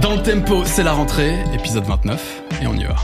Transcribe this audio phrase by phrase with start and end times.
[0.00, 2.96] Dans le tempo, c'est la rentrée, épisode 29, et on y va.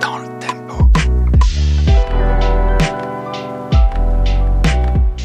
[0.00, 0.90] Dans le tempo.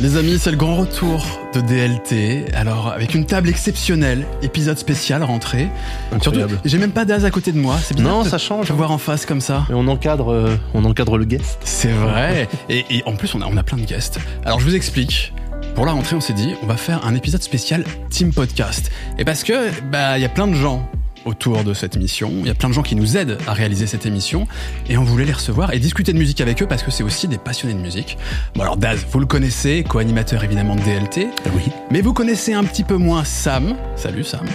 [0.02, 2.54] Les amis, c'est le grand retour de DLT.
[2.54, 5.70] Alors, avec une table exceptionnelle, épisode spécial rentrée.
[6.12, 6.50] Incroyable.
[6.52, 7.78] Surtout, j'ai même pas d'Az à côté de moi.
[7.82, 8.68] C'est bizarre Non, de ça change.
[8.68, 9.66] te voir en face comme ça.
[9.70, 11.60] Et on encadre, euh, on encadre le guest.
[11.64, 12.48] C'est vrai.
[12.70, 14.20] Et, et en plus, on a, on a plein de guests.
[14.46, 15.34] Alors, je vous explique.
[15.76, 18.92] Pour la rentrée, on s'est dit, on va faire un épisode spécial Team Podcast.
[19.18, 20.90] Et parce que, bah, il y a plein de gens
[21.26, 22.32] autour de cette émission.
[22.40, 24.48] Il y a plein de gens qui nous aident à réaliser cette émission.
[24.88, 27.28] Et on voulait les recevoir et discuter de musique avec eux parce que c'est aussi
[27.28, 28.18] des passionnés de musique.
[28.56, 31.28] Bon, alors, Daz, vous le connaissez, co-animateur évidemment de DLT.
[31.54, 31.64] Oui.
[31.92, 33.76] Mais vous connaissez un petit peu moins Sam.
[33.98, 34.46] Salut, Sam.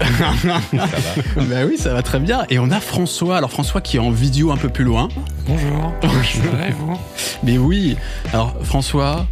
[0.00, 2.46] bah oui, ça va très bien.
[2.50, 3.36] Et on a François.
[3.36, 5.08] Alors François qui est en vidéo un peu plus loin.
[5.46, 5.92] Bonjour.
[6.02, 6.96] Ça va et vous?
[7.42, 7.96] Mais oui.
[8.32, 9.26] Alors François,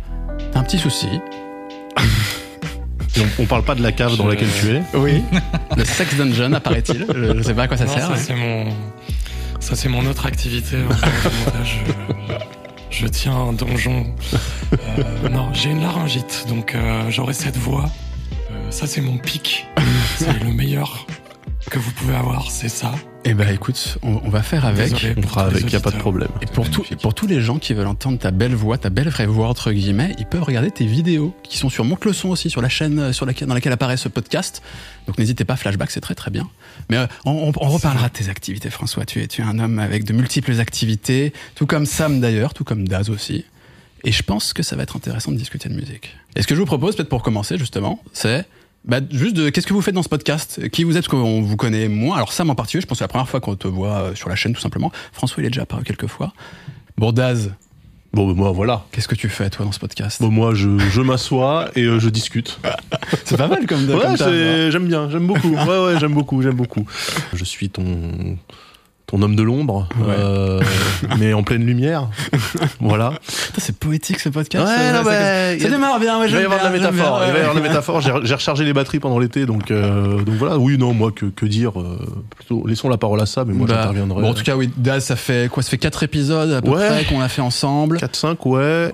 [0.55, 1.09] un petit souci.
[3.19, 4.82] On, on parle pas de la cave dans laquelle tu es.
[4.95, 5.23] Oui.
[5.77, 7.07] Le sex dungeon apparaît-il?
[7.13, 8.02] Je, je sais pas à quoi ça Non, sert.
[8.07, 8.66] ça mais- c'est mon,
[9.60, 10.77] ça c'est mon autre activité.
[11.65, 14.07] Je, je tiens un donjon.
[14.73, 17.87] Euh, non, j'ai une laryngite, donc euh, j'aurai cette voix.
[18.52, 19.66] Euh, ça c'est mon pic.
[20.16, 21.07] C'est le meilleur
[21.69, 22.93] que vous pouvez avoir, c'est ça?
[23.24, 24.93] Eh ben écoute, on, on va faire avec.
[24.93, 26.29] Désolé On fera avec, y a pas de problème.
[26.41, 29.09] Et pour, tout, pour tous les gens qui veulent entendre ta belle voix, ta belle
[29.09, 32.29] vraie voix entre guillemets, ils peuvent regarder tes vidéos qui sont sur Monte le son
[32.30, 34.63] aussi, sur la chaîne sur laquelle, dans laquelle apparaît ce podcast.
[35.07, 36.49] Donc n'hésitez pas, Flashback, c'est très très bien.
[36.91, 39.05] Mais euh, on, on- on reparlera de tes activités, François.
[39.05, 42.65] Tu es, tu es un homme avec de multiples activités, tout comme Sam d'ailleurs, tout
[42.65, 43.45] comme Daz aussi.
[44.05, 46.15] Et je pense que ça va être intéressant de discuter de musique.
[46.37, 48.46] Et ce que je vous propose, peut-être pour commencer justement, c'est
[48.84, 50.68] bah, juste de qu'est-ce que vous faites dans ce podcast?
[50.71, 51.04] Qui vous êtes?
[51.07, 52.16] Parce qu'on vous connaît moins.
[52.16, 54.15] Alors Sam en particulier, je pense que c'est la première fois qu'on te voit euh,
[54.15, 54.90] sur la chaîne tout simplement.
[55.12, 56.32] François, il est déjà apparu quelques fois.
[56.96, 57.52] Bon, Daz,
[58.15, 58.87] Bon, bah, moi, voilà.
[58.90, 60.23] qu'est-ce que tu fais toi dans ce podcast?
[60.23, 62.59] Bon, moi, je, je m'assois et euh, je discute.
[63.24, 64.71] C'est pas mal comme, Ouais, comme hein.
[64.71, 65.50] j'aime bien, j'aime beaucoup.
[65.54, 66.87] Ouais, ouais, j'aime beaucoup, j'aime beaucoup.
[67.34, 68.38] Je suis ton
[69.09, 70.15] ton homme de l'ombre, Ouais.
[70.19, 70.61] euh,
[71.19, 72.09] mais en pleine lumière.
[72.81, 73.15] Voilà.
[73.59, 74.65] C'est poétique ce podcast.
[74.67, 76.21] Ouais, euh, non, ça- ça démarre bien.
[76.21, 77.23] Ouais, Il va y avoir de la métaphore.
[77.27, 78.01] Il va y avoir de la métaphore.
[78.01, 80.59] J'ai rechargé les batteries pendant l'été, donc euh, donc voilà.
[80.59, 81.73] Oui, non, moi que que dire
[82.37, 84.23] Plutôt, laissons la parole à ça, mais moi Bah, j'interviendrai.
[84.23, 86.71] Bon, en tout cas, oui, Daz, ça fait quoi Ça fait quatre épisodes à peu
[86.73, 87.99] près qu'on a fait ensemble.
[87.99, 88.93] 4-5, ouais.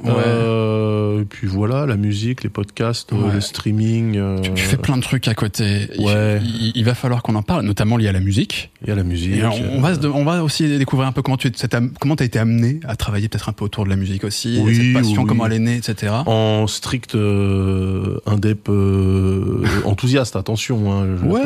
[1.20, 4.40] Et puis voilà, la musique, les podcasts, le streaming.
[4.42, 5.88] Tu, tu fais plein de trucs à côté.
[5.98, 6.38] Il- Ouais.
[6.44, 8.70] Il, il va falloir qu'on en parle, notamment lié à la musique.
[8.82, 9.36] Il y a la musique.
[9.36, 11.76] Et on, on va, se de- on va aussi découvrir un peu comment tu cette
[12.00, 14.74] comment as été amené à travailler peut-être un peu autour de la musique aussi, Oui,
[14.76, 15.28] cette passion, oui.
[15.28, 16.12] comment elle est née, etc.
[16.26, 20.92] En strict euh, indep euh, enthousiaste, attention.
[20.92, 21.40] hein, Ouais.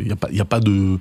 [0.00, 0.98] Il n'y a, pas- il y a pas de.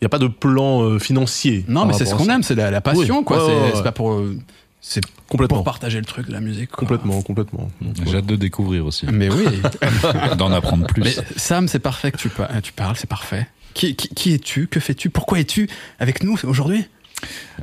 [0.00, 1.64] Il y a pas de plan euh, financier.
[1.68, 3.24] Non, mais c'est ce qu'on aime, c'est la, la passion, Oui.
[3.24, 3.46] quoi.
[3.46, 4.36] Ouais, c'est ouais, pas pour, euh,
[4.82, 5.58] c'est Complètement.
[5.58, 6.70] pour partager le truc de la musique.
[6.70, 6.80] quoi.
[6.80, 7.70] Complètement, complètement.
[8.04, 9.44] J'ai hâte de découvrir aussi, Mais oui.
[10.36, 11.02] d'en apprendre plus.
[11.02, 13.46] Mais Sam, c'est parfait que tu, pa- tu parles, c'est parfait.
[13.74, 14.66] Qui, qui, qui es-tu?
[14.66, 15.10] Que fais-tu?
[15.10, 15.68] Pourquoi es-tu
[15.98, 16.86] avec nous aujourd'hui?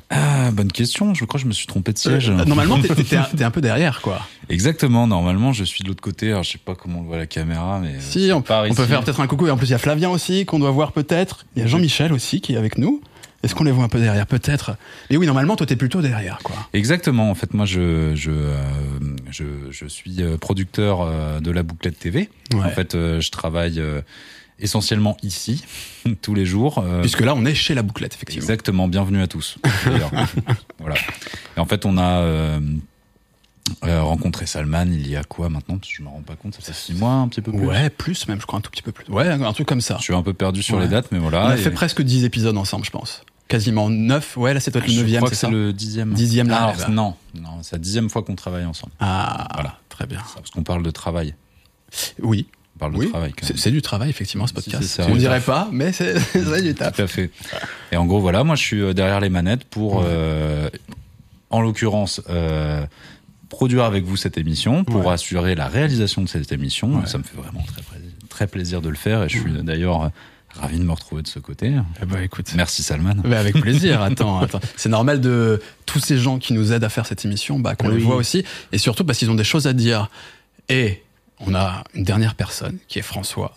[0.10, 1.14] Ah, bonne question.
[1.14, 2.30] Je crois que je me suis trompé de siège.
[2.30, 4.22] Euh, Normalement, t'es t'es un, t'es un peu derrière, quoi.
[4.50, 5.08] Exactement.
[5.08, 6.30] Normalement, je suis de l'autre côté.
[6.32, 9.04] Alors, je sais pas comment on voit la caméra, mais euh, Si, on, peut faire
[9.04, 9.48] peut-être un coucou.
[9.48, 11.46] Et en plus, il y a Flavien aussi, qu'on doit voir peut-être.
[11.56, 13.02] Il y a Jean-Michel aussi, qui est avec nous.
[13.44, 14.28] Est-ce qu'on les voit un peu derrière?
[14.28, 14.76] Peut-être.
[15.10, 16.56] Mais oui, normalement, toi, t'es plutôt derrière, quoi.
[16.74, 17.32] Exactement.
[17.32, 18.56] En fait, moi, je je euh,
[19.32, 22.30] je, je suis euh, producteur euh, de la bouclette TV.
[22.54, 22.60] Ouais.
[22.60, 24.02] En fait, euh, je travaille euh,
[24.62, 25.64] essentiellement ici
[26.22, 26.78] tous les jours.
[26.80, 28.42] euh, Puisque là, on est chez la bouclette, effectivement.
[28.44, 29.58] Exactement, bienvenue à tous.
[30.80, 30.96] voilà.
[31.58, 32.60] Et en fait, on a euh,
[33.86, 35.78] euh, rencontré Salman il y a quoi maintenant?
[35.78, 37.66] Parce que je me rends pas compte, ça fait six mois, un petit peu plus.
[37.66, 39.06] Ouais, plus même, je crois, un tout petit peu plus.
[39.12, 39.98] Ouais, un truc comme ça.
[40.00, 40.84] Je suis un peu perdu sur Ouais.
[40.84, 41.46] les dates, mais voilà.
[41.46, 43.24] on a Et- fait presque 10 épisodes ensemble, je pense.
[43.48, 44.38] Quasiment 9.
[44.38, 46.14] Ouais, là, c'est peut-être le 9 crois c'est que ça c'est le dixième.
[46.14, 46.88] Dixième, là, Alors, là.
[46.88, 48.94] non, non, c'est la dixième fois qu'on travaille ensemble.
[49.02, 49.78] Ah, Voilà.
[49.90, 50.20] très bien.
[50.20, 51.36] Ça, Parce qu'on parle de travail.
[52.22, 52.48] Oui,
[52.82, 53.06] parle oui.
[53.06, 53.32] de travail.
[53.40, 55.02] quand C'est du travail, effectivement, ce podcast.
[55.08, 56.16] on dirait pas, mais c'est
[56.64, 56.96] du taf.
[56.98, 57.30] Tout à fait.
[57.94, 60.70] Et en gros, voilà, moi, je suis euh, derrière les manettes pour, euh,
[61.50, 62.84] en l'occurrence, euh,
[63.50, 65.14] produire avec vous cette émission, pour Ouais.
[65.14, 67.00] assurer la réalisation de cette émission.
[67.00, 67.06] Ouais.
[67.06, 70.12] Ça me fait vraiment très, plaisir- très plaisir de le faire et je suis d'ailleurs
[70.54, 71.72] ravi de me retrouver de ce côté.
[72.02, 72.52] Eh ben, écoute.
[72.56, 73.16] Merci Salman.
[73.32, 74.60] Avec plaisir, attends, attends.
[74.76, 77.90] C'est normal de tous ces gens qui nous aident à faire cette émission, bah, qu'on
[77.90, 80.10] les voit aussi, et surtout parce qu'ils ont des choses à dire.
[80.70, 81.04] Et
[81.46, 83.56] on a une dernière personne qui est François.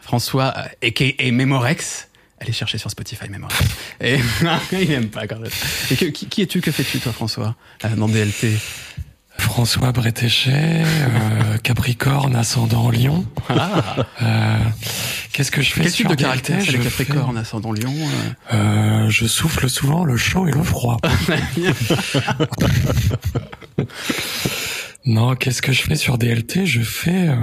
[0.00, 1.30] François, euh, a.k.a.
[1.32, 2.08] Memorex.
[2.40, 3.58] Allez chercher sur Spotify Memorex.
[4.00, 4.18] Et
[4.72, 5.50] il aime pas quand même.
[5.90, 7.54] Et que- qui, qui es-tu, que fais-tu toi François
[7.84, 8.58] euh, dans DLT
[9.36, 13.26] François Bretéchet, euh, Capricorne, ascendant Lion.
[13.48, 14.58] Ah, Euh,
[15.32, 17.92] Qu'est-ce que je fais quel type de caractère c'est fais- Capricornes, ascendant Lion
[18.52, 20.98] euh, Euh, Je souffle souvent le chaud et le froid.
[25.06, 27.36] Non, qu'est-ce que je fais sur DLT Je fais euh,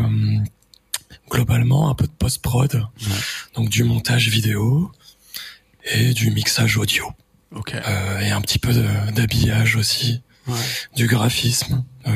[1.29, 2.87] globalement un peu de post-prod,
[3.55, 4.91] donc du montage vidéo
[5.93, 7.05] et du mixage audio.
[7.55, 7.73] Ok.
[7.75, 8.73] Euh, et un petit peu
[9.13, 10.57] d'habillage aussi, Ouais.
[10.95, 11.83] du graphisme.
[12.07, 12.11] Euh,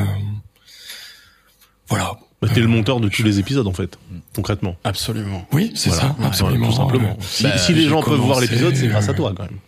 [1.88, 2.14] voilà.
[2.42, 3.98] Bah, T'es le monteur de tous les épisodes en fait,
[4.36, 4.76] concrètement.
[4.84, 5.48] Absolument.
[5.52, 6.70] Oui, c'est Voilà, ça, ouais, absolument.
[6.70, 7.10] Tout simplement.
[7.20, 9.34] Euh, Si, bah, si les j'ai gens peuvent voir l'épisode, c'est grâce à euh, toi
[9.38, 9.60] quand même.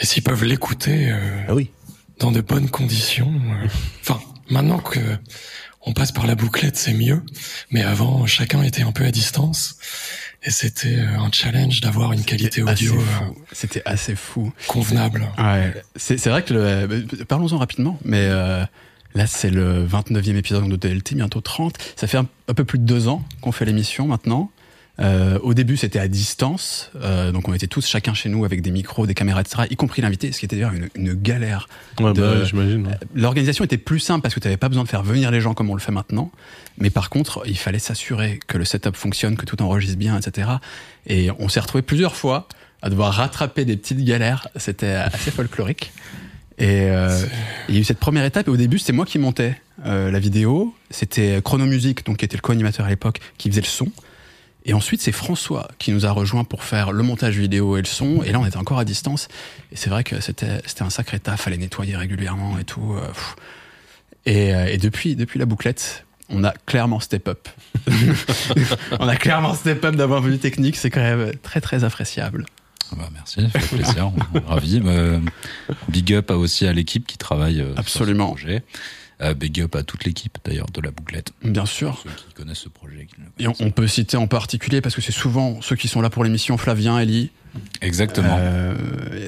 [0.00, 1.70] Et s'ils peuvent l'écouter euh, Ah oui.
[2.18, 3.32] dans de bonnes conditions.
[3.32, 3.68] euh,
[4.00, 4.20] Enfin,
[4.52, 5.00] maintenant que
[5.84, 7.22] on passe par la bouclette, c'est mieux.
[7.70, 9.76] Mais avant, chacun était un peu à distance.
[10.44, 13.30] Et c'était euh, un challenge d'avoir une qualité audio euh.
[13.52, 14.52] C'était assez fou.
[14.68, 15.28] convenable.
[15.38, 15.72] Ouais.
[15.96, 18.64] C'est vrai que le, euh, parlons-en rapidement, mais euh,
[19.14, 21.76] là c'est le 29e épisode de DLT, bientôt 30.
[21.96, 24.50] Ça fait un, un peu plus de deux ans qu'on fait l'émission maintenant.
[25.00, 28.60] Euh, au début, c'était à distance, euh, donc on était tous chacun chez nous avec
[28.60, 31.66] des micros, des caméras, etc., y compris l'invité, ce qui était d'ailleurs une, une galère.
[31.98, 32.86] Ouais, de- bah, j'imagine.
[32.86, 32.94] ouais.
[33.14, 35.54] L'organisation était plus simple parce que tu n'avais pas besoin de faire venir les gens
[35.54, 36.30] comme on le fait maintenant.
[36.78, 40.48] Mais par contre, il fallait s'assurer que le setup fonctionne, que tout enregistre bien, etc.
[41.06, 42.46] Et on s'est retrouvé plusieurs fois
[42.82, 44.48] à devoir rattraper des petites galères.
[44.56, 45.92] C'était assez folklorique.
[46.58, 47.18] Et euh,
[47.70, 48.46] il y a eu cette première étape.
[48.46, 50.74] Et au début, c'était moi qui montais euh, la vidéo.
[50.90, 53.88] C'était Chronomusic, donc qui était le co-animateur à l'époque, qui faisait le son.
[54.64, 57.86] Et ensuite, c'est François qui nous a rejoint pour faire le montage vidéo et le
[57.86, 58.22] son.
[58.22, 59.28] Et là, on était encore à distance.
[59.72, 61.40] Et c'est vrai que c'était c'était un sacré taf.
[61.42, 62.94] Fallait nettoyer régulièrement et tout.
[62.96, 63.06] euh.
[64.24, 67.48] Et, euh, et depuis, depuis la bouclette, on a clairement step up.
[69.00, 70.76] on a clairement step up d'avoir vue technique.
[70.76, 72.46] C'est quand même très, très appréciable.
[72.92, 74.12] Ah Bah, merci, ça fait plaisir,
[74.46, 74.80] ravi.
[74.80, 74.92] Bah,
[75.88, 78.28] big up aussi à l'équipe qui travaille euh, Absolument.
[78.36, 78.62] sur ce projet.
[79.22, 81.32] Euh, big up à toute l'équipe d'ailleurs de la bouclette.
[81.44, 82.02] Bien sûr.
[82.02, 83.06] Ceux qui connaissent ce projet.
[83.38, 86.24] Et on, peut citer en particulier, parce que c'est souvent ceux qui sont là pour
[86.24, 87.30] l'émission, Flavien, Ellie.
[87.82, 88.36] Exactement.
[88.40, 88.74] Euh,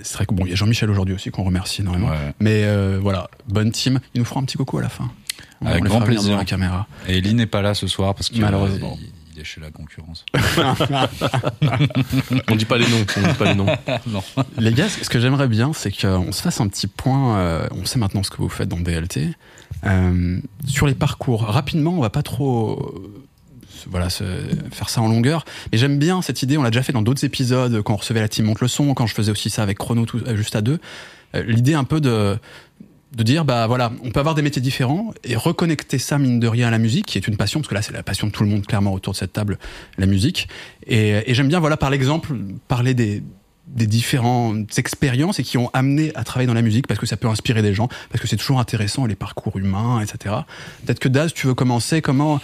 [0.03, 2.09] c'est vrai que bon, il y a Jean-Michel aujourd'hui aussi qu'on remercie énormément.
[2.09, 2.35] Ouais.
[2.41, 4.01] Mais euh, voilà, bonne team.
[4.15, 5.13] Il nous fera un petit coucou à la fin.
[5.61, 6.37] On, Avec grand plaisir.
[6.37, 6.89] la caméra.
[7.07, 8.99] Et Ellie n'est pas là ce soir parce que Malheureusement.
[9.01, 10.25] il, il est chez la concurrence.
[12.49, 13.05] On dit pas les noms.
[13.17, 13.67] On dit pas les noms.
[14.07, 14.23] non.
[14.59, 17.39] Les gars, ce que j'aimerais bien, c'est qu'on se fasse un petit point.
[17.39, 19.35] euh, on sait maintenant ce que vous faites dans DLT.
[19.87, 22.73] Euh, sur les parcours, rapidement, on va pas trop.
[23.05, 23.23] euh,
[23.91, 25.45] Voilà, faire ça en longueur.
[25.73, 26.57] Mais j'aime bien cette idée.
[26.57, 28.95] On l'a déjà fait dans d'autres épisodes quand on recevait la team monte le son,
[28.95, 30.79] quand je faisais aussi ça avec Chrono tout- euh, juste à deux.
[31.35, 32.37] L'idée un peu de
[33.17, 36.49] de dire bah voilà on peut avoir des métiers différents et reconnecter ça mine de
[36.49, 38.33] rien à la musique qui est une passion parce que là c'est la passion de
[38.33, 39.59] tout le monde clairement autour de cette table
[39.99, 40.49] la musique
[40.89, 42.35] et, et j'aime bien voilà par l'exemple
[42.67, 43.23] parler des
[43.67, 47.17] des différentes expériences et qui ont amené à travailler dans la musique parce que ça
[47.17, 50.35] peut inspirer des gens parce que c'est toujours intéressant les parcours humains etc
[50.85, 52.41] peut-être que Daz tu veux commencer comment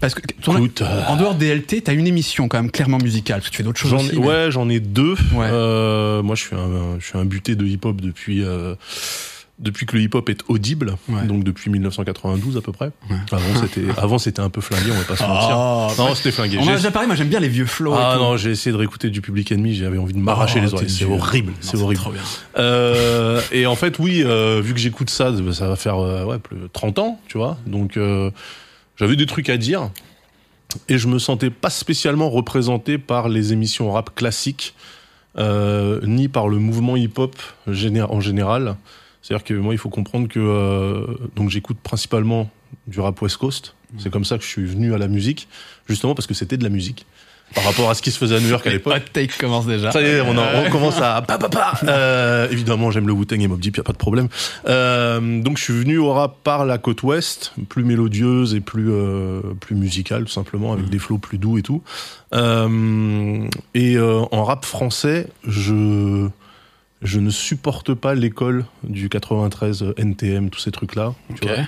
[0.00, 2.98] parce que ton- Écoute, euh, en dehors des LT t'as une émission quand même clairement
[2.98, 5.12] musicale parce que tu fais d'autres choses aussi ai, mais- ouais, j'en ai deux.
[5.34, 5.46] Ouais.
[5.50, 8.74] Euh, moi, je suis un, je suis un buté de hip-hop depuis euh,
[9.58, 11.22] depuis que le hip-hop est audible, Ouais.
[11.26, 12.90] donc depuis 1992 à peu près.
[13.10, 13.16] Ouais.
[13.32, 15.56] Avant, c'était avant c'était un peu flingué, on va pas se mentir.
[15.58, 16.58] Ah, Non, c'était flingué.
[16.60, 18.76] on a déjà parlé moi j'aime bien les vieux flows Ah non, j'ai essayé de
[18.76, 20.90] réécouter du Public Enemy, j'avais envie de m'arracher Oh, les oreilles.
[20.90, 22.00] C'est horrible, c'est horrible.
[22.02, 22.20] trop bien.
[22.58, 26.38] Euh, et en fait, oui, euh, vu que j'écoute ça, ça va faire euh, ouais,
[26.38, 27.56] plus de 30 ans, tu vois.
[27.66, 28.30] Donc, euh,
[28.96, 29.90] j'avais des trucs à dire.
[30.90, 34.74] Et je me sentais pas spécialement représenté par les émissions rap classiques,
[35.38, 37.34] ni par le mouvement hip-hop
[37.66, 38.76] en général.
[39.26, 42.48] C'est-à-dire que moi, il faut comprendre que euh, donc j'écoute principalement
[42.86, 43.74] du rap West Coast.
[43.98, 45.48] C'est comme ça que je suis venu à la musique,
[45.88, 47.06] justement parce que c'était de la musique.
[47.54, 48.92] Par rapport à ce qui se faisait à New York à l'époque.
[48.96, 49.92] Hot take commence déjà.
[49.92, 51.74] Ça y est, on, en- on commence à pa pa pa.
[51.84, 54.28] Euh, évidemment, j'aime le Wu-Tang et Mob Deep, y a pas de problème.
[54.68, 58.90] Euh, donc, je suis venu au rap par la côte ouest, plus mélodieuse et plus
[58.90, 61.82] euh, plus musicale, tout simplement, avec des flows plus doux et tout.
[62.34, 66.28] Euh, et euh, en rap français, je
[67.06, 71.14] je ne supporte pas l'école du 93 NTM, tous ces trucs-là.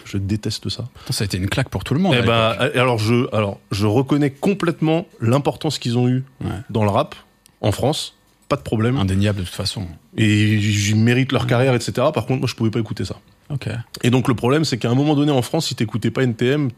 [0.04, 0.88] Je déteste ça.
[1.10, 2.14] Ça a été une claque pour tout le monde.
[2.18, 2.76] Eh ben, l'époque.
[2.76, 6.50] alors je, alors je reconnais complètement l'importance qu'ils ont eu Ouais.
[6.70, 7.14] dans le rap
[7.60, 8.14] en France,
[8.48, 8.96] pas de problème.
[8.98, 9.86] Indéniable de toute façon.
[10.16, 11.92] Et ils méritent leur carrière, etc.
[12.14, 13.16] Par contre, moi, je pouvais pas écouter ça.
[14.02, 16.68] Et donc le problème, c'est qu'à un moment donné en France, si t'écoutais pas NTM,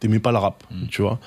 [0.00, 0.86] t'aimais pas le rap, Mm.
[0.90, 1.18] tu vois.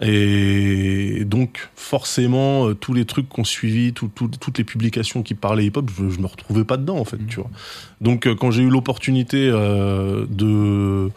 [0.00, 5.34] Et donc forcément, euh, tous les trucs qu'on suivi, tout- tout- toutes les publications qui
[5.34, 7.50] parlaient hip-hop, je, je me retrouvais pas dedans en fait, tu vois.
[8.00, 11.10] Donc euh, quand j'ai eu l'opportunité euh, de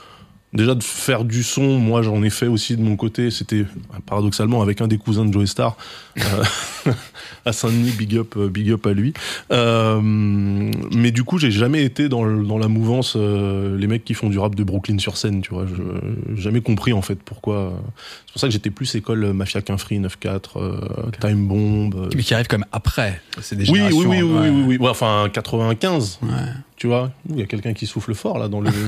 [0.56, 3.30] déjà de faire du son, moi j'en ai fait aussi de mon côté.
[3.32, 3.66] C'était
[4.06, 5.76] paradoxalement avec un des cousins de Joey Star
[6.18, 6.92] euh,
[7.46, 9.14] à Saint-Denis, big up, euh, big up à lui.
[9.52, 14.04] Euh, mais du coup, j'ai jamais été dans, le- dans la mouvance euh, les mecs
[14.06, 15.66] qui font du rap de Brooklyn sur scène, tu vois.
[15.68, 15.76] Je
[16.36, 17.74] j'ai jamais compris en fait pourquoi.
[18.26, 20.78] C'est pour ça que j'étais plus école Mafia Qu'un Free 9-4, euh,
[21.22, 22.10] Time Bomb.
[22.16, 23.22] Mais qui arrive comme après.
[23.42, 24.10] C'est des oui, oui, générations.
[24.10, 24.50] oui, oui, ouais.
[24.50, 24.78] oui, oui.
[24.78, 26.30] Ouais, enfin, 95, Ouais.
[26.78, 27.12] tu vois.
[27.30, 28.70] Il y a quelqu'un qui souffle fort là dans le.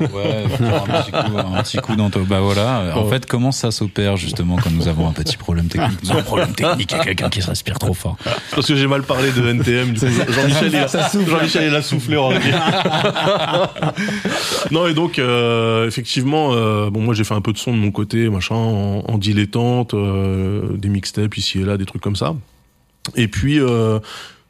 [0.00, 2.92] Euh, Euh, ouais, un petit coup, un petit coup dans ton- Bah voilà.
[2.96, 3.08] En Oh.
[3.08, 6.02] fait, comment ça s'opère justement quand nous avons un petit problème technique?
[6.02, 8.16] Nous avons un problème technique, il y a quelqu'un qui respire trop fort.
[8.54, 9.96] Parce que j'ai mal parlé de NTM.
[9.96, 12.30] Jean-Michel, il a, Jean-Michel, il a soufflé en
[14.70, 17.78] non, et donc, euh, effectivement, euh, bon, moi, j'ai fait un peu de son de
[17.78, 22.16] mon côté, machin, en, en dilettante, euh, des mixtapes ici et là, des trucs comme
[22.16, 22.34] ça.
[23.14, 23.60] Et puis,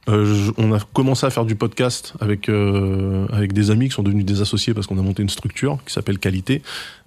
[0.08, 3.94] euh, je- on a commencé à faire du podcast avec euh, avec des amis qui
[3.94, 6.62] sont devenus des associés parce qu'on a monté une structure qui s'appelle Qualité.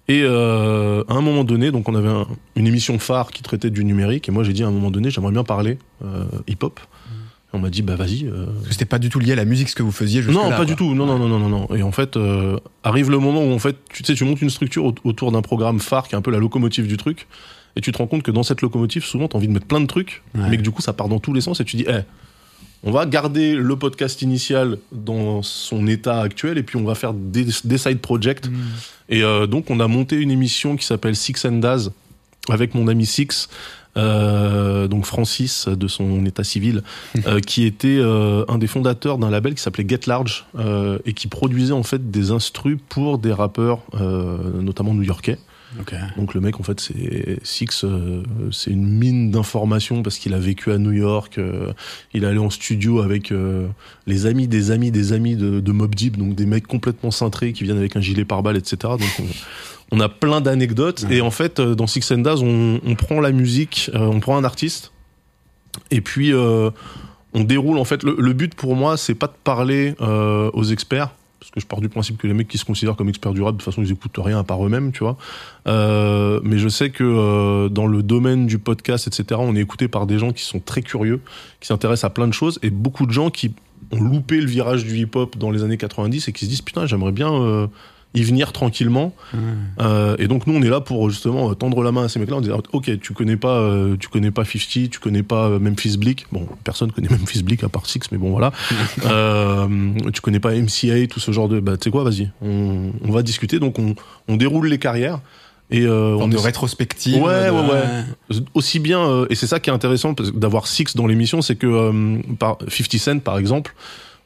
[0.08, 3.70] Et euh, à un moment donné, donc on avait un- une émission phare qui traitait
[3.70, 6.80] du numérique, et moi j'ai dit à un moment donné, j'aimerais bien parler euh, hip-hop.
[7.52, 8.26] Et on m'a dit, bah vas-y.
[8.28, 10.22] euh, Parce que c'était pas du tout lié à la musique ce que vous faisiez
[10.22, 10.94] jusque non, pas du tout.
[10.94, 11.76] Non, non, non, non, non, non.
[11.76, 14.50] Et en fait, euh, arrive le moment où en fait, tu sais, tu montes une
[14.52, 17.28] structure au- autour d'un programme phare qui est un peu la locomotive du truc,
[17.76, 19.80] et tu te rends compte que dans cette locomotive, souvent, t'as envie de mettre plein
[19.82, 20.42] de trucs, Ouais.
[20.50, 22.02] mais que du coup, ça part dans tous les sens, et tu dis, eh,
[22.84, 27.14] on va garder le podcast initial dans son état actuel, et puis on va faire
[27.14, 28.46] des, des side projects.
[29.10, 31.92] Et euh, donc, on a monté une émission qui s'appelle Six and Daz
[32.50, 33.50] avec mon ami Six.
[33.98, 36.84] euh, donc Francis de son état civil,
[37.28, 40.46] euh, qui était euh, un des fondateurs d'un label qui s'appelait Get Large
[41.06, 43.80] et qui produisait en fait des instrus pour des rappeurs,
[44.62, 45.38] notamment new-yorkais.
[45.80, 45.94] Ok.
[46.18, 50.40] Donc le mec en fait c'est Six, euh, c'est une mine d'informations parce qu'il a
[50.40, 51.74] vécu à New York, euh,
[52.14, 53.68] il est allé en studio avec euh,
[54.08, 57.54] les amis des amis des amis de, de Mob Deep, donc des mecs complètement cintrés
[57.54, 58.78] qui viennent avec un gilet pare-balles, etc.
[58.82, 61.18] Donc on, on a plein d'anecdotes Ouais.
[61.18, 64.20] et en fait euh, dans Six and Daz on, on prend la musique, euh, on
[64.20, 64.92] prend un artiste
[65.92, 66.72] et puis euh,
[67.34, 70.64] on déroule en fait le, le but pour moi c'est pas de parler euh, aux
[70.64, 73.34] experts parce que je pars du principe que les mecs qui se considèrent comme experts
[73.34, 75.18] du rap de toute façon ils écoutent rien à part eux-mêmes tu vois.
[75.68, 79.88] Euh, mais je sais que euh, dans le domaine du podcast etc on est écouté
[79.88, 81.22] par des gens qui sont très curieux
[81.60, 83.54] qui s'intéressent à plein de choses et beaucoup de gens qui
[83.92, 86.86] ont loupé le virage du hip-hop dans les années 90 et qui se disent putain
[86.86, 87.68] j'aimerais bien euh,
[88.16, 89.14] y venir tranquillement.
[89.80, 92.20] Euh, et donc nous on est là pour justement euh, tendre la main à ces
[92.20, 95.48] mecs-là en disant ok tu connais pas euh, tu connais pas 50 tu connais pas
[95.48, 98.52] euh, Memphis Bleak bon personne connaît Memphis Bleak à part Six mais bon voilà.
[99.06, 99.68] Euh,
[100.14, 102.30] tu connais pas MCA tout ce genre de bah tu sais quoi vas-y.
[102.42, 103.60] On, on va discuter.
[103.60, 103.96] Donc on,
[104.28, 105.20] on déroule les carrières
[105.72, 107.22] et euh, on de est rétrospective.
[107.22, 107.72] Ouais, de- ouais,
[108.32, 108.38] ouais.
[108.56, 111.68] aussi bien euh, et c'est ça qui est intéressant d'avoir Six dans l'émission c'est que
[111.68, 113.76] euh, par 50 Cent par exemple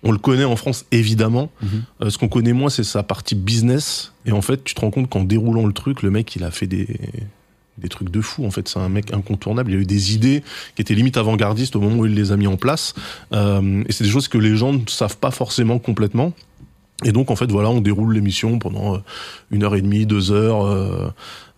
[0.03, 1.69] on le connaît en France évidemment Mhm.
[2.01, 4.12] euh, ce qu'on connaît moins, c'est sa partie business.
[4.25, 6.51] Et en fait, tu te rends compte qu'en déroulant le truc, le mec, il a
[6.51, 6.88] fait des,
[7.77, 8.45] des trucs de fou.
[8.45, 9.72] En fait, c'est un mec incontournable.
[9.72, 10.43] Il a eu des idées
[10.75, 12.93] qui étaient limite avant-gardistes au moment où il les a mis en place.
[13.33, 16.33] Euh, et c'est des choses que les gens ne savent pas forcément complètement.
[17.03, 18.98] Et donc, en fait, voilà, on déroule l'émission pendant euh,
[19.51, 20.65] une heure et demie, deux heures.
[20.65, 21.10] euh,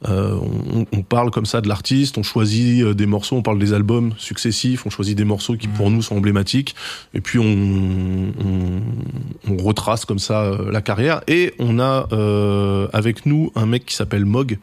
[0.07, 0.37] euh,
[0.73, 3.73] on, on parle comme ça de l'artiste, on choisit euh, des morceaux, on parle des
[3.73, 6.75] albums successifs, on choisit des morceaux qui pour nous sont emblématiques,
[7.13, 11.21] et puis on, on, on retrace comme ça la carrière.
[11.27, 14.59] Et on a euh, avec nous un mec qui s'appelle Mog,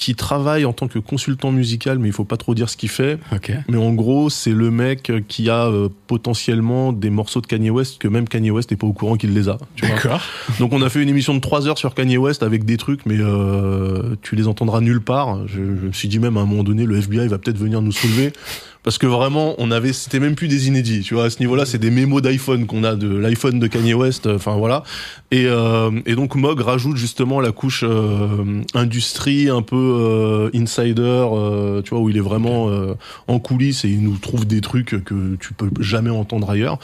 [0.00, 2.88] qui travaille en tant que consultant musical, mais il faut pas trop dire ce qu'il
[2.88, 3.18] fait.
[3.32, 3.52] Ok.
[3.68, 7.98] Mais en gros, c'est le mec qui a euh, potentiellement des morceaux de Kanye West
[7.98, 9.58] que même Kanye West n'est pas au courant qu'il les a.
[9.82, 10.22] D'accord.
[10.58, 13.04] Donc on a fait une émission de 3 heures sur Kanye West avec des trucs,
[13.04, 15.46] mais euh, tu les entendras nulle part.
[15.46, 17.82] Je, je me suis dit même à un moment donné, le FBI va peut-être venir
[17.82, 18.32] nous soulever.
[18.82, 21.24] Parce que vraiment, on avait, c'était même plus des inédits, tu vois.
[21.24, 24.26] À ce niveau-là, c'est des mémos d'iPhone qu'on a de l'iPhone de Kanye West.
[24.26, 24.84] euh, Enfin voilà.
[25.30, 31.02] Et, euh, et donc Mog rajoute justement la couche euh, industrie, un peu euh, insider,
[31.02, 32.94] euh, tu vois, où il est vraiment euh,
[33.28, 36.78] en coulisses et il nous trouve des trucs que tu peux jamais entendre ailleurs.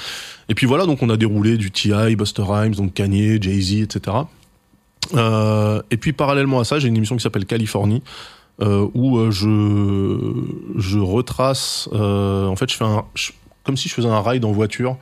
[0.50, 4.18] Et puis voilà, donc on a déroulé du T.I., Buster Rhymes, donc Kanye, Jay-Z, etc.
[5.14, 8.02] Euh, et puis parallèlement à ça, j'ai une émission qui s'appelle Californie,
[8.62, 11.88] euh, où euh, je je retrace.
[11.92, 13.32] euh, en fait, je fais un je-
[13.64, 14.96] comme si je faisais un ride en voiture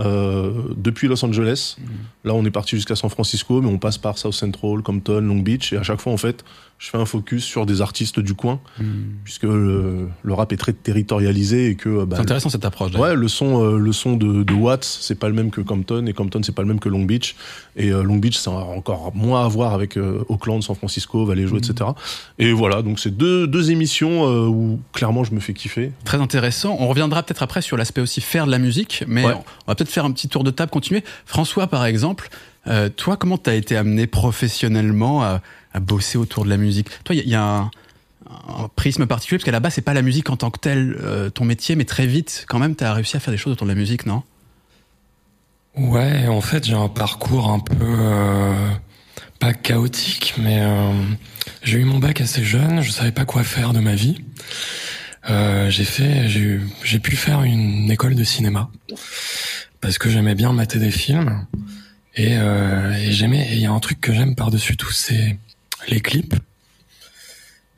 [0.00, 1.76] euh, depuis Los Angeles.
[2.24, 5.36] Là, on est parti jusqu'à San Francisco, mais on passe par South Central, Compton, Long
[5.38, 6.44] Beach, et à chaque fois, en fait,
[6.82, 8.58] je fais un focus sur des artistes du coin,
[9.22, 12.92] puisque le, le rap est très territorialisé et que bah, C'est intéressant cette approche.
[12.96, 16.04] Ouais, le son, euh, le son de, de Watts, c'est pas le même que Compton,
[16.06, 17.36] et Compton, c'est pas le même que Long Beach.
[17.76, 21.24] Et euh, Long Beach, ça a encore moins à voir avec euh, Oakland, San Francisco,
[21.24, 21.90] Vallejo, etc.
[22.40, 25.92] Et voilà, donc c'est deux, deux émissions euh, où clairement je me fais kiffer.
[26.04, 26.76] Très intéressant.
[26.80, 29.34] On reviendra peut-être après sur l'aspect aussi faire de la musique, mais Ouais.
[29.34, 31.04] on va peut-être faire un petit tour de table, continuer.
[31.26, 32.28] François, par exemple,
[32.66, 35.40] euh, toi, comment t'as été amené professionnellement à,
[35.74, 37.70] à bosser autour de la musique Toi, il y a- un,
[38.48, 40.96] un prisme particulier, parce qu'à la base, c'est pas la musique en tant que telle,
[41.02, 43.66] euh, ton métier, mais très vite, quand même, t'as réussi à faire des choses autour
[43.66, 44.22] de la musique, non?
[45.76, 48.68] Ouais, en fait, j'ai un parcours un peu euh,
[49.40, 50.92] pas chaotique, mais euh,
[51.62, 54.18] j'ai eu mon bac assez jeune, je savais pas quoi faire de ma vie.
[55.30, 58.70] Euh, j'ai fait, j'ai pu faire une école de cinéma
[59.80, 61.46] parce que j'aimais bien mater des films.
[62.16, 63.48] Et, euh, et j'aimais.
[63.52, 65.38] Il y a un truc que j'aime par-dessus tout, c'est
[65.88, 66.34] les clips.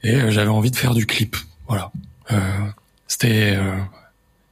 [0.02, 1.37] Et euh, j'avais envie de faire du clip.
[1.68, 1.90] Voilà.
[2.30, 2.68] Euh,
[3.08, 3.78] C'était euh,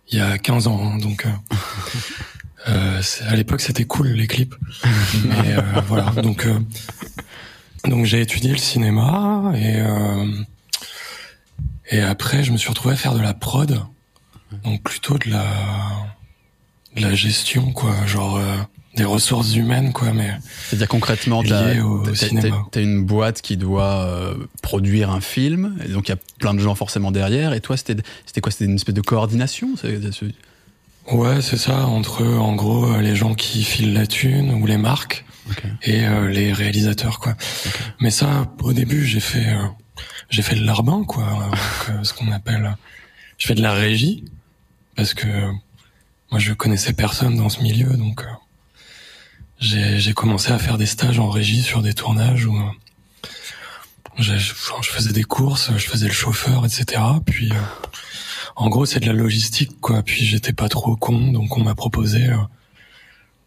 [0.08, 1.26] il y a 15 ans, hein, donc.
[2.66, 4.54] à l'époque, c'était cool les clips.
[5.24, 5.56] Mais
[5.86, 6.10] voilà.
[6.22, 6.46] Donc,
[7.84, 10.26] donc j'ai étudié le cinéma et euh,
[11.90, 13.80] et après, je me suis retrouvé à faire de la prod.
[14.64, 15.46] Donc plutôt de la
[16.96, 17.94] de la gestion, quoi.
[18.06, 18.56] Genre euh,
[18.96, 20.12] des ressources humaines, quoi.
[20.12, 20.30] Mais
[20.68, 21.42] C'est-à-dire concrètement,
[22.70, 26.54] t'as une boîte qui doit euh, produire un film, et donc il y a plein
[26.54, 27.52] de gens forcément derrière.
[27.54, 27.96] Et toi, c'était
[28.26, 28.52] c'était quoi?
[28.52, 29.70] C'était une espèce de coordination?
[29.80, 30.34] C'est- c'est-
[31.10, 34.76] Ouais, c'est ça, entre en gros euh, les gens qui filent la thune ou les
[34.76, 35.24] marques
[35.82, 37.34] et euh, les réalisateurs quoi.
[38.00, 39.64] Mais ça au début, j'ai fait euh,
[40.30, 41.58] j'ai fait de l'arbin quoi, euh, donc,
[42.00, 42.76] euh, ce qu'on appelle
[43.36, 44.24] je fais de la régie
[44.94, 45.50] parce que euh,
[46.30, 48.26] moi je connaissais personne dans ce milieu donc euh,
[49.62, 53.28] j'ai j'ai commencé à faire des stages en régie sur des tournages où euh,
[54.18, 54.52] j'ai- je,
[54.82, 57.00] je faisais des courses, je faisais le chauffeur, etc.
[57.24, 57.54] Puis euh,
[58.56, 60.02] en gros, c'est de la logistique, quoi.
[60.02, 62.36] Puis j'étais pas trop con, donc on m'a proposé euh,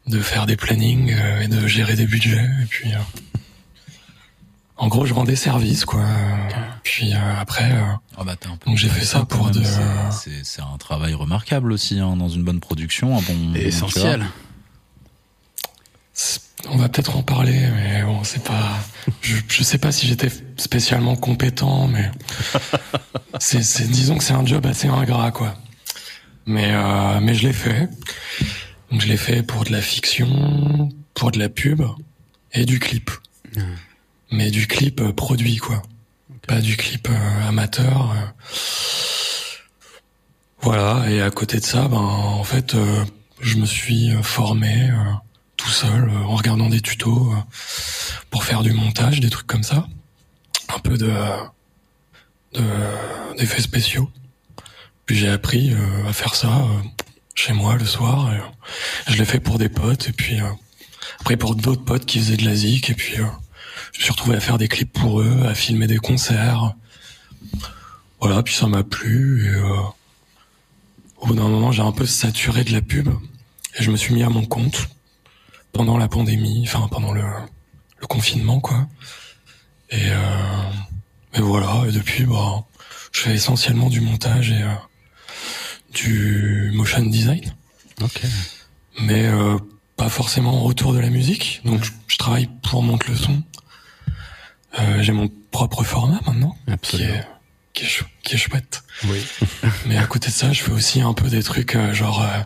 [0.08, 2.50] de faire des plannings euh, et de gérer des budgets.
[2.64, 2.98] Et puis, euh,
[4.78, 6.04] en gros, je rendais service, quoi.
[6.84, 10.12] Puis euh, après, euh, bah, t'es un peu Donc j'ai fait ça pour de- C'est-
[10.12, 13.54] C'est c'est un travail remarquable aussi hein, dans une bonne production, un bon.
[13.56, 14.26] Essentiel.
[16.70, 18.80] On va peut-être en parler, mais bon, c'est pas.
[19.22, 22.10] Je, je sais pas si j'étais spécialement compétent, mais
[23.40, 25.56] c'est, c'est, disons que c'est un job assez ingrat, quoi.
[26.46, 27.90] Mais euh, mais je l'ai fait.
[28.92, 31.82] Donc je l'ai fait pour de la fiction, pour de la pub
[32.54, 33.12] et du clip.
[34.32, 35.82] Mais du clip euh, produit, quoi.
[36.48, 38.12] Pas du clip euh, amateur.
[38.12, 38.26] euh.
[40.62, 41.10] Voilà.
[41.10, 43.04] Et à côté de ça, ben en fait, euh,
[43.42, 44.96] je me suis formé euh,
[45.66, 47.36] tout seul euh, en regardant des tutos euh,
[48.30, 49.88] pour faire du montage, des trucs comme ça,
[50.70, 51.12] un peu de
[52.54, 54.10] de- d'effets spéciaux.
[55.06, 56.68] Puis j'ai appris euh, à faire ça
[57.34, 58.32] chez moi le soir.
[58.34, 58.40] et,
[59.12, 60.38] je l'ai fait pour des potes et puis
[61.20, 64.36] après pour d'autres potes qui faisaient de la zik et puis je me suis retrouvé
[64.36, 66.74] à faire des clips pour eux, à filmer des concerts.
[68.20, 69.78] Voilà, puis ça m'a plu et euh,
[71.18, 73.10] au bout d'un moment j'ai un peu saturé de la pub
[73.78, 74.88] et je me suis mis à mon compte
[75.76, 77.26] pendant la pandémie, enfin pendant le,
[78.00, 78.88] le confinement quoi.
[79.90, 80.70] Et, euh,
[81.34, 82.64] et voilà, et depuis bah
[83.12, 84.70] je fais essentiellement du montage et euh,
[85.94, 87.54] du motion design,
[88.02, 88.22] Ok.
[89.02, 89.58] mais euh,
[89.98, 91.62] pas forcément autour de la musique.
[91.66, 93.44] Donc je, je travaille pour Monte le son.
[94.80, 97.24] Euh, J'ai mon propre format maintenant, qui est,
[97.74, 98.84] qui, est chou- qui est chouette.
[99.06, 99.22] Oui.
[99.88, 102.42] Mais à côté de ça, je fais aussi un peu des trucs euh, genre euh,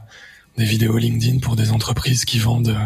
[0.58, 2.86] des vidéos LinkedIn pour des entreprises qui vendent euh,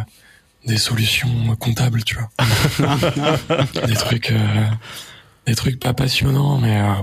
[0.66, 2.30] des solutions comptables, tu vois.
[3.88, 4.66] des trucs, euh,
[5.46, 6.94] des trucs pas passionnants, mais euh,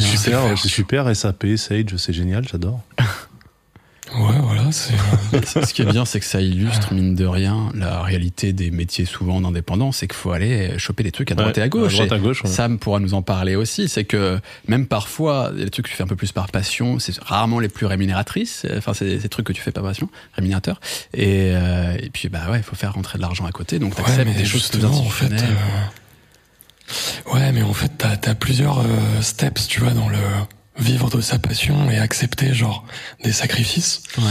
[0.00, 0.58] super, faire.
[0.58, 2.80] super, SAP, Sage, c'est génial, j'adore.
[4.18, 4.94] Ouais, voilà, c'est.
[5.34, 8.70] euh, Ce qui est bien, c'est que ça illustre, mine de rien, la réalité des
[8.70, 11.68] métiers souvent indépendants, c'est qu'il faut aller choper des trucs à droite Ouais, et à
[11.68, 11.94] gauche.
[11.94, 12.50] à droite, Et à gauche, ouais.
[12.50, 13.88] Sam pourra nous en parler aussi.
[13.88, 17.18] C'est que même parfois, les trucs que tu fais un peu plus par passion, c'est
[17.20, 18.66] rarement les plus rémunératrices.
[18.76, 20.80] Enfin, c'est ces trucs que tu fais par passion, rémunérateurs.
[21.14, 23.78] Et, euh, et puis, bah ouais, il faut faire rentrer de l'argent à côté.
[23.78, 28.30] Donc, Ouais, t'acceptes mais des choses plus en fait, euh, ouais, mais en fait, t'as
[28.30, 28.84] as plusieurs euh,
[29.20, 30.18] steps, tu vois, dans le
[30.80, 32.84] vivre de sa passion et accepter genre
[33.24, 34.02] des sacrifices.
[34.18, 34.24] Ouais.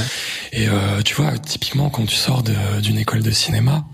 [0.54, 2.44] Et euh, tu vois, typiquement, quand tu sors
[2.82, 3.86] d'une école de cinéma,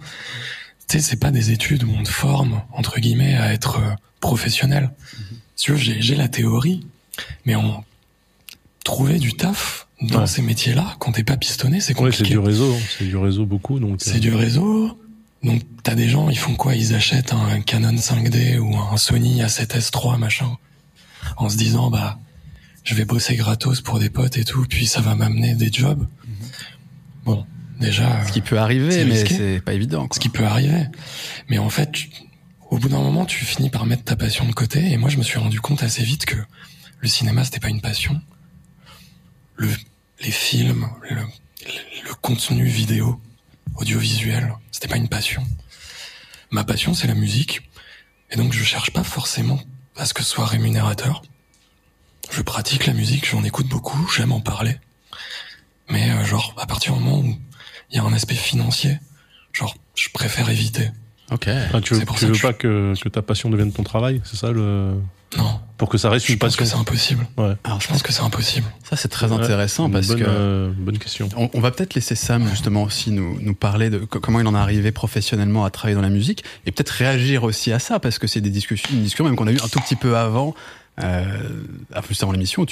[0.87, 3.91] tu sais, c'est pas des études où on te forme entre guillemets à être euh,
[4.19, 4.91] professionnel.
[5.55, 6.85] Si tu veux, j'ai j'ai la théorie,
[7.45, 7.83] mais on
[8.83, 10.27] trouver du taf dans Ouais.
[10.27, 12.29] ces métiers-là quand t'es pas pistonné, c'est Ouais, c'est compliqué.
[12.31, 13.99] du réseau, c'est du réseau beaucoup, donc.
[14.01, 14.99] C'est euh, du réseau.
[15.43, 16.75] Donc t'as des gens, ils font quoi?
[16.75, 20.57] Ils achètent un Canon 5D ou un Sony A7S III machin,
[21.37, 22.19] en se disant bah
[22.85, 26.07] je vais bosser gratos pour des potes et tout, puis ça va m'amener des jobs.
[27.25, 27.45] Bon,
[27.79, 30.07] déjà, Ce qui peut arriver, mais c'est pas évident.
[30.07, 30.15] Quoi.
[30.15, 30.85] ce qui peut arriver.
[31.49, 32.09] Mais en fait, tu-
[32.69, 34.91] au bout d'un moment, tu finis par mettre ta passion de côté.
[34.91, 36.35] Et moi, je me suis rendu compte assez vite que
[36.99, 38.21] le cinéma, c'était pas une passion.
[39.55, 39.69] Le,
[40.21, 43.21] les films, le, le contenu vidéo,
[43.75, 45.43] audiovisuel, c'était pas une passion.
[46.51, 47.61] Ma passion, c'est la musique.
[48.31, 49.59] Et donc, je cherche pas forcément
[49.95, 51.21] à ce que ce soit rémunérateur.
[52.31, 54.75] Je pratique la musique, j'en écoute beaucoup, j'aime en parler.
[55.89, 57.35] Mais euh, genre, à partir du moment où
[57.91, 58.97] il y a un aspect financier,
[59.53, 60.89] genre, je préfère éviter.
[61.31, 61.47] Ok.
[61.47, 63.49] ah, tu veux, c'est pour tu ça veux que je- pas que, que ta passion
[63.49, 64.95] devienne ton travail, c'est ça le.
[65.37, 67.27] Non, pour que ça reste Je une pense passion que c'est impossible.
[67.37, 67.55] Ouais.
[67.63, 68.67] Alors Je pense que c'est impossible.
[68.87, 71.27] ça c'est très Ouais, intéressant une parce bonne, que euh, bonne question.
[71.35, 74.47] On, on va peut-être laisser Sam justement aussi nous, nous parler de co- comment il
[74.47, 77.99] en est arrivé professionnellement à travailler dans la musique et peut-être réagir aussi à ça
[77.99, 80.15] parce que c'est des discussions, une discussion même qu'on a eu un tout petit peu
[80.15, 80.53] avant,
[80.97, 82.65] avant l'émission,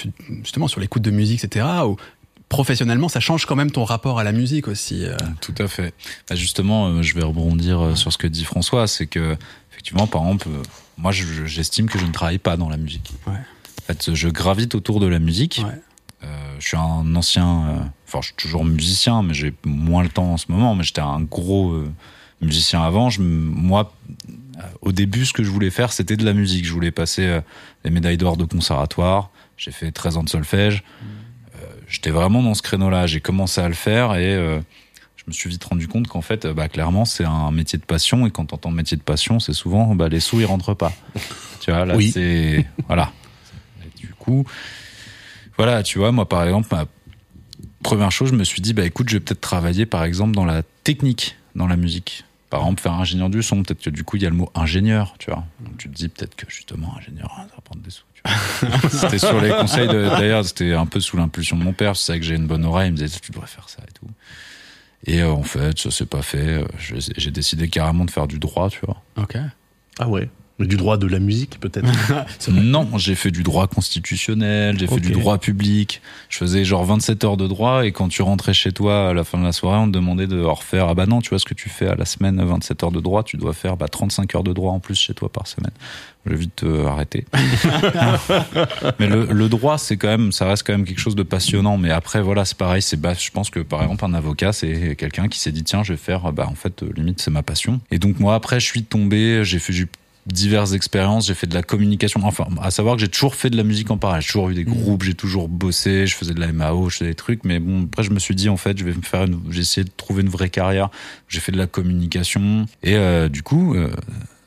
[0.44, 1.66] justement sur l'écoute de musique, etc.
[1.86, 1.98] Où
[2.50, 5.06] professionnellement, ça change quand même ton rapport à la musique aussi.
[5.06, 5.18] euh.
[5.42, 5.94] Tout à fait.
[6.30, 9.36] Bah, justement, euh, je vais rebondir euh, sur ce que dit François, c'est que
[9.72, 10.62] effectivement, par exemple, euh,
[10.98, 13.12] moi, je- je- j'estime que je ne travaille pas dans la musique.
[13.26, 13.34] Ouais.
[13.34, 15.62] En fait, je gravite autour de la musique.
[15.66, 15.82] Ouais.
[16.26, 20.10] Euh, je suis un ancien, euh, enfin, je suis toujours musicien, mais j'ai moins le
[20.10, 20.76] temps en ce moment.
[20.76, 21.92] Mais j'étais un gros euh,
[22.40, 23.10] musicien avant.
[23.10, 23.92] Je, moi,
[24.30, 24.34] euh,
[24.82, 26.66] au début, ce que je voulais faire, c'était de la musique.
[26.66, 27.42] Je voulais passer euh,
[27.84, 29.30] les médailles d'or de conservatoire.
[29.58, 30.84] J'ai fait 13 ans de solfège.
[31.56, 33.08] Euh, j'étais vraiment dans ce créneau-là.
[33.08, 34.60] J'ai commencé à le faire et euh,
[35.16, 37.86] je me suis vite rendu compte qu'en fait, euh, bah, clairement, c'est un métier de
[37.86, 38.28] passion.
[38.28, 40.92] Et quand on entend métier de passion, c'est souvent bah, les sous, ils rentrent pas.
[41.60, 42.12] tu vois, là, Oui.
[42.12, 42.66] c'est.
[42.88, 43.12] Voilà.
[43.86, 44.46] Et du coup,
[45.58, 46.86] voilà, tu vois, moi, par exemple, ma
[47.84, 50.46] première chose, je me suis dit, bah écoute, je vais peut-être travailler, par exemple, dans
[50.46, 52.26] la technique, dans la musique.
[52.54, 54.52] Par exemple, faire ingénieur du son, peut-être que du coup, il y a le mot
[54.54, 55.44] ingénieur, tu vois.
[55.60, 58.04] Donc, tu te dis peut-être que justement, ingénieur, ça va prendre des sous.
[58.14, 58.90] tu vois.
[58.92, 61.96] c'était sur les conseils de, d'ailleurs, c'était un peu sous l'impulsion de mon père.
[61.96, 63.92] Je savais que j'ai une bonne oreille, il me disait, tu devrais faire ça et
[63.94, 64.06] tout.
[65.08, 66.62] Et euh, en fait, ça s'est pas fait.
[66.62, 69.02] Euh, J'ai j'ai décidé carrément de faire du droit, tu vois.
[69.18, 69.36] Ok.
[69.98, 70.30] Ah ouais.
[70.60, 71.88] Mais du droit de la musique, peut-être.
[72.52, 76.02] Non, j'ai fait du droit constitutionnel, j'ai fait du droit public.
[76.30, 79.24] Je faisais genre 27 heures de droit et quand tu rentrais chez toi à la
[79.24, 80.90] fin de la soirée, on te demandait de refaire.
[80.90, 83.00] Ah bah non, tu vois ce que tu fais à la semaine, 27 heures de
[83.00, 85.72] droit, tu dois faire bah, 35 heures de droit en plus chez toi par semaine.
[86.26, 87.26] Je vais vite euh, arrêter.
[89.00, 91.78] mais le, le droit, c'est quand même, ça reste quand même quelque chose de passionnant.
[91.78, 92.82] Mais après, voilà, c'est pareil.
[92.82, 95.84] C'est bah, je pense que par exemple un avocat, c'est quelqu'un qui s'est dit tiens,
[95.84, 96.32] je vais faire.
[96.32, 97.82] Bah en fait, euh, limite, c'est ma passion.
[97.92, 99.88] Et donc moi après, je suis tombé, j'ai fait du
[100.26, 103.58] diverses expériences, j'ai fait de la communication, enfin, à savoir que j'ai toujours fait de
[103.58, 106.40] la musique en parallèle, j'ai toujours eu des groupes, j'ai toujours bossé, je faisais de
[106.40, 108.78] la MAO, je faisais des trucs, mais bon, après je me suis dit en fait,
[108.78, 110.90] je vais me faire, une- j'ai essayé de trouver une vraie carrière,
[111.28, 113.90] j'ai fait de la communication, et euh, du coup, euh,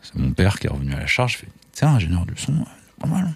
[0.03, 2.55] c'est mon père qui est revenu à la charge, je fais, tiens, ingénieur du son,
[2.55, 3.35] c'est pas mal.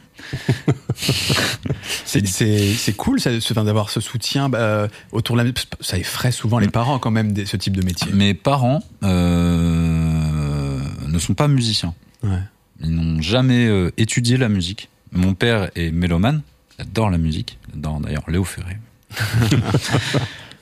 [2.05, 5.67] C'est c'est cool d'avoir ce soutien bah, autour de la musique.
[5.81, 8.11] Ça effraie souvent les parents quand même des- ce type de métier.
[8.13, 11.95] Mes parents euh, ne sont pas musiciens.
[12.23, 12.43] Ouais.
[12.81, 14.89] Ils n'ont jamais euh, étudié la musique.
[15.13, 16.43] Mon père est mélomane,
[16.79, 18.79] il adore la musique, il adore d'ailleurs Léo Ferré.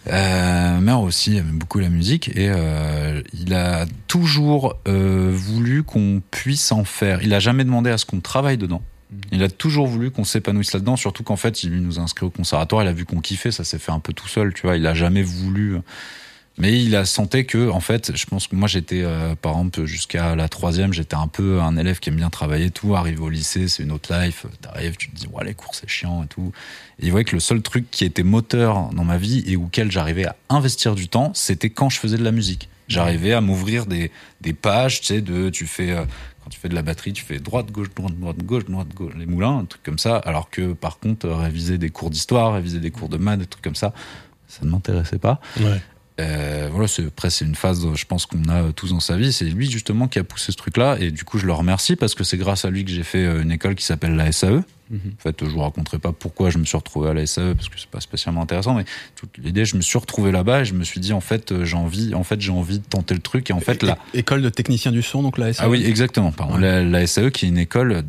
[0.09, 6.23] euh, mère aussi aime beaucoup la musique et euh, il a toujours euh, voulu qu'on
[6.31, 7.23] puisse en faire.
[7.23, 8.83] Il a jamais demandé à ce qu'on travaille dedans.
[9.33, 12.31] Il a toujours voulu qu'on s'épanouisse là-dedans, surtout qu'en fait, il nous a inscrit au
[12.31, 14.77] conservatoire, il a vu qu'on kiffait, ça s'est fait un peu tout seul, tu vois.
[14.77, 15.79] Il a jamais voulu.
[16.59, 19.85] Mais il a senti que, en fait, je pense que moi j'étais, euh, par exemple,
[19.85, 22.97] jusqu'à la troisième, j'étais un peu un élève qui aime bien travailler, tout.
[22.97, 24.47] Arrive au lycée, c'est une autre life.
[24.61, 26.53] T'arrives, tu te dis, ouais, les cours c'est chiant et tout.
[26.99, 29.93] Et il voyait que le seul truc qui était moteur dans ma vie et auquel
[29.93, 32.69] j'arrivais à investir du temps, c'était quand je faisais de la musique.
[32.89, 36.05] J'arrivais à m'ouvrir des, des pages, tu sais, de, tu fais, euh,
[36.43, 39.13] quand tu fais de la batterie, tu fais droite, gauche, droite, droite, gauche, droite, gauche,
[39.17, 40.17] les moulins, un truc comme ça.
[40.17, 43.63] Alors que, par contre, réviser des cours d'histoire, réviser des cours de maths, des trucs
[43.63, 43.93] comme ça,
[44.49, 45.41] ça ne m'intéressait pas.
[45.61, 45.81] Ouais.
[46.21, 49.33] Euh, voilà, après, c'est une phase, je pense, qu'on a euh, tous dans sa vie.
[49.33, 50.97] C'est lui, justement, qui a poussé ce truc-là.
[50.99, 53.25] Et du coup, je le remercie parce que c'est grâce à lui que j'ai fait
[53.25, 54.63] euh, une école qui s'appelle la SAE.
[54.91, 55.01] Mhm.
[55.19, 57.69] En fait, je vous raconterai pas pourquoi je me suis retrouvé à la SAE parce
[57.69, 58.85] que c'est pas spécialement intéressant, mais
[59.17, 61.77] toute l'idée, je me suis retrouvé là-bas et je me suis dit, en fait, j'ai
[61.77, 63.51] envie, en fait, j'ai envie de tenter le truc.
[63.51, 65.63] Et en fait, là, École de technicien du son, donc la SAE.
[65.63, 66.33] ah oui, exactement.
[66.33, 66.55] Pardon.
[66.55, 66.61] Ouais.
[66.61, 68.03] La, la SAE qui est une école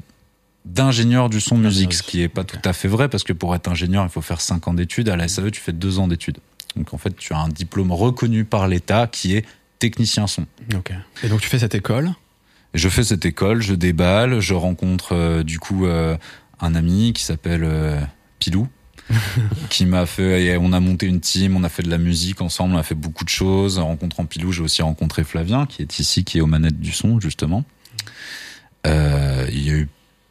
[0.66, 3.54] d'ingénieur du son musique, ce qui est pas tout à fait vrai parce que pour
[3.56, 5.10] être ingénieur, il faut faire 5 ans d'études.
[5.10, 6.38] À la SAE, tu fais 2 ans d'études.
[6.76, 9.46] Donc en fait, tu as un diplôme reconnu par l'État qui est
[9.80, 10.46] technicien son.
[10.76, 10.92] Ok.
[11.24, 12.14] Et donc tu fais cette école?
[12.74, 16.16] Je fais cette école, je déballe, je rencontre euh, du coup euh,
[16.60, 18.00] un ami qui s'appelle euh,
[18.38, 18.68] Pilou,
[19.70, 20.46] qui m'a fait.
[20.46, 22.84] et on a monté une team, on a fait de la musique ensemble, on a
[22.84, 23.80] fait beaucoup de choses.
[23.80, 26.92] En rencontrant Pilou, j'ai aussi rencontré Flavien, qui est ici, qui est aux manettes du
[26.92, 27.64] son justement.
[28.86, 29.90] Il y a eu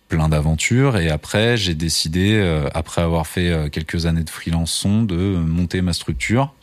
[0.09, 4.73] plein d'aventures et après j'ai décidé, euh, après avoir fait euh, quelques années de freelance
[4.73, 6.55] son, de monter ma structure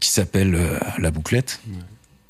[0.00, 1.60] qui s'appelle euh, La Bouclette.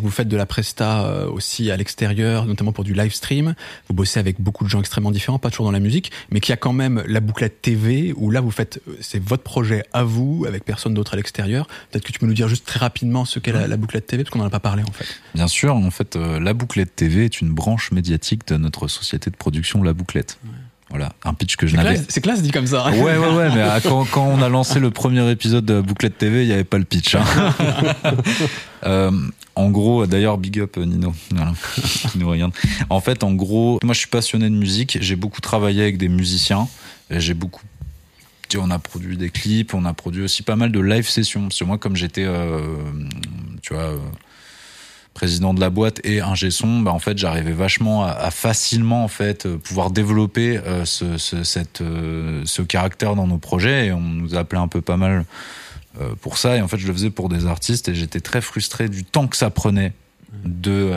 [0.02, 3.54] Vous faites de la presta euh, aussi à l'extérieur, notamment pour du live stream.
[3.88, 6.52] Vous bossez avec beaucoup de gens extrêmement différents, pas toujours dans la musique, mais qui
[6.52, 10.04] a quand même la bouclette TV où là vous faites, euh, c'est votre projet à
[10.04, 11.66] vous, avec personne d'autre à l'extérieur.
[11.90, 14.24] Peut-être que tu peux nous dire juste très rapidement ce qu'est la, la bouclette TV,
[14.24, 15.06] parce qu'on n'en a pas parlé en fait.
[15.34, 19.30] Bien sûr, en fait, euh, La Bouclette TV est une branche médiatique de notre société
[19.30, 20.38] de production La Bouclette.
[20.92, 21.98] Voilà, un pitch que je n'avais.
[22.08, 22.90] c'est classe dit comme ça.
[22.90, 26.18] Ouais, ouais, ouais, mais à- quand, quand on a lancé le premier épisode de Bouclette
[26.18, 27.14] TV, il n'y avait pas le pitch.
[27.14, 27.24] hein.
[28.84, 29.10] Euh,
[29.54, 31.52] en gros, d'ailleurs, big up euh, Nino, voilà,
[32.10, 32.52] qui nous regarde.
[32.90, 36.08] En fait, en gros, moi je suis passionné de musique, j'ai beaucoup travaillé avec des
[36.08, 36.66] musiciens,
[37.10, 37.62] j'ai beaucoup.
[38.48, 41.42] tu On a produit des clips, on a produit aussi pas mal de live sessions.
[41.42, 42.58] Parce que moi, comme j'étais, euh,
[43.62, 43.94] tu vois,
[45.14, 49.08] président de la boîte et ingé son, bah en fait j'arrivais vachement à, facilement en
[49.08, 51.36] fait euh, pouvoir développer euh, ce, ce,
[51.82, 55.24] euh, ce caractère dans nos projets et on nous appelait un peu pas mal
[56.22, 56.56] pour ça.
[56.56, 59.26] Et en fait je le faisais pour des artistes et j'étais très frustré du temps
[59.28, 59.92] que ça prenait
[60.46, 60.90] de,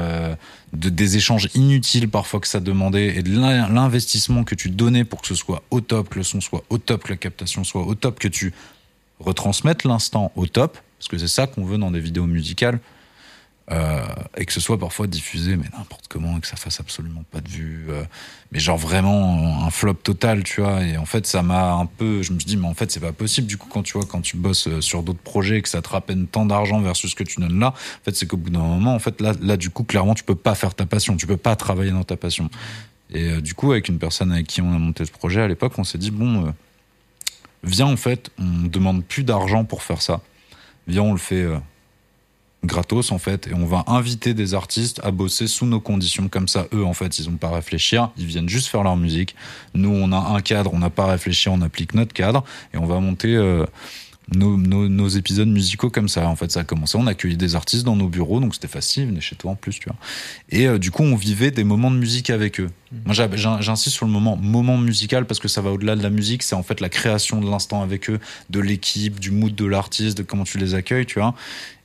[0.71, 5.04] de des échanges inutiles parfois que ça demandait et de l'in- l'investissement que tu donnais
[5.04, 7.65] pour que ce soit au top, que le son soit au top, que la captation
[7.65, 8.54] soit au top, que tu
[9.19, 12.80] retransmettes l'instant au top parce que c'est ça qu'on veut dans des vidéos musicales
[13.71, 14.06] euh,
[14.38, 17.41] et que ce soit parfois diffusé mais n'importe comment et que ça fasse absolument pas
[17.41, 18.04] de vue euh,
[18.51, 20.84] mais genre vraiment un flop total tu vois.
[20.84, 22.99] Et en fait ça m'a un peu je me suis dit mais en fait c'est
[22.99, 23.47] pas possible.
[23.47, 25.82] Du coup quand tu vois quand tu bosses euh, sur d'autres projets et que ça
[25.82, 28.51] te ramène tant d'argent versus ce que tu donnes là en fait c'est qu'au bout
[28.51, 31.17] d'un moment en fait là du coup clairement tu peux pas faire ta passion.
[31.17, 32.51] Tu peux pas travailler dans ta passion.
[33.12, 35.73] Et du coup avec une personne avec qui on a monté ce projet à l'époque
[35.80, 36.54] on s'est dit bon
[37.63, 40.21] viens en fait on demande plus d'argent pour faire ça.
[40.88, 41.47] Viens on le fait
[42.65, 46.28] gratos en fait et on va inviter des artistes à bosser sous nos conditions.
[46.28, 48.12] Comme ça eux en fait ils ont pas à réfléchir.
[48.17, 49.36] Ils viennent juste faire leur musique.
[49.73, 50.73] Nous on a un cadre.
[50.73, 51.54] On n'a pas à réfléchir.
[51.54, 52.43] On applique notre cadre.
[52.73, 53.65] Et on va monter euh,
[54.34, 56.28] nos, nos, épisodes musicaux comme ça.
[56.28, 56.97] En fait ça a commencé.
[56.97, 58.39] On accueillait des artistes dans nos bureaux.
[58.39, 59.08] Donc c'était facile.
[59.08, 59.97] Venaient chez toi en plus tu vois.
[60.49, 62.69] Et euh, du coup on vivait des moments de musique avec eux.
[63.06, 66.43] Moi j'insiste sur le moment moment musical parce que ça va au-delà de la musique.
[66.43, 70.17] C'est en fait la création de l'instant avec eux de l'équipe du mood de l'artiste
[70.17, 71.36] de comment tu les accueilles tu vois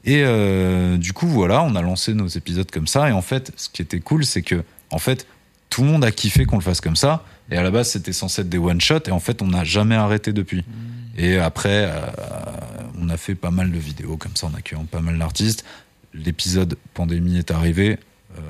[0.05, 3.09] et euh, du coup, voilà, on a lancé nos épisodes comme ça.
[3.09, 5.27] Et en fait, ce qui était cool, c'est que, en fait,
[5.69, 7.25] tout le monde a kiffé qu'on le fasse comme ça.
[7.51, 9.01] Et à la base, c'était censé être des one shot.
[9.07, 10.65] Et en fait, on n'a jamais arrêté depuis.
[11.19, 12.01] Et après, euh,
[12.99, 15.65] on a fait pas mal de vidéos comme ça, en accueillant pas mal d'artistes.
[16.15, 17.99] L'épisode pandémie est arrivé,
[18.39, 18.43] euh,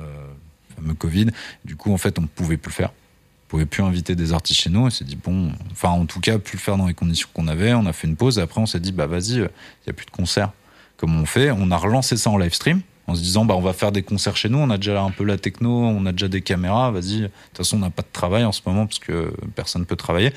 [0.75, 1.27] fameux Covid.
[1.65, 2.91] Du coup, en fait, on ne pouvait plus le faire.
[2.91, 4.85] On pouvait plus inviter des artistes chez nous.
[4.85, 7.49] On s'est dit, bon, enfin, en tout cas, plus le faire dans les conditions qu'on
[7.49, 7.73] avait.
[7.73, 8.39] On a fait une pause.
[8.39, 10.53] Et après, on s'est dit, bah, vas-y, il n'y a plus de concerts
[11.01, 11.51] comme on fait.
[11.51, 14.03] On a relancé ça en live stream en se disant bah on va faire des
[14.03, 16.91] concerts chez nous, on a déjà un peu la techno, on a déjà des caméras,
[16.91, 17.21] vas-y.
[17.21, 19.87] De toute façon, on n'a pas de travail en ce moment parce que personne ne
[19.87, 20.27] peut travailler.
[20.27, 20.33] Et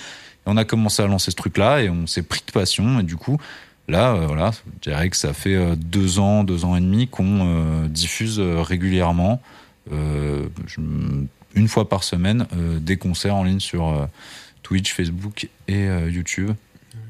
[0.47, 3.17] on a commencé à lancer ce truc-là et on s'est pris de passion et du
[3.17, 3.39] coup
[3.87, 7.07] là euh, voilà, je dirais que ça fait euh, deux ans, deux ans et demi
[7.07, 9.43] qu'on euh, diffuse régulièrement
[9.93, 10.49] euh,
[11.55, 12.47] une fois par semaine
[12.81, 14.09] des concerts en ligne sur
[14.63, 16.51] Twitch, Facebook et YouTube.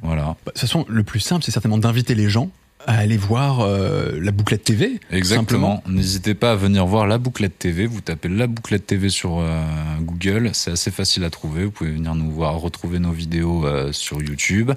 [0.02, 0.22] Voilà.
[0.24, 2.50] Bah, De toute façon, le plus simple, c'est certainement d'inviter les gens
[2.86, 5.00] à aller voir euh, la bouclette TV.
[5.10, 5.82] Exactement.
[5.86, 7.86] N'hésitez pas à venir voir la bouclette TV.
[7.86, 9.62] Vous tapez la bouclette TV sur euh,
[10.00, 10.50] Google.
[10.52, 11.64] C'est assez facile à trouver.
[11.64, 14.72] Vous pouvez venir nous voir, retrouver nos vidéos euh, sur YouTube.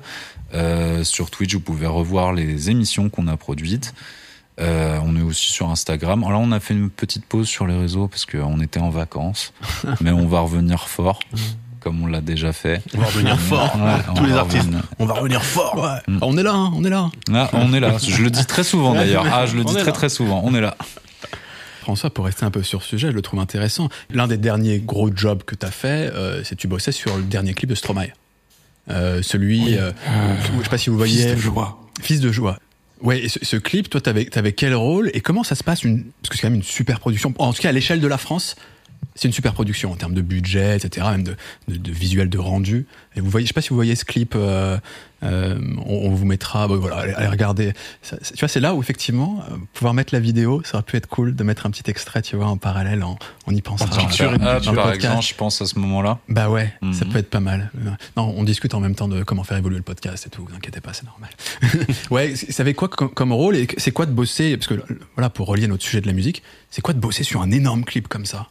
[1.04, 3.94] Sur Twitch, vous pouvez revoir les émissions qu'on a produites.
[4.60, 6.24] Euh, on est aussi sur Instagram.
[6.24, 8.90] Alors là, on a fait une petite pause sur les réseaux parce qu'on était en
[8.90, 9.54] vacances.
[10.02, 11.20] mais on va revenir fort,
[11.88, 12.82] comme on l'a déjà fait.
[12.96, 13.76] On va revenir fort.
[13.78, 14.64] Ouais, on Tous les artistes.
[14.64, 14.84] revenir.
[15.00, 15.76] On va revenir fort.
[15.78, 16.14] Ouais.
[16.14, 16.18] Mm.
[16.22, 17.10] On est là, hein, on est là.
[17.34, 17.98] Ah, on est là.
[18.06, 19.26] Je le dis très souvent d'ailleurs.
[19.32, 19.92] Ah, je le On dis est très là.
[19.94, 20.42] très souvent.
[20.44, 20.76] On est là.
[21.82, 23.88] François, pour rester un peu sur ce sujet, je le trouve intéressant.
[24.12, 27.16] L'un des derniers gros jobs que tu as fait, euh, c'est que tu bossais sur
[27.16, 28.08] le dernier clip de Stromae.
[28.90, 29.78] Euh, celui, Oui.
[29.78, 31.80] euh, Euh, je sais pas si vous Fils voyez, de joie.
[32.02, 32.58] Fils de joie.
[33.02, 35.84] Ouais, et ce, ce clip, toi, t'avais, t'avais quel rôle et comment ça se passe
[35.84, 37.34] une, parce que c'est quand même une super production.
[37.38, 38.56] En tout cas, à l'échelle de la France,
[39.16, 41.36] c'est une super production en termes de budget, etc., même de,
[41.68, 42.86] de, de visuel, de rendu.
[43.16, 44.78] Et vous voyez, je sais pas si vous voyez ce clip, euh,
[45.24, 45.58] euh,
[45.88, 47.74] on, on vous mettra, bon, voilà, allez, allez regarder.
[48.04, 50.98] Ça- tu vois, c'est là où effectivement, euh, pouvoir mettre la vidéo, ça aurait pu
[50.98, 53.90] être cool de mettre un petit extrait, tu vois, en parallèle, en- on y pensera.
[54.00, 55.06] Genre, sur une- Ah, Dans le par podcast.
[55.06, 56.20] exemple, je pense à ce moment-là.
[56.30, 56.94] Bah ouais, Mhm.
[56.94, 57.72] ça peut être pas mal.
[58.18, 60.46] Non, on discute en même temps de comment faire évoluer le podcast et tout.
[60.48, 61.32] Vous inquiétez pas, c'est normal.
[62.12, 64.76] ouais, c'est- ça avait quoi comme, comme rôle et c'est quoi de bosser parce que
[65.16, 67.84] voilà pour relier notre sujet de la musique, c'est quoi de bosser sur un énorme
[67.84, 68.48] clip comme ça?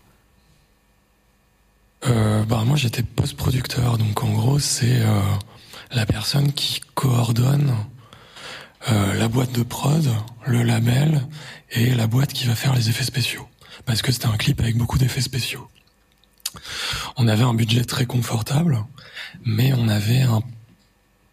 [2.05, 5.21] Euh, bah moi j'étais post-producteur, donc en gros c'est euh,
[5.93, 7.75] la personne qui coordonne
[8.89, 10.07] euh, la boîte de prod,
[10.47, 11.27] le label
[11.71, 13.49] et la boîte qui va faire les effets spéciaux.
[13.87, 15.69] Parce que c'était un clip avec beaucoup d'effets spéciaux.
[17.17, 18.85] On avait un budget très confortable,
[19.45, 20.43] mais on avait un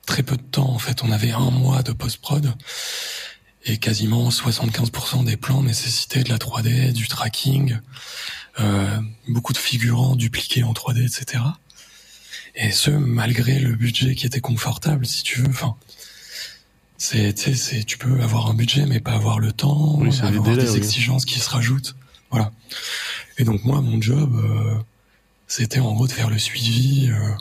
[0.06, 1.04] très peu de temps en fait.
[1.04, 2.54] On avait un mois de post-prod
[3.65, 7.78] et quasiment 75% des plans nécessitaient de la 3D, du tracking,
[9.27, 11.43] beaucoup de figurants dupliqués en 3D, etc.
[12.55, 15.49] Et ce, malgré le budget qui était confortable, si tu veux.
[15.49, 15.75] Enfin,
[16.97, 20.43] c'est, tu c'est, tu peux avoir un budget, mais pas avoir le temps, Oui, avoir
[20.43, 20.77] délais, des oui.
[20.77, 21.95] exigences qui se rajoutent.
[22.29, 22.51] Voilà.
[23.37, 24.75] Et donc moi, mon job, euh,
[25.47, 27.35] c'était en gros de faire le suivi euh,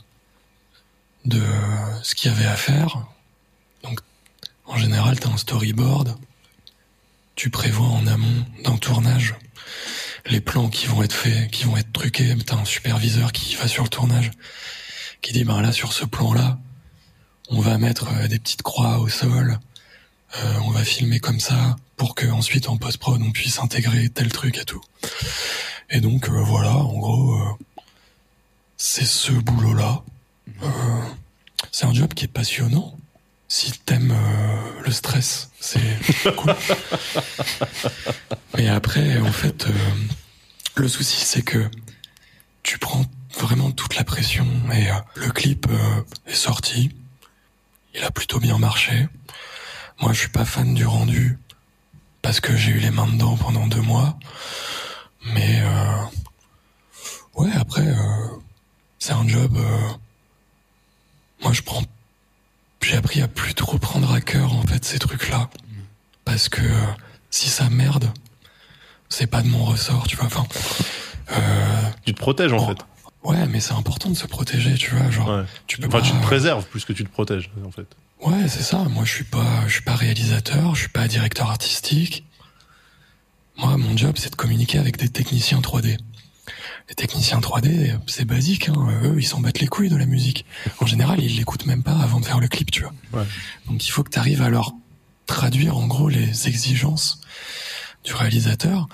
[1.26, 1.42] de
[2.02, 3.06] ce qu'il y avait à faire.
[3.84, 4.00] Donc,
[4.64, 6.16] en général, t'as un storyboard.
[7.34, 9.34] Tu prévois en amont d'un tournage
[10.26, 12.34] les plans qui vont être faits, qui vont être truqués.
[12.46, 14.30] T'as un superviseur qui va sur le tournage,
[15.20, 16.58] qui dit, ben là, sur ce plan-là,
[17.48, 19.58] on va mettre euh, des petites croix au sol,
[20.38, 24.32] euh, on va filmer comme ça, pour que ensuite en post-prod, on puisse intégrer tel
[24.32, 24.82] truc et tout.
[25.90, 27.44] Et donc, euh, voilà, en gros, euh,
[28.76, 30.02] c'est ce boulot-là.
[30.62, 31.02] Euh,
[31.70, 32.96] c'est un job qui est passionnant.
[33.54, 35.78] Si t'aimes euh, le stress, c'est
[36.36, 36.54] cool.
[38.56, 39.72] Mais après, en fait, euh,
[40.76, 41.68] le souci, c'est que
[42.62, 43.04] tu prends
[43.38, 46.96] vraiment toute la pression et euh, le clip euh, est sorti.
[47.94, 49.06] Il a plutôt bien marché.
[50.00, 51.38] Moi, je suis pas fan du rendu
[52.22, 54.18] parce que j'ai eu les mains dedans pendant deux mois.
[55.34, 56.04] Mais euh,
[57.34, 57.94] ouais, après,
[58.98, 59.58] c'est un job.
[61.42, 61.82] moi, je prends.
[62.82, 65.48] J'ai appris à plus trop prendre à cœur en fait ces trucs-là,
[66.24, 66.84] parce que euh,
[67.30, 68.10] si ça merde,
[69.08, 70.26] c'est pas de mon ressort, tu vois.
[70.26, 70.46] Enfin,
[71.32, 72.78] euh, Tu te protèges, en fait.
[73.24, 75.10] ouais, mais c'est important de se protéger, tu vois.
[75.10, 75.44] Genre, Ouais.
[75.66, 76.04] tu peux Enfin, pas.
[76.06, 77.86] tu te préserves plus que tu te protèges, en fait.
[78.20, 78.78] Ouais, c'est ça.
[78.78, 82.24] Moi, je suis pas, je suis pas réalisateur, je suis pas directeur artistique.
[83.56, 85.98] Moi, mon job, c'est de communiquer avec des techniciens 3D.
[86.88, 88.88] Les techniciens 3D, c'est basique, hein.
[89.04, 90.44] Eux, ils s'en battent les couilles de la musique.
[90.80, 92.92] En général, ils l'écoutent même pas avant de faire le clip, tu vois.
[93.12, 93.26] Ouais.
[93.68, 94.72] Donc, il faut que tu arrives à leur
[95.26, 97.20] traduire, en gros, les exigences
[98.04, 98.88] du réalisateur.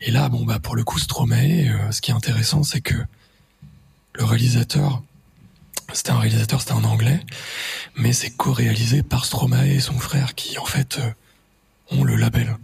[0.00, 2.94] Et là, bon, bah, pour le coup, Stromae, euh, ce qui est intéressant, c'est que
[4.14, 5.02] le réalisateur,
[5.92, 7.20] c'était un réalisateur, c'était un anglais,
[7.96, 11.10] mais c'est co-réalisé par Stromae et son frère qui en fait euh,
[11.90, 12.56] ont le label.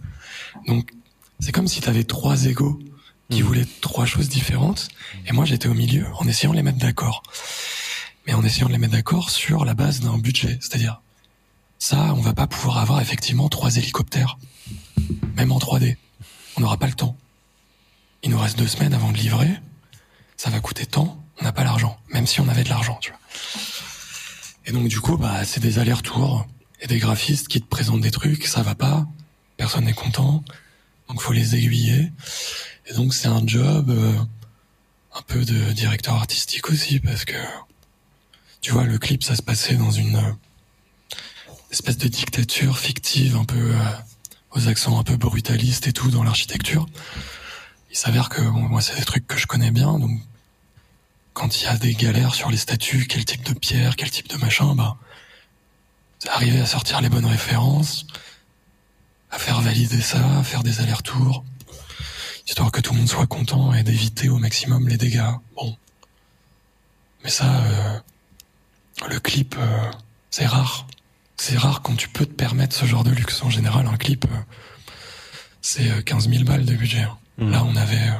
[0.67, 0.91] Donc
[1.39, 2.79] c'est comme si tu avais trois égaux
[3.29, 3.47] qui Mhm.
[3.47, 4.87] voulaient trois choses différentes
[5.27, 7.23] et moi j'étais au milieu en essayant de les mettre d'accord.
[8.27, 11.01] Mais en essayant de les mettre d'accord sur la base d'un budget, c'est-à-dire
[11.79, 14.37] ça, on va pas pouvoir avoir effectivement trois hélicoptères,
[15.35, 15.97] même en 3D.
[16.57, 17.15] On n'aura pas le temps.
[18.21, 19.49] Il nous reste deux semaines avant de livrer.
[20.35, 21.23] Ça va coûter tant.
[21.39, 23.19] On n'a pas l'argent, même si on avait de l'argent, tu vois.
[24.65, 26.45] Et donc du coup, bah, c'est des allers-retours
[26.81, 29.07] et des graphistes qui te présentent des trucs, ça va pas,
[29.57, 30.43] personne n'est content,
[31.07, 32.11] donc faut les aiguiller.
[32.89, 34.13] Et donc c'est un job euh,
[35.13, 37.37] un peu de directeur artistique aussi parce que
[38.61, 41.15] tu vois le clip ça se passait dans une euh,
[41.71, 43.91] espèce de dictature fictive un peu euh,
[44.51, 46.87] aux accents un peu brutalistes et tout dans l'architecture.
[47.91, 50.19] Il s'avère que bon, moi c'est des trucs que je connais bien donc
[51.33, 54.27] quand il y a des galères sur les statues, quel type de pierre, quel type
[54.27, 54.97] de machin, bah,
[56.27, 58.05] arriver à sortir les bonnes références,
[59.31, 61.45] à faire valider ça, à faire des allers-retours,
[62.49, 65.21] histoire que tout le monde soit content et d'éviter au maximum les dégâts.
[65.55, 65.77] Bon.
[67.23, 67.99] Mais ça, euh,
[69.09, 69.91] le clip, euh,
[70.31, 70.87] c'est rare.
[71.37, 73.43] C'est rare quand tu peux te permettre ce genre de luxe.
[73.43, 74.37] En général, un clip, euh,
[75.61, 77.01] c'est euh, 15 000 balles de budget.
[77.03, 77.17] hein.
[77.37, 77.51] Mhm.
[77.51, 78.13] Là, on avait euh,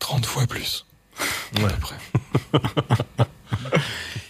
[0.00, 0.84] 30 fois plus.
[1.56, 1.64] Ouais.
[1.64, 1.96] À peu près.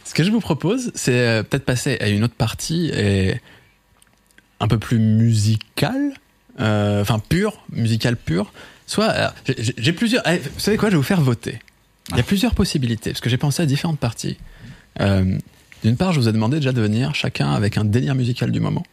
[0.05, 3.41] Ce que je vous propose, c'est euh, peut-être passer à une autre partie et
[4.61, 6.15] un peu plus musicale, euh,
[6.63, 8.53] enfin pure, musicale pure.
[8.87, 10.27] Soit, j'ai- plusieurs.
[10.27, 11.61] allez, vous savez quoi Je vais vous faire voter.
[12.11, 14.37] Il y a plusieurs possibilités parce que j'ai pensé à différentes parties.
[15.01, 15.39] Euh,
[15.85, 18.61] D'une part, je vous ai demandé déjà de venir chacun avec un délire musical du
[18.61, 18.85] moment.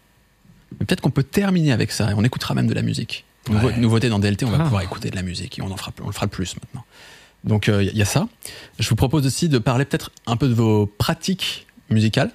[0.79, 3.25] Mais peut-être qu'on peut terminer avec ça et on écoutera même de la musique.
[3.49, 3.77] Ouais.
[3.77, 4.63] Nouveauté dans DLT, on va Ah.
[4.63, 6.83] pouvoir écouter de la musique et on en fera, on le fera plus maintenant.
[7.43, 8.27] Donc il y a ça.
[8.79, 12.31] Je vous propose aussi de parler peut-être un peu de vos pratiques musicales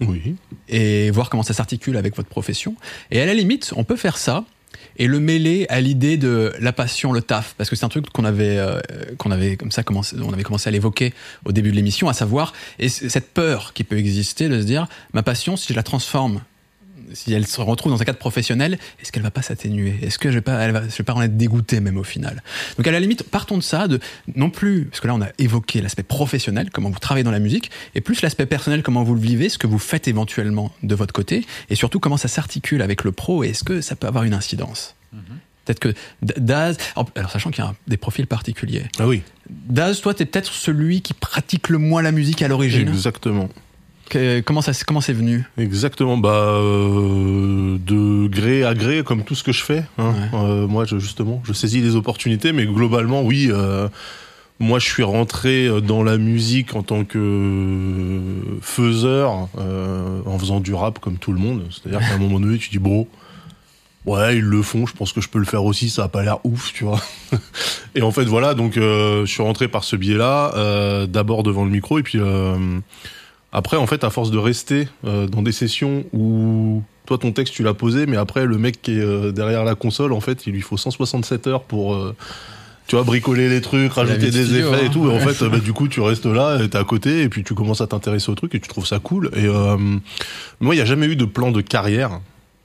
[0.00, 0.36] Oui.
[0.68, 2.74] et voir comment ça s'articule avec votre profession.
[3.10, 4.44] Et à la limite, on peut faire ça
[4.96, 8.10] et le mêler à l'idée de la passion, le taf, parce que c'est un truc
[8.10, 8.80] qu'on avait, euh,
[9.18, 12.12] qu'on avait comme ça commencé, on avait commencé à l'évoquer au début de l'émission, à
[12.12, 15.82] savoir et cette peur qui peut exister de se dire ma passion, si je la
[15.82, 16.42] transforme
[17.12, 19.98] si elle se retrouve dans un cadre professionnel, est-ce qu'elle va pas s'atténuer?
[20.02, 22.04] Est-ce que je vais pas, elle va, je vais pas en être dégoûté même au
[22.04, 22.42] final?
[22.76, 24.00] Donc à la limite, partons de ça, de
[24.34, 27.38] non plus, parce que là on a évoqué l'aspect professionnel, comment vous travaillez dans la
[27.38, 30.94] musique, et plus l'aspect personnel, comment vous le vivez, ce que vous faites éventuellement de
[30.94, 34.06] votre côté, et surtout comment ça s'articule avec le pro, et est-ce que ça peut
[34.06, 34.94] avoir une incidence?
[35.64, 36.78] Peut-être que Daz,
[37.14, 38.84] alors sachant qu'il y a des profils particuliers.
[38.98, 42.88] Ah oui, Daz, toi, t'es peut-être celui qui pratique le moins la musique à l'origine.
[42.88, 43.48] exactement.
[44.10, 45.44] Que- Comment ça, comment c'est venu?
[45.56, 49.84] Exactement, bah euh, de gré à gré, comme tout ce que je fais.
[49.98, 50.12] hein.
[50.32, 50.38] Ouais.
[50.38, 53.48] Euh, moi, je, justement, je saisis les opportunités, mais globalement, oui.
[53.50, 53.88] euh,
[54.58, 58.18] moi, je suis rentré dans la musique en tant que
[58.60, 61.62] faiseur, euh, en faisant du rap comme tout le monde.
[61.70, 63.08] C'est-à-dire qu'à un moment donné, tu dis, bro,
[64.06, 66.22] ouais, ils le font, je pense que je peux le faire aussi, ça a pas
[66.22, 67.00] l'air ouf, tu vois.
[67.94, 71.64] et en fait, voilà, donc euh, je suis rentré par ce biais-là, euh, d'abord devant
[71.64, 72.56] le micro, et puis euh,
[73.52, 77.54] après, en fait, à force de rester euh, dans des sessions où toi, ton texte,
[77.54, 80.46] tu l'as posé, mais après, le mec qui est euh, derrière la console, en fait,
[80.46, 81.94] il lui faut 167 heures pour...
[81.94, 82.14] euh,
[82.86, 84.90] tu vois, bricoler les trucs, rajouter des studio, effets et hein.
[84.92, 85.08] tout.
[85.08, 87.44] Et en fait, bah, du coup, tu restes là, et t'es à côté, et puis
[87.44, 89.30] tu commences à t'intéresser au truc, et tu trouves ça cool.
[89.36, 89.76] Et euh,
[90.58, 92.20] moi, il n'y a jamais eu de plan de carrière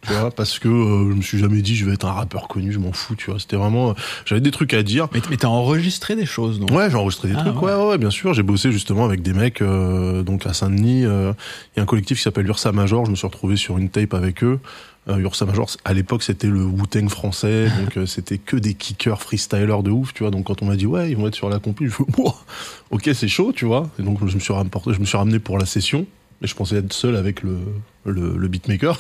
[0.08, 2.48] tu vois, parce que euh, je me suis jamais dit je vais être un rappeur
[2.48, 3.40] connu, je m'en fous, tu vois.
[3.40, 3.94] C'était vraiment, euh,
[4.26, 5.08] j'avais des trucs à dire.
[5.14, 6.72] Mais, mais t'as enregistré des choses, donc.
[6.72, 7.74] Ouais, j'ai enregistré des Ah, trucs, ouais.
[7.74, 7.88] ouais.
[7.90, 8.34] ouais, bien sûr.
[8.34, 11.06] J'ai bossé justement avec des mecs, euh, donc à Saint-Denis.
[11.06, 11.34] euh,
[11.76, 13.06] Il y a un collectif qui s'appelle Ursa Major.
[13.06, 14.60] Je me suis retrouvé sur une tape avec eux.
[15.08, 19.22] Euh, Ursa Major, à l'époque, c'était le Wu-Tang français, donc euh, c'était que des kickers
[19.22, 20.32] freestylers de ouf, tu vois.
[20.32, 22.04] Donc quand on m'a dit ouais, ils vont être sur la compil, je fais
[22.92, 23.88] ok, c'est chaud, tu vois.
[24.00, 26.08] Et donc je me suis rapporté, je me suis ramené pour la session.
[26.42, 27.58] Et je pensais être seul avec le,
[28.06, 29.00] le, le beatmaker.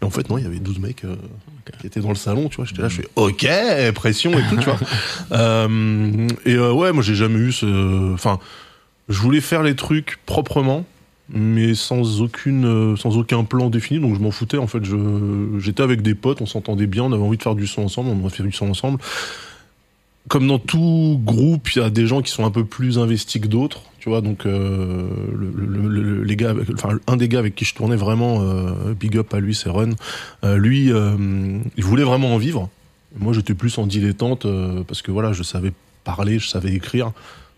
[0.00, 1.16] Et en fait, non, il y avait 12 mecs euh,
[1.80, 2.64] qui étaient dans le salon, tu vois.
[2.64, 3.46] J'étais là, je fais OK,
[3.94, 4.78] pression et tout, tu vois.
[5.32, 8.14] Euh, et euh, ouais, moi, j'ai jamais eu ce.
[8.14, 8.38] Enfin,
[9.08, 10.84] je voulais faire les trucs proprement,
[11.28, 14.00] mais sans aucune, sans aucun plan défini.
[14.00, 14.56] Donc je m'en foutais.
[14.56, 14.96] En fait, je,
[15.58, 18.10] j'étais avec des potes, on s'entendait bien, on avait envie de faire du son ensemble,
[18.10, 18.98] on a fait du son ensemble.
[20.28, 23.40] Comme dans tout groupe, il y a des gens qui sont un peu plus investis
[23.40, 23.82] que d'autres.
[24.00, 27.64] Tu vois, donc euh, le, le- le- les gars, enfin un des gars avec qui
[27.64, 29.90] je tournais vraiment, euh, big up à lui, c'est Run.
[30.44, 32.68] Euh, lui, euh, il voulait vraiment en vivre.
[33.18, 35.72] Moi, j'étais plus en dilettante euh, parce que voilà, je savais
[36.04, 37.12] parler, je savais écrire.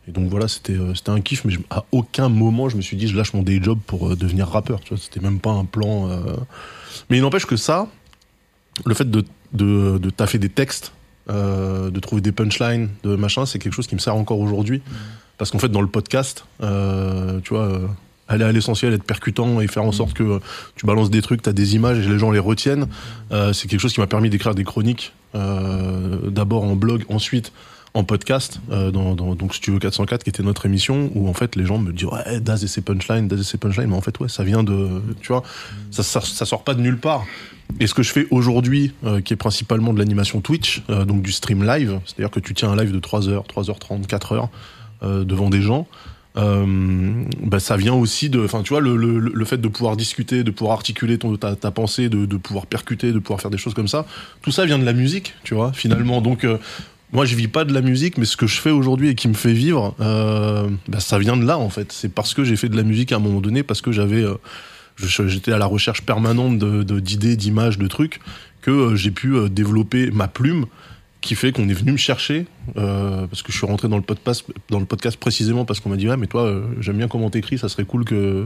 [0.06, 2.96] Et donc voilà, c'était euh, c'était un kiff, mais à aucun moment je me suis
[2.96, 4.80] dit je lâche mon day job pour devenir rappeur.
[4.80, 6.08] Tu vois, c'était même pas un plan.
[7.10, 7.88] Mais il n'empêche que ça,
[8.86, 10.92] le fait de de, de taffer des textes,
[11.30, 14.82] euh, de trouver des punchlines, de machin, c'est quelque chose qui me sert encore aujourd'hui.
[15.36, 17.64] Parce qu'en fait, dans le podcast, euh, tu vois.
[17.64, 17.86] euh,
[18.30, 20.38] aller à l'essentiel, être percutant et faire en sorte que
[20.76, 22.86] tu balances des trucs, tu as des images et les gens les retiennent.
[23.30, 27.54] C'est quelque chose qui m'a permis d'écrire des chroniques, d'abord en blog, ensuite
[27.94, 31.56] en podcast, euh, dans, dans donc Studio 404 qui était notre émission, où en fait
[31.56, 34.00] les gens me disent ouais Daz et ses punchlines, Daz et ses punchlines, mais en
[34.00, 35.42] fait ouais ça vient de, tu vois,
[35.90, 37.24] ça, ça, sort pas de nulle part.
[37.80, 41.22] Et ce que je fais aujourd'hui, euh, qui est principalement de l'animation Twitch, euh, donc
[41.22, 44.48] du stream live, c'est-à-dire que tu tiens un live de 3 heures, 3h30, 4 heures
[45.02, 45.86] euh, devant des gens,
[46.36, 49.96] euh, bah, ça vient aussi de, enfin tu vois, le, le, le fait de pouvoir
[49.96, 53.58] discuter, de pouvoir articuler ton, ta, pensée, de, de pouvoir percuter, de pouvoir faire des
[53.58, 54.06] choses comme ça,
[54.42, 56.20] tout ça vient de la musique, tu vois, finalement.
[56.20, 56.46] Donc
[57.12, 59.28] moi je vis pas de la musique, mais ce que je fais aujourd'hui et qui
[59.28, 61.92] me fait vivre, euh, bah, ça vient de là en fait.
[61.92, 64.22] C'est parce que j'ai fait de la musique à un moment donné, parce que j'avais
[64.22, 64.34] euh,
[64.98, 68.20] j'étais à la recherche permanente de de- d'idées, d'images, de trucs,
[68.62, 70.66] que euh, j'ai pu euh, développer ma plume,
[71.20, 72.46] qui fait qu'on est venu me chercher,
[72.76, 75.88] euh, parce que je suis rentré dans le podcast, dans le podcast précisément parce qu'on
[75.90, 78.44] m'a dit ouais mais toi j'aime bien comment t'écris, ça serait cool que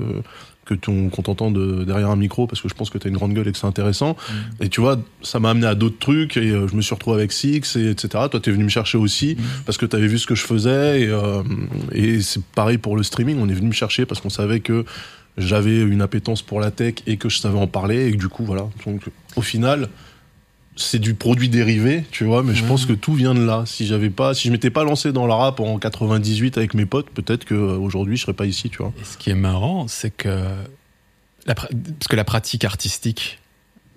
[0.65, 3.35] que ton qu'on t'entende derrière un micro parce que je pense que t'as une grande
[3.35, 4.17] gueule et que c'est intéressant.
[4.61, 7.17] Et tu vois ça m'a amené à d'autres trucs et euh, je me suis retrouvé
[7.17, 8.25] avec Six et etc.
[8.31, 9.37] Toi t'es venu me chercher aussi
[9.67, 11.43] parce que t'avais vu ce que je faisais et, euh,
[11.93, 14.85] et c'est pareil pour le streaming, on est venu me chercher parce qu'on savait que
[15.39, 18.29] j'avais une appétence pour la tech et que je savais en parler et que du
[18.29, 19.03] coup voilà donc
[19.37, 19.89] au final
[20.77, 23.65] c'est du produit dérivé tu vois mais je pense que tout vient de là.
[23.67, 26.87] Si j'avais pas si je m'étais pas lancé dans le rap en 98 avec mes
[26.87, 28.93] potes peut-être que euh, aujourd'hui je serais pas ici tu vois.
[29.01, 30.29] Et ce qui est marrant, c'est que
[31.47, 31.69] la, parce
[32.09, 33.39] que la pratique artistique,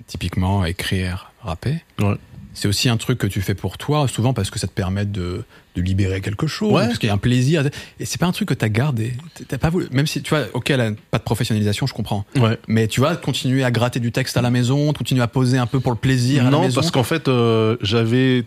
[0.07, 2.15] typiquement écrire, rapper, Ouais.
[2.53, 5.05] c'est aussi un truc que tu fais pour toi, souvent parce que ça te permet
[5.05, 5.43] de,
[5.75, 6.85] de libérer quelque chose, Ouais.
[6.87, 7.63] parce qu'il y a un plaisir.
[7.99, 9.13] Et c'est pas un truc que t'as gardé.
[9.47, 12.25] T'as pas voulu, même si tu vois, ok, a pas de professionnalisation, je comprends.
[12.37, 15.57] ouais Mais tu vas continuer à gratter du texte à la maison, continuer à poser
[15.57, 16.75] un peu pour le plaisir à la non maison.
[16.75, 18.43] parce qu'en fait euh, j'avais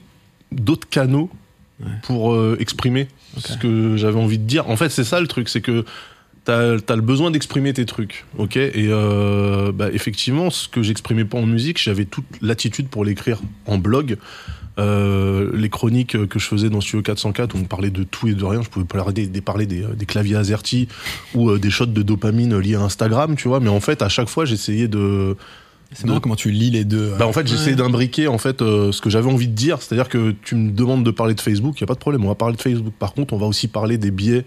[0.53, 1.31] d'autres canaux
[1.81, 1.87] Ouais.
[2.03, 3.07] pour euh, exprimer
[3.37, 5.85] ce que j'avais envie de dire en fait c'est ça le truc c'est que
[6.45, 8.57] t'as as le besoin d'exprimer tes trucs ok?
[8.57, 13.41] Et euh, bah, effectivement ce que j'exprimais pas en musique j'avais toute l'attitude pour l'écrire
[13.67, 14.17] en blog
[14.79, 18.35] Euh, les chroniques que je faisais dans Studio 404 où on parlait de tout et
[18.35, 18.63] de rien.
[18.63, 20.87] Je pouvais parler des, des- parler des, des claviers AZERTY
[21.35, 23.59] ou euh, des shots de dopamine liés à Instagram tu vois.
[23.61, 25.37] Mais en fait à chaque fois j'essayais de
[25.95, 27.15] c'est marrant comment tu lis les deux.
[27.19, 29.81] bah en fait j'essayais d'imbriquer en fait euh, ce que j'avais envie de dire.
[29.83, 32.25] C'est-à-dire que tu me demandes de parler de Facebook il y a pas de problème.
[32.25, 32.93] On va parler de Facebook.
[32.99, 34.45] Par contre on va aussi parler des biais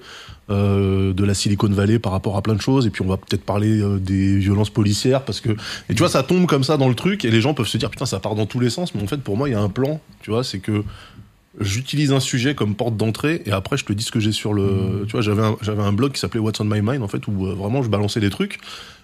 [0.52, 2.86] euh, de la Silicon Valley par rapport à plein de choses.
[2.86, 5.50] Et puis on va peut-être parler euh, des violences policières parce que
[5.90, 7.78] et tu vois ça tombe comme ça dans le truc et les gens peuvent se
[7.78, 8.94] dire putain ça part dans tous les sens.
[8.96, 10.84] Mais en fait pour moi il y a un plan tu vois c'est que
[11.60, 14.54] j'utilise un sujet comme porte d'entrée et après je te dis ce que j'ai sur
[14.54, 17.08] le tu vois j'avais un, j'avais un blog qui s'appelait What's on my mind en
[17.08, 18.60] fait où euh, vraiment je balançais des trucs.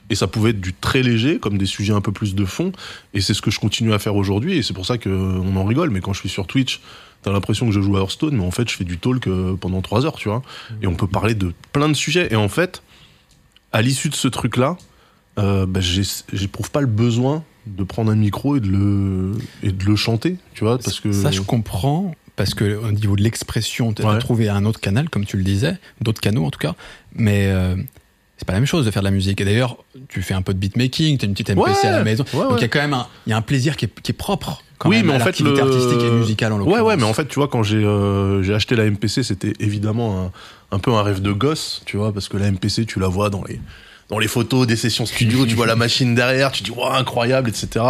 [0.10, 2.72] Et ça pouvait être du très léger comme des sujets un peu plus de fond.
[3.14, 4.58] Et c'est ce que je continue à faire aujourd'hui.
[4.58, 5.89] Et c'est pour ça que on en rigole.
[5.89, 6.80] Mais quand je suis sur Twitch
[7.28, 9.55] t'as l'impression que je joue à Hearthstone mais en fait je fais du talk euh,
[9.55, 10.41] pendant trois heures tu vois.
[10.82, 12.28] Et on peut parler de plein de sujets.
[12.32, 12.82] Et en fait
[13.71, 14.78] à l'issue de ce truc là
[15.39, 19.84] euh, bah, j'éprouve pas le besoin de prendre un micro et de le et de
[19.86, 23.91] le chanter, tu vois, parce que Ça, je comprends, parce que au niveau de l'expression,
[23.93, 24.19] tu as Ouais.
[24.19, 26.75] trouvé un autre canal, comme tu le disais, d'autres canaux en tout cas,
[27.13, 27.75] mais euh,
[28.38, 29.41] c'est pas la même chose de faire de la musique.
[29.41, 29.77] Et d'ailleurs,
[30.09, 32.23] tu fais un peu de beatmaking, tu as une petite MPC Ouais, à la maison,
[32.33, 34.01] ouais, donc il y a quand même un, il y a un plaisir qui est,
[34.01, 34.63] qui est propre.
[34.77, 35.59] Quand oui, même, mais à en fait, le...
[35.59, 38.53] artistique et musicale en Ouais, ouais, mais en fait, tu vois, quand j'ai euh, j'ai
[38.53, 40.31] acheté la MPC, c'était évidemment un,
[40.75, 43.31] un peu un rêve de gosse, tu vois, parce que la MPC, tu la vois
[43.31, 43.59] dans les
[44.09, 47.49] dans les photos des sessions studio, tu vois la machine derrière, tu dis waouh incroyable,
[47.49, 47.83] etc.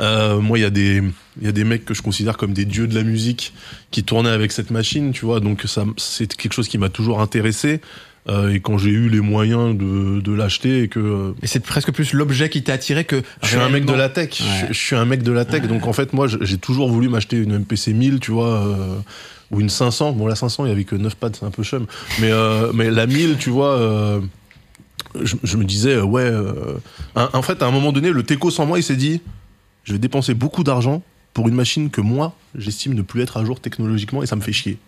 [0.00, 1.02] Euh, moi, il y a des
[1.40, 3.52] il y a des mecs que je considère comme des dieux de la musique
[3.90, 7.20] qui tournaient avec cette machine, tu vois, donc ça c'est quelque chose qui m'a toujours
[7.20, 7.80] intéressé.
[8.28, 11.60] Euh, et quand j'ai eu les moyens de, de l'acheter et que euh, Et c'est
[11.60, 13.22] presque plus l'objet qui t'a attiré que.
[13.42, 14.38] je suis un mec de la tech.
[14.40, 14.46] Ouais.
[14.68, 15.62] Je, je suis un mec de la tech.
[15.66, 18.96] Donc en fait, moi, j'ai toujours voulu m'acheter une MPC 1000, tu vois, euh,
[19.50, 20.12] ou une 500.
[20.12, 21.86] Bon, la 500, il y avait que 9 pads, c'est un peu chum.
[22.20, 24.20] Mais euh, mais la 1000, tu vois,
[25.22, 26.30] je, je me disais ouais.
[27.16, 29.22] un- en fait, à un moment donné, le Teco sans moi, il s'est dit,
[29.84, 31.02] je vais dépenser beaucoup d'argent
[31.32, 34.40] pour une machine que moi, j'estime ne plus être à jour technologiquement et ça me
[34.42, 34.78] fait chier.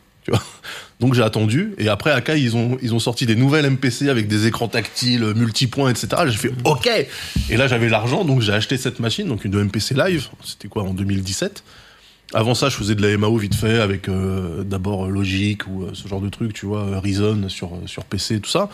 [1.00, 4.28] Donc j'ai attendu et après Akai ils ont ils ont sorti des nouvelles MPC avec
[4.28, 6.08] des écrans tactiles, multipoints, etc.
[6.26, 6.88] J'ai fait OK.
[7.50, 10.28] Et là j'avais l'argent donc j'ai acheté cette machine donc une MPC live.
[10.44, 11.64] C'était quoi en 2017.
[12.34, 15.90] Avant ça je faisais de la MAO vite fait avec euh, d'abord Logic ou euh,
[15.92, 18.70] ce genre de truc tu vois euh, Reason sur sur PC tout ça.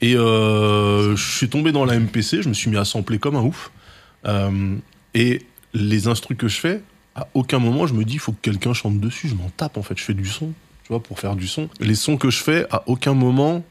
[0.00, 3.36] Et euh, je suis tombé dans la MPC, je me suis mis à sampler comme
[3.36, 3.70] un ouf.
[4.26, 4.76] Euh,
[5.14, 5.42] et
[5.74, 6.82] les instrus que je fais,
[7.14, 9.28] à aucun moment je me dis il faut que quelqu'un chante dessus.
[9.28, 9.98] Je m'en tape en fait.
[9.98, 10.52] Je fais du son,
[10.90, 11.68] tu vois, pour faire du son.
[11.78, 13.62] Les sons que je fais, à aucun moment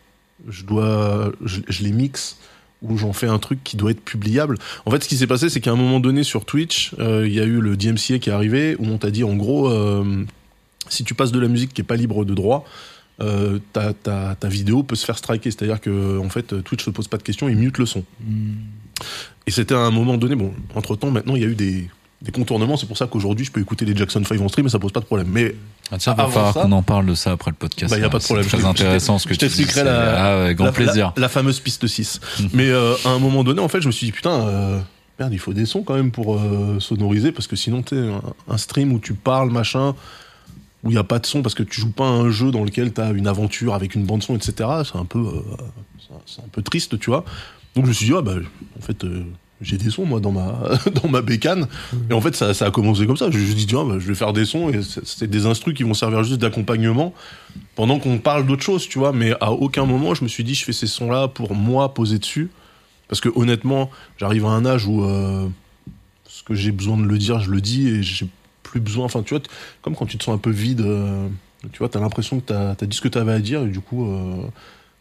[0.47, 2.38] je dois, je, je les mixe
[2.82, 4.57] ou j'en fais un truc qui doit être publiable.
[4.86, 7.34] En fait, ce qui s'est passé, c'est qu'à un moment donné sur Twitch, euh, il
[7.34, 10.24] y a eu le DMCA qui est arrivé où on t'a dit en gros, euh,
[10.88, 12.63] si tu passes de la musique qui est pas libre de droit.
[13.22, 16.89] Euh, ta, ta, ta vidéo peut se faire striker, c'est-à-dire que en fait Twitch se
[16.89, 18.05] pose pas de questions, il mute le son.
[19.45, 21.89] Et c'était à un moment donné, bon, entre temps, maintenant, il y a eu des,
[22.22, 22.76] des contournements.
[22.78, 24.91] C'est pour ça qu'aujourd'hui, je peux écouter les Jackson 5 en stream et ça pose
[24.91, 25.28] pas de problème.
[25.32, 25.55] Mais
[25.91, 27.91] Ah, tiens, va Avant falloir ça- qu'on en parle de ça après le podcast.
[27.93, 28.45] Bah, y a pas de problème.
[28.49, 29.65] C'est très intéressant ce que je tu dis.
[29.76, 31.13] la- Ah, ouais, grand la, plaisir.
[31.15, 32.20] La, la fameuse piste 6.
[32.53, 34.80] Mais euh, à un moment donné, en fait, je me suis dit, putain, euh,
[35.20, 38.22] merde, il faut des sons quand même pour euh, sonoriser, parce que sinon, tu un,
[38.47, 39.95] un stream où tu parles, machin,
[40.84, 42.51] où il n'y a pas de son, parce que tu joues pas à un jeu
[42.51, 45.41] dans lequel tu as une aventure avec une bande-son, etc., c'est un peu, euh,
[45.99, 47.26] c'est un- c'est un peu triste, tu vois.
[47.76, 48.34] Donc je me suis dit, ah, bah,
[48.78, 49.24] en fait, euh,
[49.62, 50.62] j'ai des sons, moi, dans ma,
[51.01, 51.68] dans ma bécane.
[52.10, 53.30] Et en fait, ça, ça a commencé comme ça.
[53.30, 55.84] Je suis dit, tiens, bah, je vais faire des sons, et c'est des instrus qui
[55.84, 57.14] vont servir juste d'accompagnement
[57.76, 59.12] pendant qu'on parle d'autre chose, tu vois.
[59.12, 62.20] Mais à aucun moment, je me suis dit, je fais ces sons-là pour moi poser
[62.20, 62.49] dessus.
[63.10, 65.47] Parce que honnêtement, j'arrive à un âge où euh,
[66.28, 68.28] ce que j'ai besoin de le dire, je le dis et j'ai
[68.64, 69.05] plus besoin.
[69.05, 69.43] Enfin, tu vois,
[69.82, 71.28] comme quand tu te sens un peu vide, euh,
[71.74, 73.82] tu vois, t'as l'impression que t'as as dit ce que t'avais à dire et du
[73.82, 74.43] coup, euh,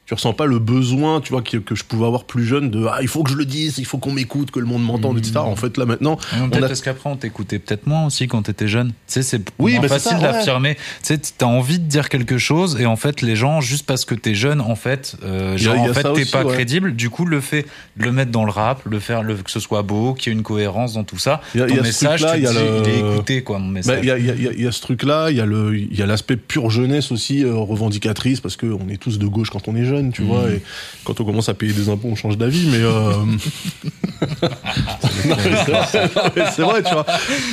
[0.09, 2.87] tu ressens pas le besoin, tu vois, que, que je pouvais avoir plus jeune de
[2.91, 5.19] ah, il faut que je le dise, il faut qu'on m'écoute, que le monde m'entende,
[5.19, 5.37] etc.
[5.41, 8.27] En fait, là maintenant, Mais on Peut-être a- parce qu'après on t'écoutait peut-être moins aussi
[8.27, 8.89] quand t'étais jeune.
[8.89, 10.23] Tu sais, c'est Oui, bah, facile ouais.
[10.23, 10.77] d'affirmer.
[10.77, 14.07] Tu sais, t'as envie de dire quelque chose et en fait les gens, juste parce
[14.07, 16.55] que t'es jeune, en fait, euh, genre a en fait t'es pas ouais.
[16.55, 16.97] crédible.
[16.97, 17.67] Du coup, le fait
[17.99, 20.35] de le mettre dans le rap, le faire, le, que ce soit beau, qu'il y
[20.35, 22.51] ait une cohérence dans tout ça, y a- ton y a message, tu y a
[22.51, 23.99] dis, le- il est écouté quoi, mon message.
[24.03, 26.37] Il y, a, y y ce truc-là, il y a le, il y a l'aspect
[26.39, 29.85] pure jeunesse aussi euh, revendicatrice parce que on est tous de gauche quand on est
[29.85, 30.62] jeune, tu vois, et
[31.05, 33.12] quand on commence à payer des impôts, on change d'avis, mais, euh...
[36.53, 37.07] C'est vrai, tu vois.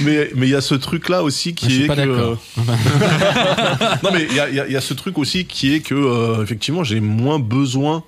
[0.03, 2.37] Mais mais il y a ce truc-là aussi qui Je suis est pas que d'accord.
[4.03, 5.73] non mais il y a, il y a- il y a ce truc aussi qui
[5.73, 8.03] est que euh, effectivement j'ai moins besoin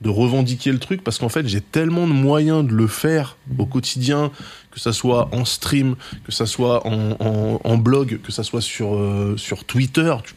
[0.00, 3.66] de revendiquer le truc parce qu'en fait j'ai tellement de moyens de le faire au
[3.66, 4.30] quotidien
[4.70, 8.60] que ça soit en stream que ça soit en, en, en blog que ça soit
[8.60, 10.34] sur euh, sur Twitter tu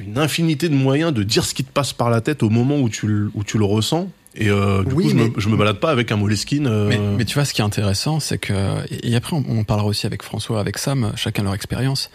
[0.00, 2.78] une infinité de moyens de dire ce qui te passe par la tête au moment
[2.80, 5.48] où tu le, où tu le ressens et euh, du Oui, coup je, me, je
[5.48, 8.20] me balade pas avec un Moleskine euh, Mais, mais tu vois, ce qui est intéressant,
[8.20, 8.54] c'est que.
[9.02, 12.10] Et après, on, on parlera aussi avec François, avec Sam, chacun leur expérience.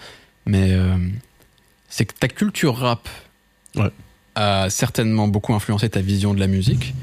[0.45, 0.95] Mais euh,
[1.89, 3.09] c'est que ta culture rap
[3.75, 3.89] Ouais.
[4.35, 6.93] a certainement beaucoup influencé ta vision de la musique.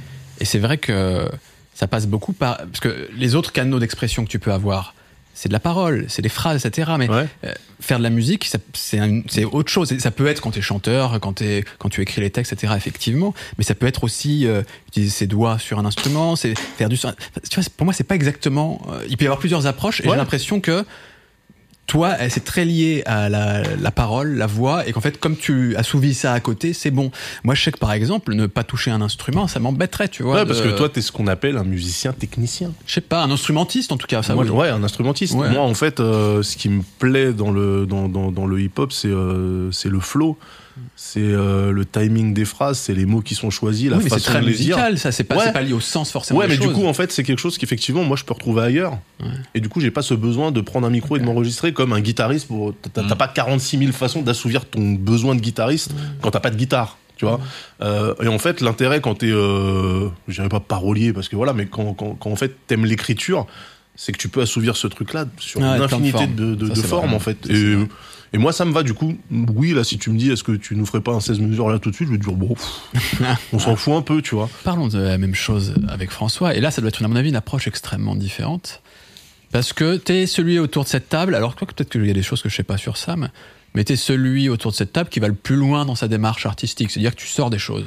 [0.41, 1.29] Et c'est vrai que
[1.75, 2.57] ça passe beaucoup par.
[2.57, 4.95] Parce que les autres canaux d'expression que tu peux avoir,
[5.35, 6.93] c'est de la parole, c'est des phrases, etc.
[6.99, 7.27] Mais ouais.
[7.81, 9.93] faire de la musique, c'est autre chose.
[9.93, 12.53] Et Ça peut être quand tu es chanteur, quand, t'es- quand tu écris les textes,
[12.53, 13.35] etc., effectivement.
[13.59, 16.97] Mais ça peut être aussi euh, utiliser ses doigts sur un instrument, c'est faire du
[16.97, 17.13] son.
[17.51, 18.81] Tu vois, pour moi, c'est pas exactement.
[18.91, 20.11] euh, il peut y avoir plusieurs approches, et Ouais.
[20.11, 20.85] j'ai l'impression que
[21.93, 25.37] toi, euh, c'est très lié à la, la parole, la voix, et qu'en fait, comme
[25.37, 27.11] tu assouvis ça à côté, c'est bon.
[27.45, 30.37] Moi, je sais que par exemple, ne pas toucher un instrument, ça m'embêterait, tu vois.
[30.37, 33.31] Ouais, parce que toi t'es ce qu'on appelle un musicien technicien je sais pas, un
[33.31, 34.23] instrumentiste en tout cas.
[34.23, 34.51] Ça, Moi, oui.
[34.51, 35.35] ouais, un instrumentiste.
[35.35, 35.51] Ouais.
[35.51, 38.91] Moi, en fait, euh, ce qui me plaît dans le dans, dans, dans le hip-hop,
[38.91, 40.39] c'est euh, c'est le flow.
[40.97, 44.11] C'est euh, le timing des phrases, c'est les mots qui sont choisis, la oui, mais
[44.11, 44.77] façon très de les dire.
[44.77, 45.13] musical, ça.
[45.13, 45.43] C'est pas, Ouais.
[45.47, 46.41] c'est pas lié au sens forcément.
[46.41, 48.99] Ouais, mais du coup, en fait, c'est quelque chose qu'effectivement, moi, je peux retrouver ailleurs.
[49.21, 49.29] Ouais.
[49.55, 51.93] Et du coup, j'ai pas ce besoin de prendre un micro et de m'enregistrer comme
[51.93, 52.49] un guitariste.
[52.49, 53.15] Pour t'as Mm.
[53.17, 56.99] pas 46 000 façons d'assouvir ton besoin de guitariste quand t'as pas de guitare.
[57.17, 57.41] Tu vois.
[57.83, 61.53] Euh, et en fait, l'intérêt quand t'es, euh, je dirais pas parolier parce que voilà,
[61.53, 63.47] mais quand, quand, quand en fait t'aimes l'écriture,
[63.95, 67.37] c'est que tu peux assouvir ce truc-là sur une infinité de, formes en fait.
[67.47, 67.53] Ça,
[68.33, 69.17] Et, moi, ça me va du coup.
[69.31, 71.69] Oui, là, si tu me dis, est-ce que tu nous ferais pas un 16 mesures
[71.69, 73.23] là tout de suite, je vais te dire bon, pff,
[73.53, 74.49] on s'en fout un peu, tu vois.
[74.65, 76.55] Parlons de la même chose avec François.
[76.55, 78.83] Et là, ça doit être, à mon avis, une approche extrêmement différente.
[79.51, 82.15] Parce que t'es celui autour de cette table, alors quoi que peut-être qu'il y a
[82.15, 83.29] des choses que je sais pas sur Sam,
[83.75, 86.47] mais t'es celui autour de cette table qui va le plus loin dans sa démarche
[86.47, 86.91] artistique.
[86.91, 87.85] C'est-à-dire que tu sors des choses.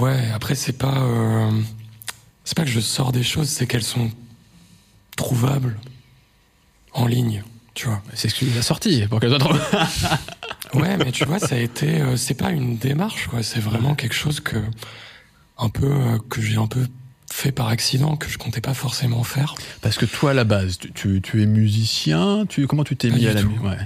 [0.00, 1.02] Ouais, après, c'est pas.
[1.02, 1.50] euh,
[2.44, 4.10] c'est pas que je sors des choses, c'est qu'elles sont
[5.16, 5.78] trouvables
[6.92, 7.44] en ligne,
[7.74, 8.02] tu vois.
[8.14, 9.58] C'est ce tu as sorti pour qu'elle soit.
[10.74, 12.00] Ouais, mais tu vois, ça a été.
[12.00, 13.42] euh, c'est pas une démarche, quoi.
[13.42, 14.56] C'est vraiment quelque chose que.
[15.58, 15.84] Un peu.
[15.86, 16.86] euh, que j'ai un peu
[17.30, 19.54] fait par accident, que je comptais pas forcément faire.
[19.82, 22.46] Parce que toi, à la base, tu, tu, tu es musicien.
[22.48, 23.76] Tu, comment tu t'es mis à la musique ouais.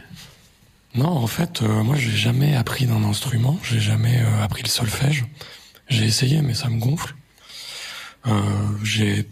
[0.95, 3.59] Non, en fait, euh, moi, j'ai jamais appris d'un instrument.
[3.64, 5.24] J'ai jamais euh, appris le solfège.
[5.89, 7.14] J'ai essayé, mais ça me gonfle.
[8.82, 9.28] J'ai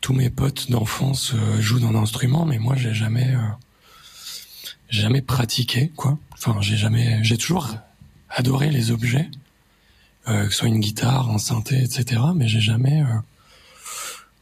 [0.00, 3.34] tous mes potes d'enfance jouent d'un instrument, mais moi, j'ai jamais,
[4.88, 6.18] jamais pratiqué, quoi.
[6.32, 7.74] Enfin, j'ai jamais, j'ai toujours
[8.30, 9.28] adoré les objets,
[10.28, 12.20] euh, que ce soit une guitare, un synthé, etc.
[12.34, 13.18] Mais j'ai jamais euh,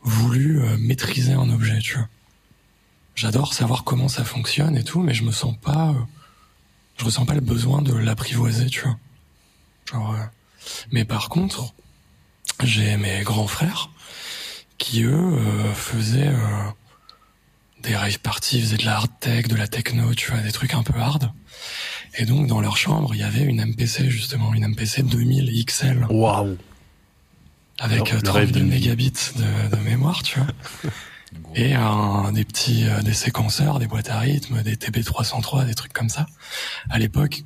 [0.02, 2.08] voulu euh, maîtriser un objet, tu vois.
[3.16, 5.94] J'adore savoir comment ça fonctionne et tout, mais je me sens pas, euh,
[6.98, 8.98] je ressens pas le besoin de l'apprivoiser, tu vois.
[9.90, 10.24] Genre, euh,
[10.92, 11.72] mais par contre,
[12.62, 13.90] j'ai mes grands frères
[14.78, 16.34] qui eux euh, faisaient
[17.86, 20.74] des rave parties, faisaient de la hard tech, de la techno, tu vois, des trucs
[20.74, 21.30] un peu hard.
[22.18, 26.06] Et donc dans leur chambre, il y avait une MPC justement, une MPC 2000 XL
[26.10, 26.56] Waouh.
[27.78, 28.80] avec euh, rêve 32 d'une vie.
[28.80, 30.48] mégabits de, de mémoire, tu vois.
[31.54, 35.92] Et un, des petits euh, des séquenceurs, des boîtes à rythme, des TB303, des trucs
[35.92, 36.26] comme ça.
[36.88, 37.42] À l'époque,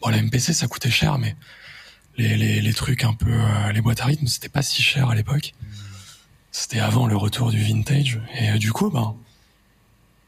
[0.00, 1.34] bon la MPC ça coûtait cher, mais
[2.16, 5.10] les, les, les trucs un peu euh, les boîtes à rythme c'était pas si cher
[5.10, 5.54] à l'époque.
[6.52, 9.16] C'était avant le retour du vintage et euh, du coup ben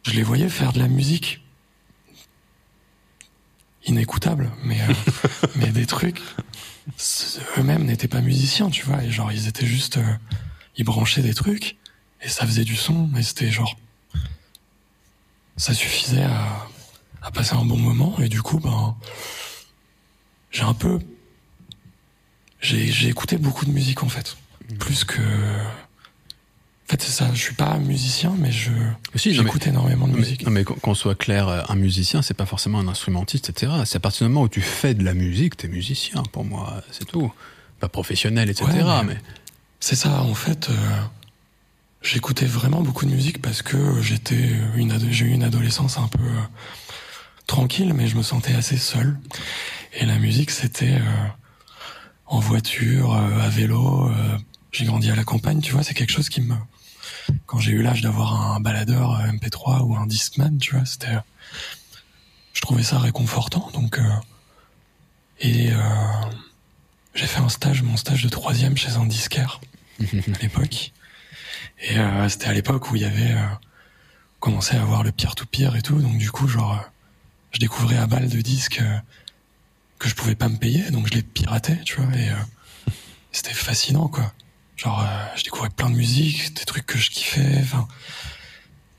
[0.06, 1.42] je les voyais faire de la musique.
[3.84, 4.92] Inécoutable, mais euh,
[5.56, 6.20] mais des trucs
[7.58, 10.14] eux-mêmes n'étaient pas musiciens, tu vois, et genre ils étaient juste euh,
[10.76, 11.76] ils branchaient des trucs
[12.22, 13.76] et ça faisait du son, mais c'était genre
[15.56, 16.68] ça suffisait à,
[17.22, 18.96] à passer un bon moment et du coup ben
[20.50, 20.98] j'ai un peu
[22.60, 24.36] j'ai j'ai écouté beaucoup de musique en fait,
[24.78, 25.22] plus que
[26.86, 28.70] en fait c'est ça, je suis pas musicien mais je
[29.16, 30.44] Si, j'écoute énormément de mais- musique.
[30.44, 33.72] non, mais qu'on soit clair, euh, un musicien, c'est pas forcément un instrumentiste, etc.
[33.84, 36.82] C'est à partir du moment où tu fais de la musique, t'es musicien, pour moi,
[36.92, 37.32] c'est tout.
[37.80, 38.66] Pas professionnel, etc.
[38.70, 39.14] Ouais, mais...
[39.14, 39.20] mais-
[39.80, 40.74] C'est ça, en fait, euh,
[42.02, 46.22] j'écoutais vraiment beaucoup de musique parce que j'étais une j'ai eu une adolescence un peu
[46.22, 46.40] euh,
[47.46, 49.18] tranquille, mais je me sentais assez seul.
[49.92, 51.26] Et la musique, c'était euh,
[52.26, 54.10] en voiture, à vélo.
[54.72, 56.54] j'ai grandi à la campagne, tu vois, c'est quelque chose qui me...
[57.46, 61.08] Quand j'ai eu l'âge d'avoir un baladeur euh, MP3 ou un Discman, tu vois, c'était...
[61.08, 61.20] euh,
[62.52, 63.98] Je trouvais ça réconfortant, donc...
[63.98, 64.02] euh,
[65.40, 65.70] et...
[65.72, 65.76] euh,
[67.14, 69.60] j'ai fait un stage, mon stage de troisième chez un disquaire
[70.00, 70.92] à l'époque.
[71.80, 73.34] Et euh, c'était à l'époque où il y avait
[74.38, 75.98] commencé à avoir le pire tout pire et tout.
[76.00, 76.78] Donc du coup, genre,
[77.52, 78.82] je découvrais à balle de disques
[79.98, 82.14] que je pouvais pas me payer, donc je les piratais, tu vois.
[82.14, 82.28] Et
[83.32, 84.30] c'était fascinant, quoi.
[84.76, 87.58] Genre, euh, je découvrais plein de musique, des trucs que je kiffais.
[87.62, 87.88] Enfin,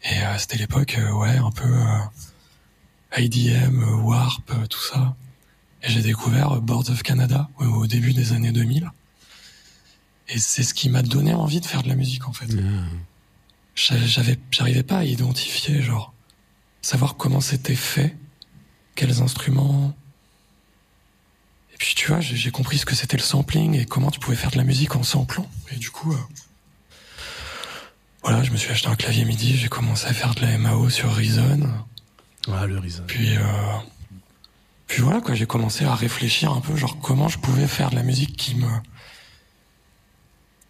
[0.04, 2.00] et euh, c'était l'époque, euh, ouais, un peu euh,
[3.18, 5.16] IDM, Warp, euh, tout ça.
[5.84, 8.90] Et j'ai découvert Boards of Canada au, au début des années 2000.
[10.30, 12.48] Et c'est ce qui m'a donné envie de faire de la musique, en fait.
[13.76, 16.14] J'a- J'avais, j'arrivais pas à identifier, genre,
[16.82, 18.18] savoir comment c'était fait,
[18.96, 19.96] quels instruments.
[21.78, 24.20] Et puis, tu vois, j'ai j'ai compris ce que c'était le sampling et comment tu
[24.20, 25.48] pouvais faire de la musique en samplant.
[25.72, 26.18] Et du coup, euh,
[28.24, 30.90] voilà, je me suis acheté un clavier MIDI, j'ai commencé à faire de la MAO
[30.90, 31.70] sur Reason.
[32.52, 33.04] Ah, le Reason.
[33.06, 33.42] Puis, euh,
[34.88, 37.96] puis voilà, quoi, j'ai commencé à réfléchir un peu, genre comment je pouvais faire de
[37.96, 38.68] la musique qui me.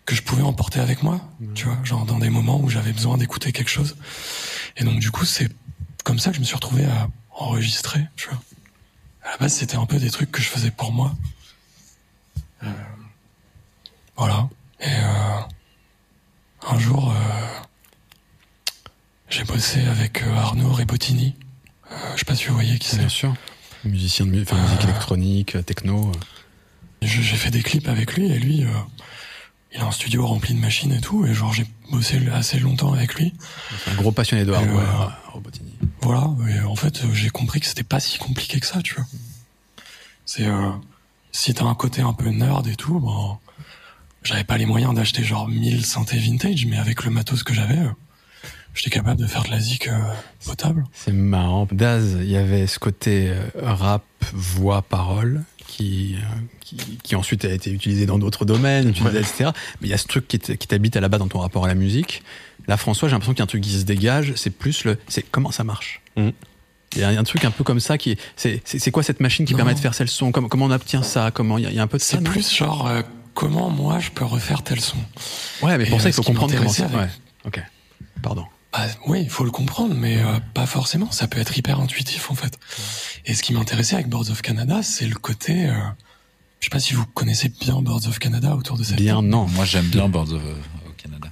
[0.06, 1.22] que je pouvais emporter avec moi,
[1.56, 3.96] tu vois, genre dans des moments où j'avais besoin d'écouter quelque chose.
[4.76, 5.50] Et donc, du coup, c'est
[6.04, 8.42] comme ça que je me suis retrouvé à enregistrer, tu vois.
[9.28, 11.14] À la base, c'était un peu des trucs que je faisais pour moi.
[12.64, 12.68] Euh,
[14.16, 14.48] voilà.
[14.80, 15.40] Et euh,
[16.66, 17.16] un jour, euh,
[19.30, 21.36] j'ai bossé avec euh, Arnaud Rebottini.
[21.92, 23.00] Euh, je sais pas si vous voyez qui c'est.
[23.00, 23.34] Bien sûr.
[23.84, 26.14] Musicien de enfin, musique électronique, techno.
[27.02, 28.70] J'ai fait des clips avec lui et lui, euh,
[29.74, 31.26] il a un studio rempli de machines et tout.
[31.26, 33.34] Et genre, j'ai bossé assez longtemps avec lui.
[33.84, 35.74] C'est un gros passionné de hardware, euh, Robotini.
[36.02, 36.30] Voilà.
[36.50, 39.06] Et en fait, euh, j'ai compris que c'était pas si compliqué que ça, tu vois.
[40.28, 40.72] C'est euh,
[41.32, 43.40] si t'as un côté un peu nerd et tout, ben,
[44.24, 47.78] j'avais pas les moyens d'acheter genre 1000 synthés vintage, mais avec le matos que j'avais,
[47.78, 47.90] euh,
[48.74, 49.98] j'étais capable de faire de la zik euh,
[50.46, 50.84] potable.
[50.92, 51.66] C'est marrant.
[51.72, 55.44] Daz, il y avait ce côté rap, voix, parole,
[55.78, 56.20] qui, euh,
[56.60, 59.52] qui, qui ensuite a été utilisé dans d'autres domaines, etc.
[59.82, 61.68] Mais il y a ce truc qui t'habite à la base dans ton rapport à
[61.68, 62.24] la musique.
[62.68, 64.34] Là, François, j'ai l'impression qu'il y a un truc qui se dégage.
[64.36, 66.02] C'est plus le, c'est comment ça marche.
[66.16, 66.32] Mhm.
[66.96, 69.46] Il y a un truc un peu comme ça qui, est- c'est, quoi cette machine
[69.46, 69.58] qui Non.
[69.58, 70.32] permet de faire tel son?
[70.32, 71.32] Comment, comment on obtient ça?
[71.32, 73.02] Comment il y, a- il y a un peu de ça C'est plus genre euh,
[73.36, 74.98] comment moi je peux refaire tel son?
[75.62, 76.88] Ouais, mais pour ça, euh, il faut ce qui comprendre comment ça.
[76.88, 77.08] Ouais.
[77.46, 77.62] Ok.
[78.24, 78.46] Pardon.
[78.78, 81.10] Bah, oui, il faut le comprendre, mais euh, pas forcément.
[81.12, 82.60] Ça peut être hyper intuitif en fait.
[83.26, 85.66] Et ce qui m'intéressait avec Boards of Canada, c'est le côté.
[85.68, 85.74] Euh,
[86.60, 89.28] je sais pas si vous connaissez bien Boards of Canada autour de cette Bien, table.
[89.28, 89.48] non.
[89.48, 90.56] Moi, j'aime bien Birds of, euh,
[90.98, 91.30] Canada.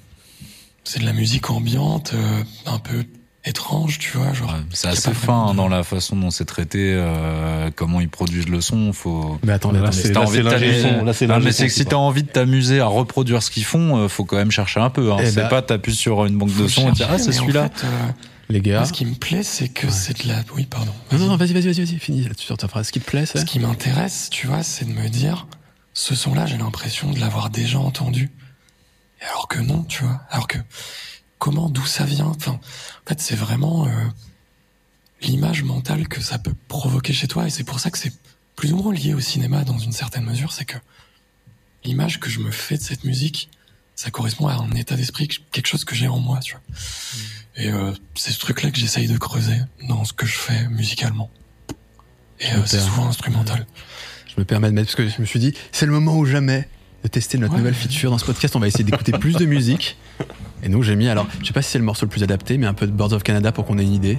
[0.83, 3.05] C'est de la musique ambiante, euh, un peu
[3.45, 4.49] étrange, tu vois, genre.
[4.49, 8.09] Ouais, c'est assez fin hein, de- dans la façon dont c'est traité, euh, comment ils
[8.09, 8.91] produisent le son.
[8.93, 9.37] Faut.
[9.43, 10.41] Mais attendez, Là, c'est- Si là, c'est
[11.27, 14.07] l'ingé mais c'est que si t'as envie de t'amuser à reproduire ce qu'ils font, euh,
[14.07, 15.11] faut quand même chercher un peu.
[15.13, 15.17] Hein.
[15.21, 17.41] Eh C'est bah, pas t'appuies sur une banque de sons et dire ah c'est en
[17.41, 17.69] celui-là.
[17.75, 17.89] fait, euh,
[18.49, 18.79] Les gars.
[18.79, 20.41] moi, ce qui me plaît, c'est que c'est de la.
[20.55, 20.91] Oui, pardon.
[21.11, 21.29] Non, non, Vas-y.
[21.29, 22.87] non, vas-y, vas-y, vas-y, finis là-dessus sur ta phrase.
[22.87, 25.47] Ce qui te plaît, c'est Ce qui m'intéresse, tu vois, c'est de me dire,
[25.93, 28.31] ce son-là, j'ai l'impression de l'avoir déjà entendu.
[29.31, 30.21] Alors que non, tu vois.
[30.29, 30.57] Alors que,
[31.39, 32.25] comment, d'où ça vient?
[32.27, 33.91] Enfin, en fait, c'est vraiment euh,
[35.21, 37.47] l'image mentale que ça peut provoquer chez toi.
[37.47, 38.13] Et c'est pour ça que c'est
[38.55, 40.51] plus ou moins lié au cinéma dans une certaine mesure.
[40.53, 40.77] C'est que
[41.83, 43.49] l'image que je me fais de cette musique,
[43.95, 46.61] ça correspond à un état d'esprit, quelque chose que j'ai en moi, tu vois.
[47.57, 49.57] Et euh, c'est ce truc-là que j'essaye de creuser
[49.87, 51.29] dans ce que je fais musicalement.
[52.41, 53.65] Et euh, c'est souvent instrumental.
[54.27, 56.25] Je me permets de mettre, parce que je me suis dit, c'est le moment ou
[56.25, 56.67] jamais
[57.03, 57.59] de tester notre Ouais.
[57.59, 58.55] nouvelle feature dans ce podcast.
[58.57, 59.97] On va essayer d'écouter plus de musique.
[60.65, 62.57] Et nous, j'ai mis, alors, je sais pas si c'est le morceau le plus adapté,
[62.57, 64.17] mais un peu de Birds of Canada pour qu'on ait une idée.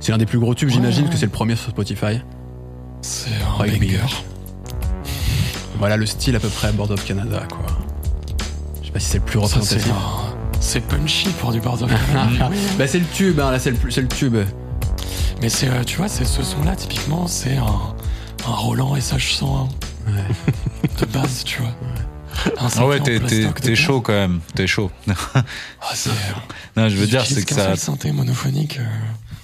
[0.00, 2.20] C'est l'un des plus gros tubes, j'imagine, parce que c'est le premier sur Spotify.
[3.02, 3.92] C'est un Rugby.
[3.92, 3.98] banger.
[5.78, 7.66] Voilà le style à peu près Birds of Canada, quoi.
[8.80, 9.92] Je sais pas si c'est le plus représentatif.
[10.60, 12.48] C'est punchy pour du Birds of Canada.
[12.50, 12.56] Oui.
[12.78, 14.36] Bah, c'est le tube, hein, là, c'est le, le tube.
[15.42, 17.64] Mais c'est, euh, tu vois, c'est ce son-là, typiquement, c'est un,
[18.48, 19.68] un Roland SH101
[20.06, 20.12] Ouais.
[21.00, 21.70] de base, tu vois.
[22.58, 24.40] Ah ouais, t'es, chaud quand même.
[24.54, 24.90] T'es chaud.
[25.34, 26.10] Ah, euh,
[26.76, 27.76] non, je veux dire, c'est que ça.
[27.76, 28.78] synthé monophonique.
[28.78, 28.84] euh,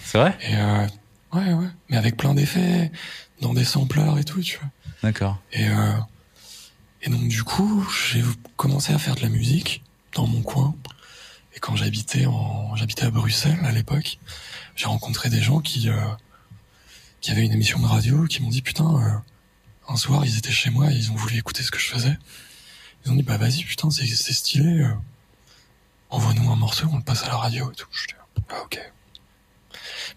[0.04, 0.86] C'est vrai et euh,
[1.34, 1.66] ouais, ouais.
[1.90, 2.90] Mais avec plein d'effets,
[3.40, 4.68] dans des sampleurs et tout, tu vois.
[5.02, 5.38] D'accord.
[5.52, 5.92] Et, euh,
[7.02, 8.22] et donc du coup, j'ai
[8.56, 9.82] commencé à faire de la musique
[10.14, 10.74] dans mon coin.
[11.54, 14.18] Et quand j'habitais en, j'habitais à Bruxelles à l'époque,
[14.76, 15.94] j'ai rencontré des gens qui, euh,
[17.20, 19.10] qui avaient une émission de radio, qui m'ont dit putain, euh,
[19.92, 22.16] un soir ils étaient chez moi, et ils ont voulu écouter ce que je faisais.
[23.08, 24.88] Ils ont dit bah vas-y putain c'est, stylé, euh,
[26.10, 27.86] envoie-nous un morceau, on le passe à la radio et tout.
[27.90, 28.14] Je dis
[28.50, 28.78] ah ok.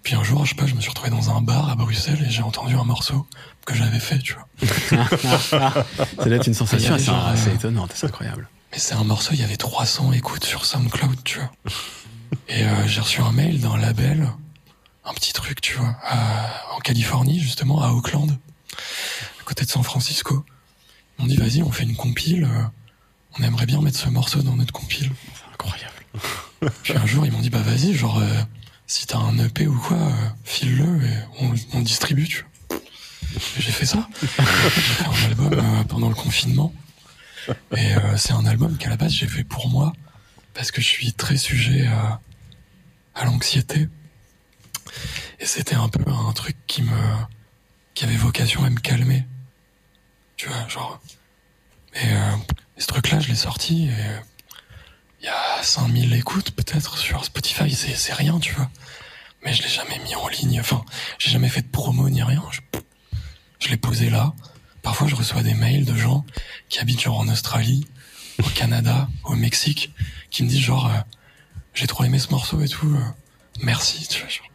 [0.04, 2.22] Puis un jour, je sais pas, je me suis retrouvé dans un bar à Bruxelles
[2.26, 3.26] et j'ai entendu un morceau
[3.66, 5.08] que j'avais fait, tu vois.
[5.22, 5.86] Ça
[6.26, 8.50] doit être une sensation assez, genre, assez étonnante, c'est incroyable.
[8.72, 11.52] Mais c'est un morceau, il y avait 300 écoutes sur SoundCloud, tu vois.
[12.50, 14.28] Et euh, j'ai reçu un mail d'un label,
[15.06, 18.32] un petit truc, tu vois, à- en Californie, justement, à Oakland,
[19.40, 20.44] à côté de San Francisco.
[21.20, 22.64] Ils m'ont dit, vas-y, on fait une compile, euh,
[23.38, 25.12] on aimerait bien mettre ce morceau dans notre compile.
[25.34, 25.94] C'est incroyable.
[26.84, 28.42] Puis un jour, ils m'ont dit, bah vas-y, genre, euh,
[28.88, 30.12] si t'as un EP ou quoi, euh,
[30.44, 32.80] file-le et on, on distribue, tu vois.
[33.58, 34.08] J'ai fait ça.
[34.22, 36.74] j'ai fait un album euh, pendant le confinement.
[37.76, 39.94] Et euh, c'est un album qu'à la base j'ai fait pour moi,
[40.54, 42.20] parce que je suis très sujet à,
[43.16, 43.88] à l'anxiété.
[45.40, 47.16] Et c'était un peu un truc qui me,
[47.94, 49.26] qui avait vocation à me calmer.
[50.36, 51.02] Tu vois, genre.
[51.96, 52.36] Et, euh,
[52.82, 54.18] et ce truc-là, je l'ai sorti et euh,
[55.22, 58.72] il y a 5000 écoutes peut-être sur Spotify, c'est, c'est rien, tu vois.
[59.46, 60.84] Mais je l'ai jamais mis en ligne, enfin,
[61.20, 62.42] j'ai jamais fait de promo ni rien.
[62.52, 62.60] Je,
[63.60, 64.34] je l'ai posé là.
[64.82, 66.26] Parfois, je reçois des mails de gens
[66.70, 67.86] qui habitent genre en Australie,
[68.40, 69.94] au Canada, au Mexique,
[70.32, 71.00] qui me disent genre, euh,
[71.76, 73.00] j'ai trop aimé ce morceau et tout, euh,
[73.62, 74.30] merci, tu vois.
[74.30, 74.48] genre.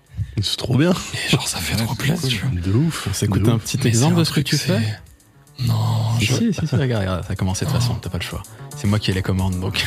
[0.43, 0.93] C'est trop bien.
[1.15, 2.31] Et genre, ça fait Ouais, trop plaisir, cool.
[2.31, 2.73] tu vois.
[2.73, 3.07] De ouf.
[3.09, 4.99] On s'écoute un petit exemple de ce que tu fais
[5.61, 6.35] Non, je...
[6.35, 8.43] si, si, si, regarde, regarde, ça a commencé de toute façon, t'as pas le choix.
[8.77, 9.85] C'est moi qui ai les commandes, donc.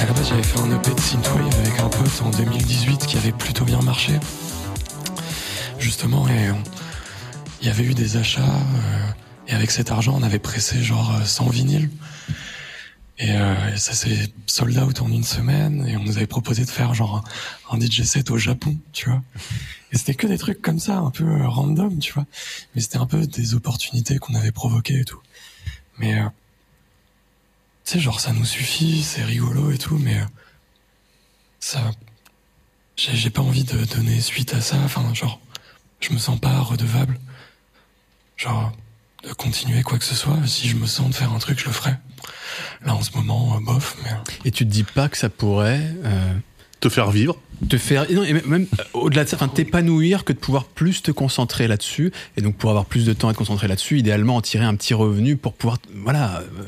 [0.00, 3.16] À la base, j'avais fait un EP de Synthwave avec un pote en 2018 qui
[3.18, 4.14] avait plutôt bien marché.
[5.78, 6.50] Justement, et
[7.60, 9.10] il y avait eu des achats, euh,
[9.48, 11.90] et avec cet argent, on avait pressé genre euh, 100 vinyles.
[13.20, 16.70] Et, euh, ça s'est sold out en une semaine et on nous avait proposé de
[16.70, 17.22] faire genre
[17.70, 19.22] un, un DJ set au Japon, tu vois.
[19.92, 22.26] Et c'était que des trucs comme ça, un peu euh, random, tu vois.
[22.74, 25.20] Mais c'était un peu des opportunités qu'on avait provoquées et tout.
[25.98, 26.28] Mais euh,
[27.84, 30.24] tu sais, genre ça nous suffit, c'est rigolo et tout, mais euh,
[31.58, 31.90] ça,
[32.96, 34.76] j'ai pas envie de donner suite à ça.
[34.84, 35.40] Enfin, genre,
[36.00, 37.18] je me sens pas redevable.
[38.36, 38.72] Genre,
[39.24, 40.46] de continuer quoi que ce soit.
[40.46, 41.94] Si je me sens de faire un truc, je le ferai.
[42.84, 44.10] Là, en ce moment, euh, bof, mais.
[44.44, 46.34] Et tu te dis pas que ça pourrait euh,
[46.80, 47.36] Te faire vivre.
[47.68, 51.02] te faire, et non, et même, euh, au-delà de ça, t'épanouir que de pouvoir plus
[51.02, 54.36] te concentrer là-dessus, et donc pour avoir plus de temps à te concentrer là-dessus, idéalement
[54.36, 56.64] en tirer un petit revenu pour pouvoir, voilà, euh,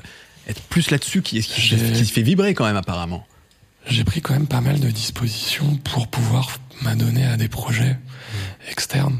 [0.48, 3.26] être plus là-dessus, qui, qui, qui se fait vibrer quand même apparemment.
[3.86, 7.96] J'ai pris quand même pas mal de dispositions pour pouvoir m'adonner à des projets
[8.70, 9.18] externes.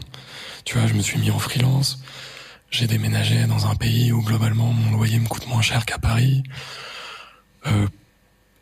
[0.65, 2.01] Tu vois, je me suis mis en freelance.
[2.73, 6.43] J'ai déménagé dans un pays où globalement mon loyer me coûte moins cher qu'à Paris.
[7.67, 7.87] Euh,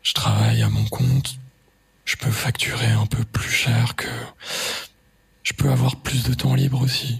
[0.03, 1.37] je travaille à mon compte.
[2.05, 4.09] Je peux facturer un peu plus cher que.
[5.43, 7.19] Je peux avoir plus de temps libre aussi.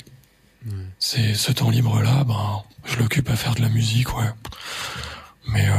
[0.99, 4.29] C'est ce temps libre là, ben, je l'occupe à faire de la musique, ouais.
[5.47, 5.75] Mais euh,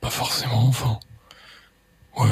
[0.00, 0.66] pas forcément.
[0.68, 1.00] Enfin,
[2.16, 2.28] Ouais.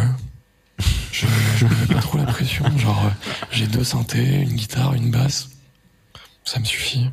[1.11, 2.65] Je, je me mets pas trop la pression.
[2.79, 3.11] Genre, euh,
[3.51, 5.49] j'ai deux synthés, une guitare, une basse.
[6.45, 7.11] Ça me suffit.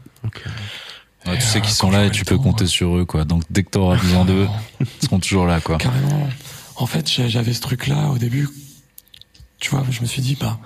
[1.26, 2.70] Ouais, tu sais euh, qu'ils sont là et tu peux temps, compter ouais.
[2.70, 3.26] sur eux, quoi.
[3.26, 4.47] Donc dès que t'auras besoin d'eux,
[4.80, 5.78] ils seront toujours là, quoi.
[5.78, 6.30] Carrément.
[6.76, 8.47] En fait, j'avais ce truc-là au début.
[9.59, 10.57] Tu vois, je me suis dit, bah,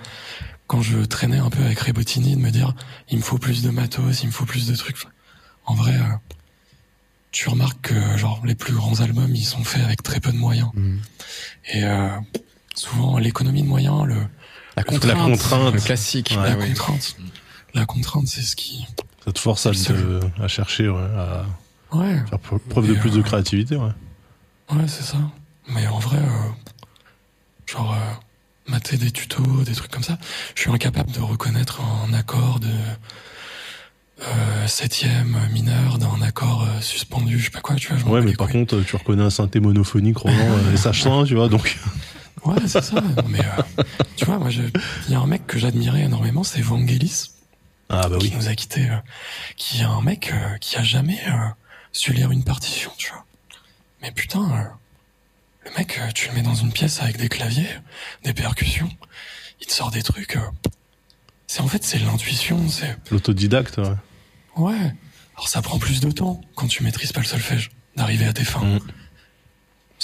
[0.68, 2.74] quand je traînais un peu avec Rebotini, de me dire,
[3.10, 4.96] il me faut plus de matos, il me faut plus de trucs.
[5.66, 6.02] En vrai, euh,
[7.32, 10.36] tu remarques que, genre, les plus grands albums, ils sont faits avec très peu de
[10.36, 10.68] moyens.
[11.72, 12.08] Et euh,
[12.76, 14.14] souvent, l'économie de moyens, le,
[14.76, 15.74] La Le contrainte, La contrainte.
[15.74, 16.36] le classique.
[16.38, 16.50] Ouais.
[16.50, 16.68] la oui.
[16.68, 17.16] contrainte,
[17.74, 18.86] la contrainte, c'est ce qui.
[19.24, 21.44] Ça te force à, te- chercher, ouais, à
[21.96, 22.22] Ouais.
[22.28, 23.76] faire pre- preuve de Et, plus de euh, créativité.
[23.76, 23.90] Ouais.
[24.72, 25.16] Ouais, c'est ça.
[25.68, 30.18] Mais en vrai, euh, genre, euh, mater des tutos, des trucs comme ça,
[30.54, 32.68] je suis incapable de reconnaître un accord de
[34.22, 37.96] euh, septième mineur d'un accord euh, suspendu, je sais pas quoi, tu vois.
[37.98, 38.66] je Ouais, mais par couilles.
[38.66, 41.78] contre, tu reconnais un synthé monophonique Roland euh, SH1, tu vois, donc.
[42.44, 43.02] Ouais, c'est ça.
[43.28, 43.82] mais euh,
[44.16, 44.70] tu vois, moi, il
[45.12, 47.30] y a un mec que j'admirais énormément, c'est Vangelis,
[48.02, 48.30] Ah bah oui.
[48.30, 48.96] qui nous a quittés, euh,
[49.56, 51.48] qui est un mec euh, qui a jamais euh,
[51.92, 53.24] su lire une partition, tu vois.
[54.02, 54.70] Mais putain,
[55.64, 57.68] le mec, tu le mets dans une pièce avec des claviers,
[58.22, 58.90] des percussions,
[59.60, 60.36] il te sort des trucs.
[61.46, 63.96] c'est en fait, c'est l'intuition, c'est L'autodidacte, ouais.
[64.56, 64.94] ouais.
[65.36, 68.44] Alors ça prend plus de temps quand tu maîtrises pas le solfège d'arriver à tes
[68.44, 68.64] fins.
[68.64, 68.80] Mm.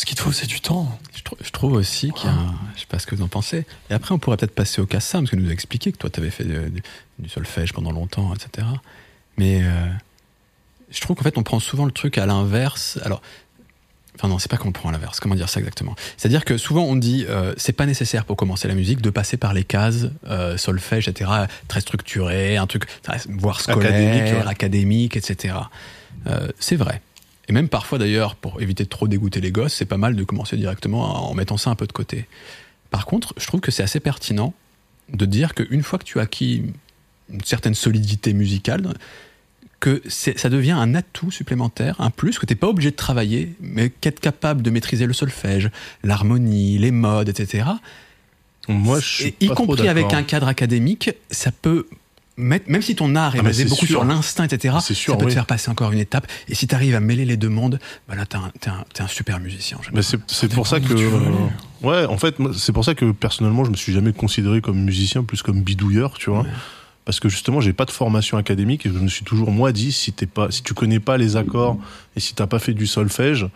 [0.01, 0.99] Ce qu'il te faut, c'est du temps.
[1.15, 3.23] Je, trou- je trouve aussi qu'il y a un, je sais pas ce que vous
[3.23, 3.67] en pensez.
[3.91, 5.99] Et après, on pourrait peut-être passer au cas Sam, parce que nous a expliqué que
[5.99, 6.83] toi, tu avais fait de- du-
[7.19, 8.67] du solfège pendant longtemps, etc.
[9.37, 9.69] Mais euh,
[10.91, 12.99] je trouve qu'en fait, on prend souvent le truc à l'inverse.
[13.05, 13.21] Alors,
[14.15, 15.21] enfin non, c'est pas qu'on prend à l'inverse.
[15.21, 15.95] Comment dire ça exactement?
[16.17, 19.37] C'est-à-dire que souvent, on dit, euh, c'est pas nécessaire pour commencer la musique de passer
[19.37, 21.31] par les cases euh, solfège, etc.
[21.69, 22.85] Très structuré, un truc,
[23.29, 25.57] voire scolaire, Académique, académique, etc.
[26.27, 27.03] Euh, c'est vrai.
[27.51, 30.23] Et même parfois d'ailleurs, pour éviter de trop dégoûter les gosses, c'est pas mal de
[30.23, 32.29] commencer directement en mettant ça un peu de côté.
[32.93, 34.55] Par contre, je trouve que c'est assez pertinent
[35.13, 36.63] de dire qu'une fois que tu as acquis
[37.29, 38.95] une certaine solidité musicale,
[39.81, 43.53] que ça devient un atout supplémentaire, un plus, que tu n'es pas obligé de travailler,
[43.59, 45.73] mais qu'être capable de maîtriser le solfège,
[46.05, 47.65] l'harmonie, les modes, etc.
[48.69, 51.89] Moi, je suis Et y trop compris avec un cadre académique, ça peut
[52.37, 54.01] même si ton art est Ah, basé beaucoup sûr.
[54.01, 55.31] sur l'instinct, etc., sûr, ça peut oui.
[55.31, 56.27] te faire passer encore une étape.
[56.49, 57.79] Et si tu arrives à mêler les deux mondes,
[58.09, 58.51] bah là, t'es un,
[58.99, 59.79] un, super musicien.
[60.27, 60.93] c'est pour ça que.
[60.95, 61.19] euh,
[61.83, 65.23] ouais, en fait, c'est pour ça que personnellement, je me suis jamais considéré comme musicien,
[65.23, 66.47] plus comme bidouilleur, tu vois.
[67.05, 69.91] Parce que justement, j'ai pas de formation académique et je me suis toujours, moi, dit,
[69.91, 71.77] si, t'es pas, si tu connais pas les accords
[72.15, 73.49] et si t'as pas fait du solfège,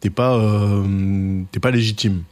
[0.00, 2.22] t'es pas, euh, t'es pas légitime.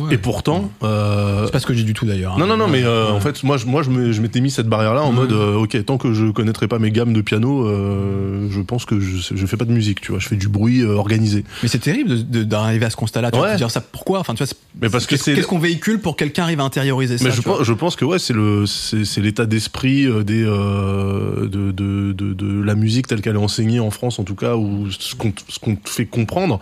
[0.00, 0.14] Ouais.
[0.14, 0.72] Et pourtant.
[0.82, 2.36] euh, C'est pas ce que dis du tout d'ailleurs.
[2.36, 2.48] non, hein.
[2.48, 3.12] non, non, mais euh, Ouais.
[3.12, 5.98] en fait, moi, je, moi, je m'étais mis cette barrière-là en mode, euh, ok, tant
[5.98, 9.56] que je connaîtrais pas mes gammes de piano, euh, je pense que je, je fais
[9.56, 11.44] pas de musique, tu vois, je fais du bruit euh, organisé.
[11.62, 13.30] Mais c'est terrible de- de- d'arriver à ce constat-là.
[13.30, 13.52] Tu Ouais.
[13.52, 14.18] te dire ça pourquoi?
[14.18, 16.58] Enfin, tu vois, Mais parce que qu'est-ce c'est- qu'est-ce qu'on véhicule pour que quelqu'un arrive
[16.60, 17.58] à intérioriser ça Mais je tu vois?
[17.58, 21.70] pense, je pense que ouais, c'est le, c'est, c'est l'état d'esprit euh, des, euh, de,
[21.70, 24.90] de, de, de la musique telle qu'elle est enseignée en France, en tout cas, ou
[24.90, 26.58] ce qu'on, ce qu'on te fait comprendre.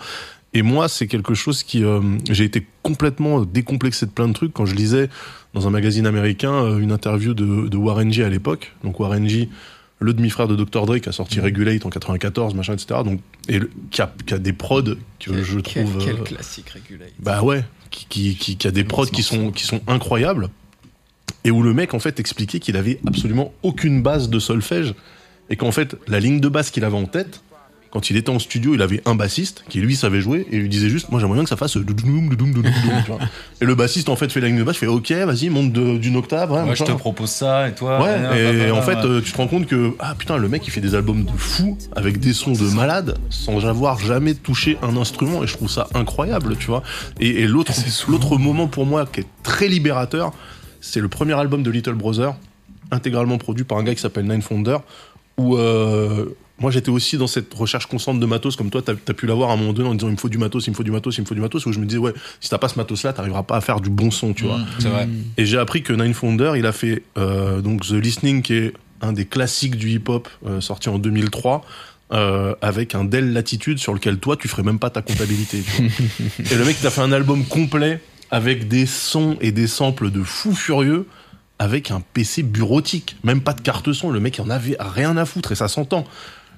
[0.54, 2.00] Et moi, c'est quelque chose qui, euh,
[2.30, 5.08] j'ai été complètement décomplexé de plein de trucs quand je lisais
[5.54, 8.72] dans un magazine américain euh, une interview de, de Warren G à l'époque.
[8.84, 9.48] Donc Warren G,
[9.98, 10.84] le demi-frère de Dr.
[10.84, 13.00] Dre, qui a sorti Regulate en 94, machin, etc.
[13.04, 14.82] Donc, et le- qui, a, qui a des prods
[15.20, 16.04] que je Quel- trouve.
[16.04, 17.06] Quel euh, classique régulé.
[17.18, 20.50] bah ouais, qui, qui, qui, qui a des prods qui sont, qui sont incroyables.
[21.44, 24.94] Et où le mec, en fait, expliquait qu'il avait absolument aucune base de solfège.
[25.50, 27.42] Et qu'en fait, la ligne de basse qu'il avait en tête,
[27.92, 30.62] quand il était en studio, il avait un bassiste qui lui savait jouer et il
[30.62, 33.20] lui disait juste, moi j'aimerais bien que ça fasse doudoum, doudoum, doudoum, doudoum, tu vois.
[33.60, 35.98] Et le bassiste en fait fait la ligne de basse, fait ok, vas-y, monte de-
[35.98, 36.52] d'une octave.
[36.54, 38.02] hein, Moi, je te propose ça et toi.
[38.02, 39.04] Ouais, et en fait, ouais.
[39.04, 41.30] euh, tu te rends compte que ah putain, le mec il fait des albums de
[41.36, 45.70] fou avec des sons de malade sans avoir jamais touché un instrument et je trouve
[45.70, 46.82] ça incroyable, tu vois.
[47.20, 47.72] Et, et l'autre
[48.08, 50.32] l'autre moment pour moi qui est très libérateur,
[50.80, 52.34] c'est le premier album de Little Brother,
[52.90, 54.78] intégralement produit par un gars qui s'appelle Nine Founder,
[55.36, 56.26] où euh,
[56.58, 59.50] moi j'étais aussi dans cette recherche constante de matos, comme toi t'as as pu l'avoir
[59.50, 60.90] à un moment donné en disant il me faut du matos, il me faut du
[60.90, 62.76] matos, il me faut du matos, où je me disais ouais, si t'as pas ce
[62.76, 64.58] matos là, t'arriveras pas à faire du bon son, tu vois.
[64.58, 65.08] Mmh, c'est vrai.
[65.36, 68.74] Et j'ai appris que Nine Founder, il a fait euh, donc The Listening, qui est
[69.00, 71.64] un des classiques du hip-hop, euh, sorti en 2003,
[72.12, 75.62] euh, avec un Dell Latitude sur lequel toi, tu ferais même pas ta comptabilité.
[75.62, 75.90] tu vois.
[76.52, 78.00] et le mec, il a fait un album complet
[78.30, 81.06] avec des sons et des samples de fou furieux,
[81.58, 84.10] avec un PC bureautique, même pas de carte son.
[84.10, 86.04] Le mec, il en avait rien à foutre et ça s'entend.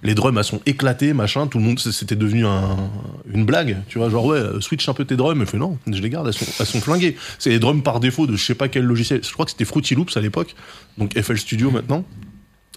[0.05, 1.47] Les drums, elles sont éclatées, machin.
[1.47, 2.91] Tout le monde, c'était devenu un-
[3.33, 3.79] une blague.
[3.89, 5.39] Tu vois, genre, ouais, euh, switch un peu tes drums.
[5.41, 7.17] Il fait non, je les garde, elles sont, elles sont flinguées.
[7.39, 9.21] C'est les drums par défaut de je sais pas quel logiciel.
[9.25, 10.55] Je crois que c'était Fruity Loops à l'époque.
[10.99, 12.05] Donc FL Studio maintenant.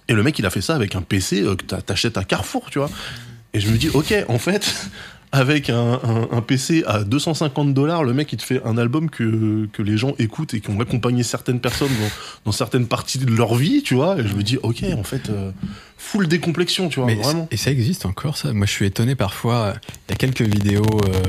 [0.08, 2.24] Et le mec, il a fait ça avec un PC euh, que t'a- t'achètes à
[2.24, 2.90] Carrefour, tu vois.
[3.54, 4.90] Et je me dis, ok, en fait,
[5.32, 9.10] avec un, un- un PC à 250 dollars, le mec, il te fait un album
[9.10, 12.12] que, que les gens écoutent et qui ont accompagné certaines personnes dans,
[12.46, 14.18] dans certaines parties de leur vie, tu vois.
[14.20, 15.52] Et je me dis, ok, en fait, euh,
[15.98, 17.48] full décomplexion, tu vois, Mais vraiment.
[17.52, 18.54] Et ça existe encore, ça?
[18.54, 19.74] Moi, je suis étonné parfois.
[20.08, 21.24] Il y a quelques vidéos, euh,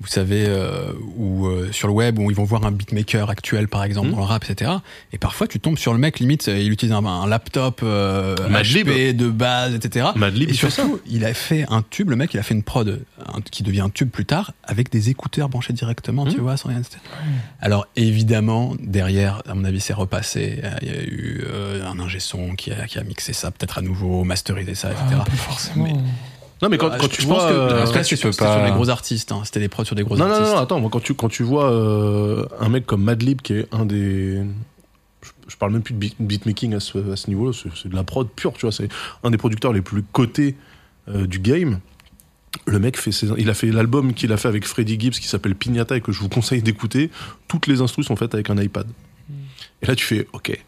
[0.00, 3.66] vous savez, euh, où, euh, sur le web, où ils vont voir un beatmaker actuel,
[3.66, 4.14] par exemple, Mhm.
[4.14, 4.70] dans le rap, etc.
[5.12, 8.88] Et parfois, tu tombes sur le mec, limite, il utilise un, un laptop euh, Madlib.
[8.88, 10.06] HP de base, etc.
[10.14, 13.00] Madlib, et surtout, il a fait un tube, le mec, il a fait une prod
[13.26, 16.42] un- qui devient un tube plus tard, avec des écouteurs branchés directement, tu Mhm.
[16.42, 16.78] vois, sans rien.
[16.78, 16.98] etc.
[17.60, 20.60] Alors, évidemment, derrière, à mon avis, c'est repassé.
[20.62, 23.50] Euh, Il y a eu euh, un ingé son qui a, qui a mixé ça,
[23.50, 25.04] peut-être à nouveau, masterisé ça, etc.
[25.20, 25.84] Ah, forcément.
[25.84, 25.94] Mais-
[26.62, 27.50] Non, mais quand, Ah, quand tu je pense vois.
[27.50, 29.30] que euh, parce que là, tu peux sur, c'était sur pas- les gros artistes.
[29.32, 29.42] hein.
[29.44, 30.52] C'était des prods sur des gros Non, non, artistes.
[30.54, 33.68] non, attends, moi, quand tu, quand tu vois euh, un mec comme Madlib, qui est
[33.72, 34.42] un des.
[35.22, 37.88] Je, je parle même plus de beat- beatmaking à ce, à ce niveau-là, c'est c'est
[37.88, 38.88] de la prod pure, tu vois, c'est
[39.24, 40.56] un des producteurs les plus cotés
[41.08, 41.78] euh, du game.
[42.66, 45.28] Le mec fait ses- il a fait l'album qu'il a fait avec Freddie Gibbs qui
[45.28, 47.10] s'appelle Pignata et que je vous conseille d'écouter.
[47.46, 48.86] Toutes les instrus sont faites avec un iPad.
[49.82, 50.58] Et là, tu fais OK.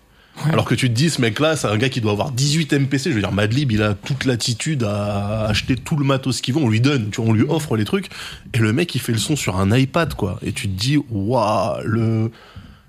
[0.48, 3.10] Alors que tu te dis, ce mec-là, c'est un gars qui doit avoir 18 MPC.
[3.10, 6.60] Je veux dire, Madlib, il a toute l'attitude à acheter tout le matos qu'il veut.
[6.60, 8.08] On lui donne, tu vois, on lui offre les trucs.
[8.54, 10.38] Et le mec, il fait le son sur un iPad, quoi.
[10.42, 12.30] Et tu te dis, waouh, le,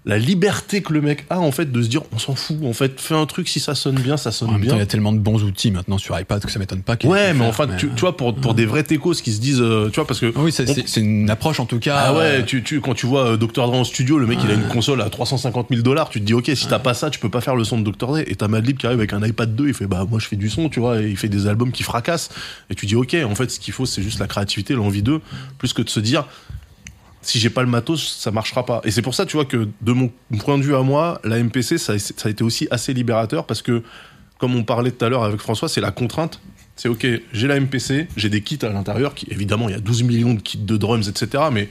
[0.03, 2.57] la liberté que le mec a, en fait, de se dire, on s'en fout.
[2.65, 4.73] En fait, fais un truc, si ça sonne bien, ça En sonne même bien.
[4.73, 6.97] il y a tellement de bons outils maintenant sur iPad que ça m'étonne pas.
[7.03, 9.39] Ouais, mais le enfin, faire, tu, tu vois, pour, pour des vrais techos qui se
[9.39, 10.25] disent, euh, tu vois, parce que.
[10.25, 11.97] euh, Oui, c'est on- une approche en tout cas.
[11.97, 13.67] Ah ouais, euh, tu, tu, quand tu vois euh, Dr.
[13.67, 16.25] Dre en studio, le mec il a une console à 350 000 dollars, tu te
[16.25, 18.07] dis ok, si t'as pas ça, tu peux pas faire le son de Dr.
[18.07, 18.17] Dre.
[18.25, 20.35] Et t'as Madlib qui arrive avec un iPad 2, il fait bah moi je fais
[20.35, 22.29] du son, tu vois, et il fait des albums qui fracassent.
[22.71, 25.21] Et tu dis ok, en fait ce qu'il faut c'est juste la créativité, l'envie d'eux,
[25.59, 26.25] plus que de se dire
[27.21, 28.81] si j'ai pas le matos, ça marchera pas.
[28.83, 31.37] Et c'est pour ça, tu vois, que de mon point de vue à moi, la
[31.37, 33.83] MPC, ça, a- été aussi assez libérateur parce que,
[34.39, 36.39] comme on parlait tout à l'heure avec François, c'est la contrainte.
[36.75, 39.79] C'est ok, j'ai la MPC, j'ai des kits à l'intérieur, qui évidemment, il y a
[39.81, 41.43] 12 millions de kits de drums, etc.
[41.51, 41.69] Mais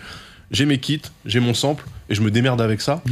[0.50, 3.02] j'ai mes kits, j'ai mon sample, et je me démerde avec ça.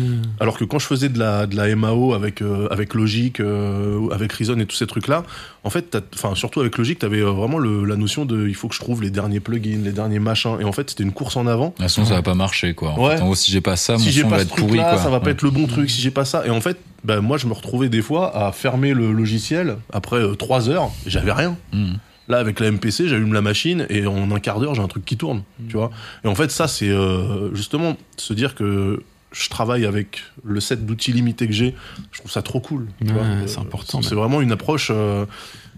[0.41, 4.09] Alors que quand je faisais de la, de la MAO avec, euh, avec Logic, euh,
[4.11, 5.22] avec Reason et tous ces trucs-là,
[5.62, 8.55] en fait, t'as- enfin, surtout avec Logic, t'avais euh, vraiment le, la notion de il
[8.57, 10.57] faut que je trouve les derniers plugins, les derniers machins.
[10.61, 11.66] Et en fait, c'était une course en avant.
[11.66, 12.91] De toute façon, ça va pas marcher, quoi.
[12.91, 13.16] En, Ouais.
[13.16, 14.78] fait, en gros, si j'ai pas ça, mon si j'ai son pas va être pourri,
[14.78, 14.99] quoi.
[14.99, 15.32] ça va pas Ouais.
[15.32, 15.89] être le bon truc.
[15.91, 18.51] Si j'ai pas ça, et en fait, ben, moi, je me retrouvais des fois à
[18.51, 21.57] fermer le logiciel après euh, trois heures, et j'avais rien.
[21.72, 21.93] Hmm.
[22.29, 25.05] Là, avec la MPC, j'allume la machine et en un quart d'heure, j'ai un truc
[25.05, 25.91] qui tourne, tu vois.
[26.24, 29.03] Et en fait, ça, c'est euh, justement se dire que
[29.33, 31.74] je travaille avec le set d'outils limités que j'ai.
[32.12, 32.87] Je trouve ça trop cool.
[33.03, 33.09] Ouais,
[33.47, 35.24] c'est Euh, important, C'est vraiment une approche euh,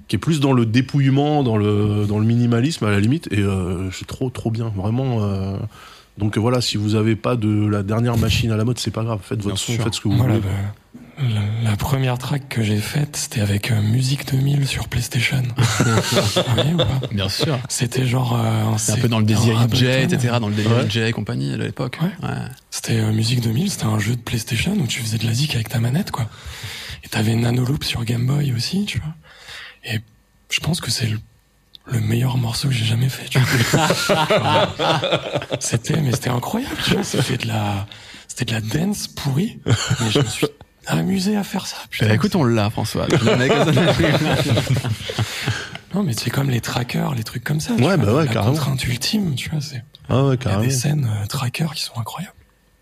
[0.09, 3.29] qui est plus dans le dépouillement, dans le dans le minimalisme à la limite.
[3.33, 3.45] Et
[3.93, 5.21] c'est trop trop bien, vraiment.
[6.19, 9.05] donc voilà, si vous avez pas de la dernière machine à la mode, c'est pas
[9.05, 9.21] grave.
[9.23, 9.85] Faites votre Bien son, sûr.
[9.85, 10.35] faites ce que vous voulez.
[10.35, 11.00] la-
[11.63, 15.43] la première track que j'ai faite, c'était avec euh, Musique 2000 sur PlayStation.
[15.81, 17.01] Ou pas?
[17.13, 17.59] Bien sûr.
[17.69, 18.35] C'était genre.
[18.39, 20.37] euh, un peu dans le désir DJ, etc.
[20.41, 20.89] Dans le délire Ouais.
[20.89, 21.99] DJ et compagnie à l'époque.
[22.03, 22.29] Ouais.
[22.29, 22.37] Ouais.
[22.71, 25.55] C'était euh, Musique 2000, c'était un jeu de PlayStation où tu faisais de la zik
[25.55, 26.29] avec ta manette, quoi.
[27.05, 29.15] Et t'avais Nanoloop sur Game Boy aussi, tu vois.
[29.85, 30.01] Et
[30.51, 31.19] je pense que c'est le,
[31.87, 34.69] le meilleur morceau que j'ai jamais fait, tu vois.
[35.61, 37.05] c'était, mais c'était incroyable, tu vois.
[37.05, 37.87] C'était de la,
[38.29, 39.59] c'était de la dance pourrie.
[39.67, 40.47] Mais je me suis
[40.87, 42.07] amusé à faire ça, putain.
[42.11, 43.07] Eh, écoute, on l'a, François.
[45.95, 47.73] Non, mais c'est comme les trackers, les trucs comme ça.
[47.77, 48.53] tu Ouais, vois, bah ouais, la carrément.
[48.53, 49.61] contrainte ultime, tu vois.
[49.61, 50.63] C'est, Ah ouais, il y a carrément.
[50.63, 52.33] des scènes euh, trackers qui sont incroyables.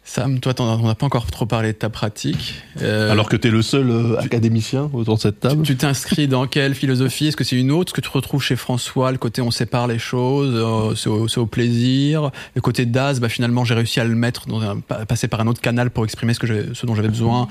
[0.05, 2.63] Sam, toi, t'en- on n'a pas encore trop parlé de ta pratique.
[2.83, 5.63] Euh, Alors que t'es le seul euh, académicien autour de cette table.
[5.63, 7.29] tu t'inscris dans quelle philosophie?
[7.29, 7.91] Est-ce que c'est une autre?
[7.93, 11.29] Est-ce que tu retrouves chez François le côté on sépare les choses, euh, c'est au,
[11.29, 12.31] c'est au plaisir?
[12.55, 15.41] Le côté Daz, bah, finalement, j'ai réussi à le mettre, dans un, pa- passer par
[15.41, 17.49] un autre canal pour exprimer ce, que j'ai- ce dont j'avais besoin.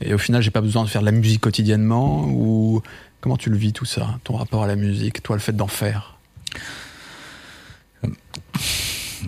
[0.00, 2.82] Et au final, j'ai pas besoin de faire de la musique quotidiennement Ou
[3.20, 5.66] comment tu le vis tout ça Ton rapport à la musique, toi, le fait d'en
[5.66, 6.16] faire?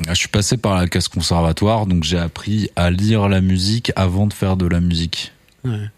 [0.09, 4.27] Je suis passé par la classe conservatoire, donc j'ai appris à lire la musique avant
[4.27, 5.33] de faire de la musique.
[5.65, 5.91] Ouais.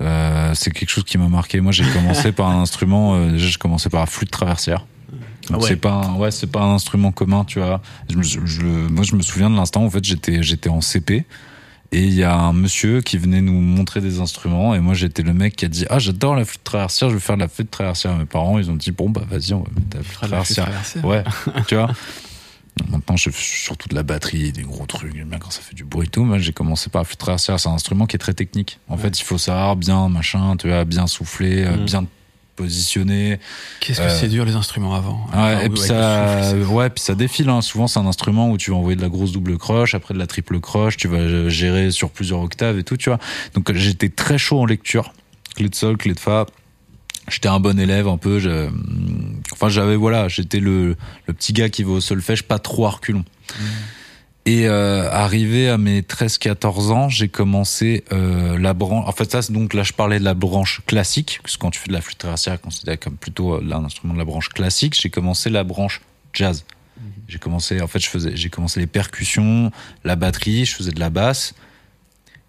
[0.00, 1.60] Euh, c'est quelque chose qui m'a marqué.
[1.60, 3.14] Moi, j'ai commencé par un instrument.
[3.14, 4.84] euh, déjà, j'ai commencé par la flûte traversière.
[5.52, 5.68] Ah ouais.
[5.68, 7.80] c'est pas, un, ouais, c'est pas un instrument commun, tu vois.
[8.10, 9.84] Je, me- je- je- moi, je me souviens de l'instant.
[9.84, 11.24] En fait, j'étais, j'étais en CP
[11.92, 15.22] et il y a un monsieur qui venait nous montrer des instruments et moi, j'étais
[15.22, 17.08] le mec qui a dit, ah, j'adore la flûte traversière.
[17.10, 18.16] Je veux faire de la flûte traversière.
[18.16, 20.34] Mes parents, ils ont dit, bon, bah, vas-y, on va mettre la flûte Faire de
[20.34, 21.04] la flûte traversière.
[21.04, 21.24] Ouais,
[21.68, 21.90] tu vois.
[22.90, 25.16] Maintenant, je fais surtout de la batterie, des gros trucs.
[25.16, 26.24] J'aime bien quand ça fait du bruit et tout.
[26.24, 27.58] Moi, j'ai commencé par la flûte traversière.
[27.58, 28.78] C'est un instrument qui est très technique.
[28.88, 31.84] En fait, il faut savoir bien, machin, tu vois, bien souffler, euh, Mm.
[31.86, 32.06] bien
[32.56, 33.38] positionner.
[33.80, 35.94] Qu'est-ce que Euh, c'est dur les instruments avant Ouais, et puis ça,
[36.36, 37.48] le souffle, c'est- ouais, puis ça défile.
[37.50, 37.60] Hein.
[37.60, 40.18] Souvent, c'est un instrument où tu vas envoyer de la grosse double croche, après de
[40.18, 40.96] la triple croche.
[40.96, 43.18] Tu vas euh, gérer sur plusieurs octaves et tout, tu vois.
[43.54, 45.12] Donc, j'étais très chaud en lecture.
[45.54, 46.46] Clé de sol, clé de fa.
[47.28, 48.38] J'étais un bon élève un peu.
[48.38, 48.68] je-
[49.52, 50.96] Enfin, j'avais voilà, j'étais le,
[51.26, 53.24] le petit gars qui va au solfège, pas trop reculons.
[54.46, 59.04] Et euh, arrivé à mes 13-14 ans, j'ai commencé euh, la branche.
[59.08, 61.80] En fait, ça, donc là, je parlais de la branche classique, parce que quand tu
[61.80, 64.50] fais de la flûte traversière, considéré comme plutôt euh, là, un instrument de la branche
[64.50, 64.96] classique.
[65.00, 66.00] J'ai commencé la branche
[66.32, 66.64] jazz.
[67.26, 69.72] J'ai commencé, en fait, je faisais, j'ai commencé les percussions,
[70.04, 71.54] la batterie, je faisais de la basse.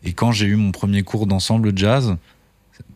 [0.03, 2.15] Et quand j'ai eu mon premier cours d'ensemble jazz,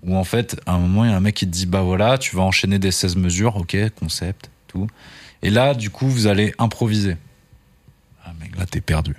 [0.03, 1.81] où en fait, à un moment, il y a un mec qui te dit, bah
[1.81, 4.85] voilà, tu vas enchaîner des 16 mesures, ok, concept, tout.
[5.41, 7.17] Et là, du coup, vous allez improviser.
[8.57, 9.15] Là, t'es perdu.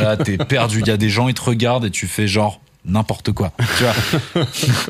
[0.00, 0.80] Là, t'es perdu.
[0.80, 3.52] Il y a des gens, ils te regardent et tu fais genre n'importe quoi.
[3.76, 4.44] Tu vois,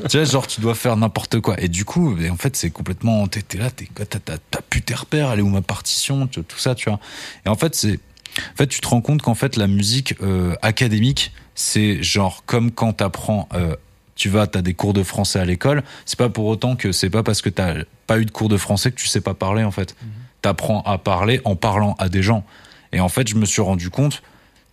[0.09, 1.61] tu vois, genre, tu dois faire n'importe quoi.
[1.61, 3.27] Et du coup, en fait, c'est complètement.
[3.29, 6.89] T'es là, t'es- t'as plus tes repères, elle est où ma partition, tout ça, tu
[6.91, 7.01] vois.
[7.47, 7.99] Et en fait, c'est.
[8.39, 12.71] En fait, tu te rends compte qu'en fait, la musique euh, académique, c'est genre comme
[12.71, 13.49] quand t'apprends.
[13.55, 13.75] Euh,
[14.15, 15.83] tu vas, t'as des cours de français à l'école.
[16.05, 17.75] C'est pas pour autant que c'est pas parce que t'as
[18.09, 19.95] pas eu de cours de français que tu sais pas parler, en fait.
[20.43, 22.45] T'apprends à parler en parlant à des gens.
[22.93, 24.23] Et en fait, je me suis rendu compte,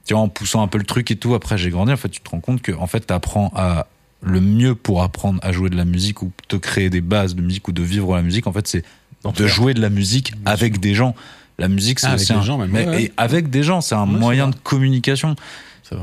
[0.05, 2.09] tu vois, en poussant un peu le truc et tout, après j'ai grandi, en fait,
[2.09, 3.87] tu te rends compte que, en fait, t'apprends à,
[4.21, 7.41] le mieux pour apprendre à jouer de la musique ou te créer des bases de
[7.41, 8.83] musique ou de vivre la musique, en fait, c'est
[9.23, 9.47] de faire.
[9.47, 11.15] jouer de la musique avec des gens.
[11.57, 13.03] La musique, c'est Ah, aussi avec un, des gens, même, mais- ouais, ouais.
[13.03, 15.35] et avec des gens, c'est un Ouais, moyen de communication.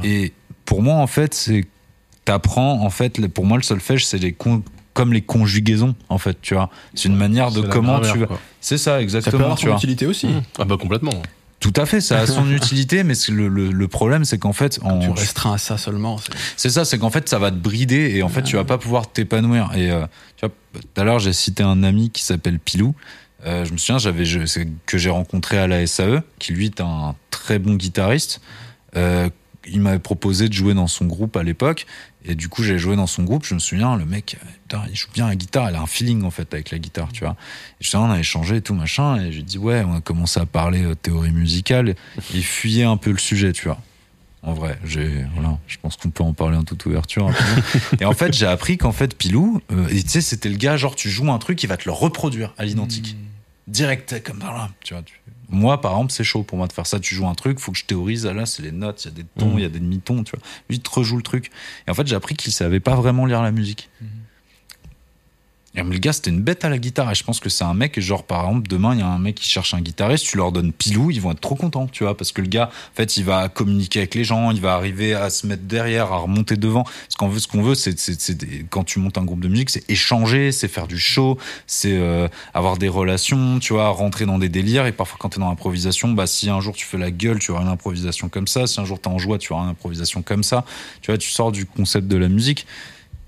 [0.04, 0.32] Et
[0.64, 1.64] pour moi, en fait, c'est
[2.24, 3.18] t'apprends en fait.
[3.18, 4.62] le- Pour moi, le solfège, c'est les con-
[4.94, 6.38] comme les conjugaisons, en fait.
[6.40, 8.26] Tu vois, c'est une manière de comment tu vas.
[8.60, 9.38] C'est ça, Ça peut exactement.
[9.44, 9.76] avoir tu son vois.
[9.78, 10.28] utilité aussi.
[10.58, 11.12] Ah bah complètement.
[11.62, 14.78] Tout à fait, ça a son utilité, mais le, le, le problème, c'est qu'en fait,
[14.82, 16.18] en, Tu restreins à ça seulement.
[16.56, 18.78] c'est- ça, c'est qu'en fait, ça va te brider et en fait, tu vas pas
[18.78, 19.70] pouvoir t'épanouir.
[19.76, 20.04] Et euh,
[20.36, 22.94] tu vois, tout à l'heure, j'ai cité un ami qui s'appelle Pilou.
[23.46, 24.24] Euh, je me souviens, j'avais
[24.86, 28.40] que j'ai rencontré à la SAE, qui lui est un très bon guitariste.
[28.96, 29.28] Euh,
[29.66, 31.86] il m'avait proposé de jouer dans son groupe à l'époque.
[32.24, 33.44] Et du coup, j'ai joué dans son groupe.
[33.44, 35.70] Je me souviens, le mec, putain, il joue bien la guitare.
[35.70, 37.36] Il a un feeling, en fait, avec la guitare, tu vois.
[37.80, 39.20] Et je sais, on a échangé et tout, machin.
[39.20, 41.94] Et j'ai dit, ouais, on a commencé à parler euh, théorie musicale.
[42.32, 43.80] Il fuyait un peu le sujet, tu vois.
[44.44, 47.30] En vrai, j'ai, voilà, je pense qu'on peut en parler en toute ouverture.
[48.00, 50.96] et en fait, j'ai appris qu'en fait, Pilou, euh, tu sais, c'était le gars, genre,
[50.96, 53.16] tu joues un truc, il va te le reproduire à l'identique.
[53.68, 55.02] Direct, comme dans là, tu vois.
[55.04, 55.14] tu-
[55.52, 56.98] Moi, par exemple, c'est chaud pour moi de faire ça.
[56.98, 58.26] Tu joues un truc, faut que je théorise.
[58.26, 59.60] Ah, Là, c'est les notes, il y a des tons, il Mm.
[59.60, 60.42] y a des demi-tons, tu vois.
[60.68, 61.50] Lui, il te rejoue le truc.
[61.86, 63.88] Et en fait, j'ai appris qu'il savait pas vraiment lire la musique.
[65.74, 67.10] Et le gars, c'était une bête à la guitare.
[67.10, 69.18] Et je pense que c'est un mec, genre, par exemple, demain, il y a un
[69.18, 72.04] mec qui cherche un guitariste, tu leur donnes pilou, ils vont être trop contents, tu
[72.04, 74.74] vois, parce que le gars, en fait, il va communiquer avec les gens, il va
[74.74, 76.84] arriver à se mettre derrière, à remonter devant.
[77.08, 77.96] Ce qu'on veut, ce qu'on veut, c'est,
[78.68, 82.28] quand tu montes un groupe de musique, c'est échanger, c'est faire du show, c'est euh,
[82.52, 84.86] avoir des relations, tu vois, rentrer dans des délires.
[84.86, 87.50] Et parfois, quand t'es dans l'improvisation, bah, si un jour tu fais la gueule, tu
[87.50, 88.66] auras une improvisation comme ça.
[88.66, 90.66] Si un jour t'es en joie, tu auras une improvisation comme ça.
[91.00, 92.66] Tu vois, tu sors du concept de la musique.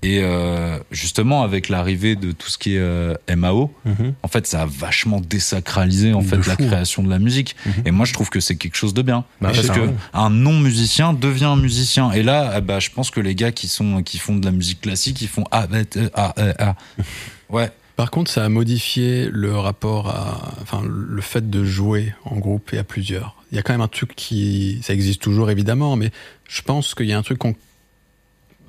[0.05, 3.73] Et euh, justement, avec l'arrivée de tout ce qui est euh, MAO,
[4.21, 7.55] en fait, ça a vachement désacralisé en De fait la création de la musique.
[7.65, 7.73] Mhm.
[7.85, 9.81] Et moi, je trouve que c'est quelque chose de bien Bah, parce c'est que ça,
[9.81, 9.93] ouais.
[10.13, 12.11] un non musicien devient un musicien.
[12.11, 14.51] Et là, eh bah, je pense que les gars qui sont qui font de la
[14.51, 15.67] musique classique, ils font ah,
[16.13, 16.75] ah, euh, ah.
[17.49, 17.71] ouais.
[17.95, 22.73] Par contre, ça a modifié le rapport à, enfin, le fait de jouer en groupe
[22.73, 23.37] et à plusieurs.
[23.51, 26.11] Il y a quand même un truc qui, ça existe toujours évidemment, mais
[26.47, 27.55] je pense qu'il y a un truc qu'on,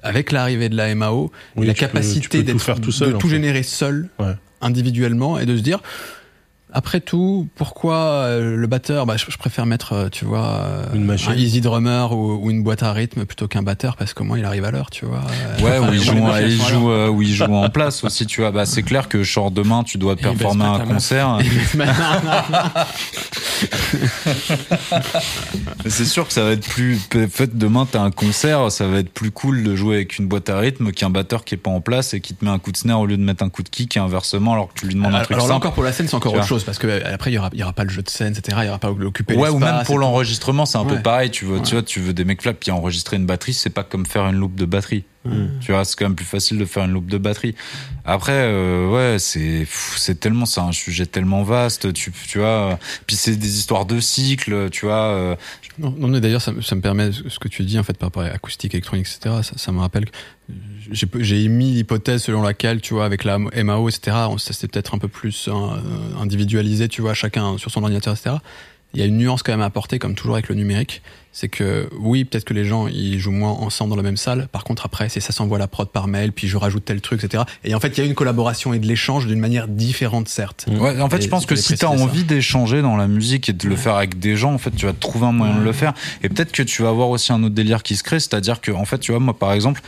[0.06, 3.12] avec l'arrivée de la MAO, Oui, la peux- capacité peux tout d'être, faire tout seul,
[3.14, 4.32] de tout générer seul, Ouais.
[4.60, 5.80] individuellement, et de se dire,
[6.76, 10.84] après tout, pourquoi euh, le batteur bah, je, je préfère mettre, euh, tu vois, euh,
[10.92, 11.32] Une machine.
[11.32, 14.38] un easy drummer ou, ou une boîte à rythme plutôt qu'un batteur parce qu'au moins
[14.38, 15.22] il arrive à l'heure, tu vois.
[15.62, 18.26] Ouais, enfin, où il joue, machines il joue, euh, où il joue en place aussi,
[18.26, 18.50] tu vois.
[18.50, 21.38] Bah, c'est clair que genre demain, tu dois performer un concert.
[25.86, 26.98] C'est sûr que ça va être plus.
[27.08, 30.50] Peut-être demain, t'as un concert, ça va être plus cool de jouer avec une boîte
[30.50, 32.72] à rythme qu'un batteur qui est pas en place et qui te met un coup
[32.72, 34.86] de snare au lieu de mettre un coup de kick et inversement alors que tu
[34.86, 35.66] lui demandes un alors, truc alors là simple.
[35.66, 36.56] encore pour la scène c'est encore Tu autre vois.
[36.58, 38.10] chose parce que euh, après il y aura, il y aura pas le jeu de
[38.10, 38.58] scène etc.
[38.60, 41.30] Il y aura pas l'occuper Ouais, ou même pour l'enregistrement, c'est un peu pareil.
[41.30, 43.84] Tu veux, tu vois, tu veux des mecs là, puis enregistrer une batterie, c'est pas
[43.84, 45.04] comme faire une loupe de batterie.
[45.26, 45.50] Mm.
[45.60, 47.54] Tu vois, c'est quand même plus facile de faire une loupe de batterie.
[48.04, 49.66] Après, euh, ouais, c'est,
[49.96, 51.92] c'est tellement, c'est un sujet tellement vaste.
[51.92, 54.70] Tu, tu vois, puis c'est des histoires de cycles.
[54.70, 55.36] Tu vois, euh,
[55.78, 57.98] Non, non, mais d'ailleurs, ça, me- ça me permet, ce que tu dis, en fait,
[57.98, 60.10] par rapport à acoustique, électronique, etc., ça, ça me rappelle que
[60.92, 64.98] j'ai j'ai émis l'hypothèse selon laquelle, tu vois, avec la MAO, etc., c'était peut-être un
[64.98, 68.36] peu plus hein, euh, individualisé, tu vois, chacun sur son ordinateur, etc.
[68.96, 71.48] Il y a une nuance quand même à apporter, comme toujours avec le numérique, c'est
[71.48, 74.48] que oui, peut-être que les gens ils jouent moins ensemble dans la même salle.
[74.50, 77.22] Par contre, après, c'est ça s'envoie la prod par mail, puis je rajoute tel truc,
[77.22, 77.42] etc.
[77.62, 80.64] Et en fait, il y a une collaboration et de l'échange d'une manière différente, certes.
[80.70, 82.10] Ouais, en fait, Et je pense que si t'as préciser ça.
[82.10, 84.86] envie d'échanger dans la musique et de le faire avec des gens, en fait, tu
[84.86, 85.92] vas trouver un moyen de le faire.
[86.22, 88.72] Et peut-être que tu vas avoir aussi un autre délire qui se crée, c'est-à-dire que,
[88.72, 89.82] en fait, tu vois, moi, par exemple,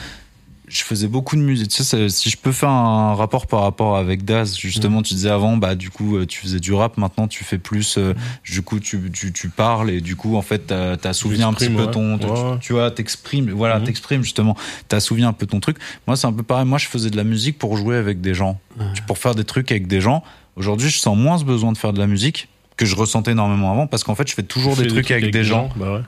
[0.68, 1.68] je faisais beaucoup de musique.
[1.68, 5.30] Tu sais, si je peux faire un rapport par rapport avec Daz, justement, tu disais
[5.30, 8.14] avant, bah, du coup, euh, tu faisais du rap, maintenant, tu fais plus, euh,
[8.44, 11.70] du coup, tu, tu, tu parles et du coup, en fait, t'as assouvi un petit
[11.70, 12.58] peu ton, tu- Ouais.
[12.60, 13.84] tu vois, t'exprimes, voilà, Mhm.
[13.86, 14.56] t'exprimes, justement,
[14.88, 15.78] t'as assouvi un peu ton truc.
[16.06, 16.66] Moi, c'est un peu pareil.
[16.66, 18.60] Moi, je faisais de la musique pour jouer avec des gens,
[19.06, 20.22] pour faire des trucs avec des gens.
[20.56, 23.70] Aujourd'hui, je sens moins ce besoin de faire de la musique que je ressentais énormément
[23.72, 26.00] avant parce qu'en fait, je fais toujours des fais trucs, avec, des gens Bah ouais.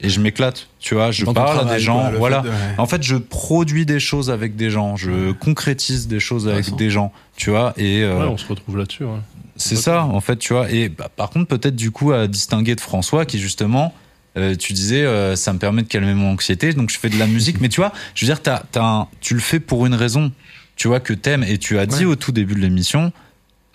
[0.00, 2.42] Et je m'éclate, tu vois, je Dans parle à des gens, quoi, voilà.
[2.42, 2.74] fait de- ouais.
[2.78, 6.90] En fait, je produis des choses avec des gens, je concrétise des choses avec des
[6.90, 9.04] gens, tu vois, et euh, Ouais, on se retrouve là-dessus.
[9.04, 9.18] ouais.
[9.56, 10.70] c'est ça, en fait, tu vois.
[10.72, 13.94] Et bah, par contre, peut-être du coup à distinguer de François, qui justement,
[14.36, 17.18] euh, tu disais, euh, ça me permet de calmer mon anxiété, donc je fais de
[17.18, 17.56] la musique.
[17.60, 20.32] Mais tu vois, je veux dire, t'as, t'as un- tu le fais pour une raison,
[20.74, 21.44] tu vois, que t'aimes.
[21.44, 22.12] Et tu as dit Ouais.
[22.12, 23.12] au tout début de l'émission,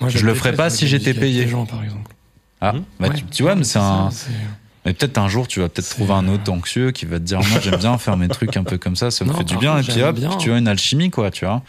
[0.05, 1.45] Je le ferais pas si j'étais payé.
[1.45, 2.11] Des gens, par exemple.
[2.59, 2.83] ah, Mhm.
[2.99, 3.15] bah, Ouais.
[3.15, 4.09] tu, tu vois, mais c'est un.
[4.87, 7.39] Mais peut-être un jour, tu vas peut-être trouver un autre anxieux qui va te dire,
[7.39, 9.57] moi, j'aime bien faire mes trucs un peu comme ça, ça me Non, fait du
[9.57, 9.77] bien.
[9.77, 10.29] Et puis hop, bien.
[10.37, 11.61] tu as une alchimie, quoi, tu vois.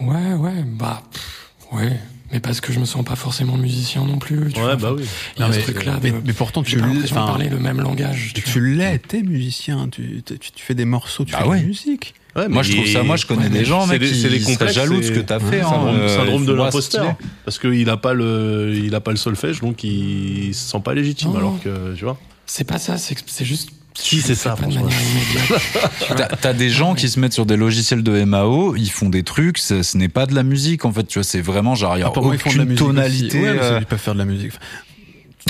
[0.00, 2.00] Ouais, ouais, bah, pff, ouais.
[2.32, 4.52] Mais parce que je me sens pas forcément musicien non plus.
[4.52, 4.76] Tu Ouais, vois.
[4.76, 5.04] bah oui.
[5.36, 6.20] Il y a Non, ce mais, truc-là mais, de.
[6.24, 8.32] mais pourtant, tu l'es- parler le même langage.
[8.34, 11.54] tu, Tu l'es, t'es musicien, tu, tu, tu fais des morceaux, tu Bah fais de
[11.54, 12.14] la musique.
[12.38, 14.08] Ouais, Moi, je trouve ça, moi, je connais Ouais, des mais gens, c'est mec, des-
[14.08, 15.60] qui c'est des seraient complexes, jaloux de ce que c'est- t'as fait.
[15.60, 17.16] hein, syndrome, euh, syndrome de l'imposteur.
[17.44, 20.94] Parce qu'il a pas le, il a pas le solfège, donc il se sent pas
[20.94, 21.36] légitime, Non.
[21.38, 22.18] alors que, tu vois.
[22.46, 23.70] C'est pas ça, c'est juste.
[24.00, 24.82] Si, c'est ça, de François.
[26.40, 29.58] T'as des gens qui se mettent sur des logiciels de MAO, ils font des trucs,
[29.58, 32.00] ce, ce n'est pas de la musique en fait, tu vois, c'est vraiment genre il
[32.00, 33.40] y a Ah, pour moi, ils font de la aucune musique tonalité.
[33.40, 34.52] Ouais, euh, ils peuvent faire de la musique.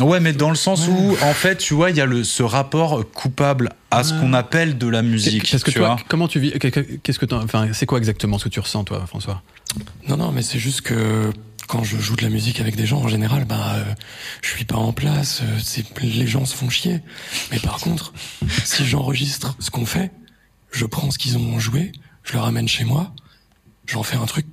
[0.00, 2.42] Ouais, mais dans le sens où en fait, tu vois, il y a le ce
[2.42, 5.96] rapport coupable à ce qu'on appelle de la musique, Parce que tu toi, vois.
[6.08, 9.04] comment tu vis Qu'est-ce que t'en- enfin, c'est quoi exactement ce que tu ressens, toi,
[9.06, 9.42] François?
[10.08, 11.30] Non, non, mais c'est juste que
[11.66, 13.84] quand je joue de la musique avec des gens, en général, bah, euh,
[14.42, 15.40] je suis pas en place.
[15.42, 17.00] euh, c'est les gens se font chier.
[17.50, 18.12] Mais par contre,
[18.64, 20.10] si j'enregistre ce qu'on fait,
[20.70, 21.92] je prends ce qu'ils ont joué,
[22.24, 23.12] je le ramène chez moi,
[23.86, 24.46] j'en fais un truc.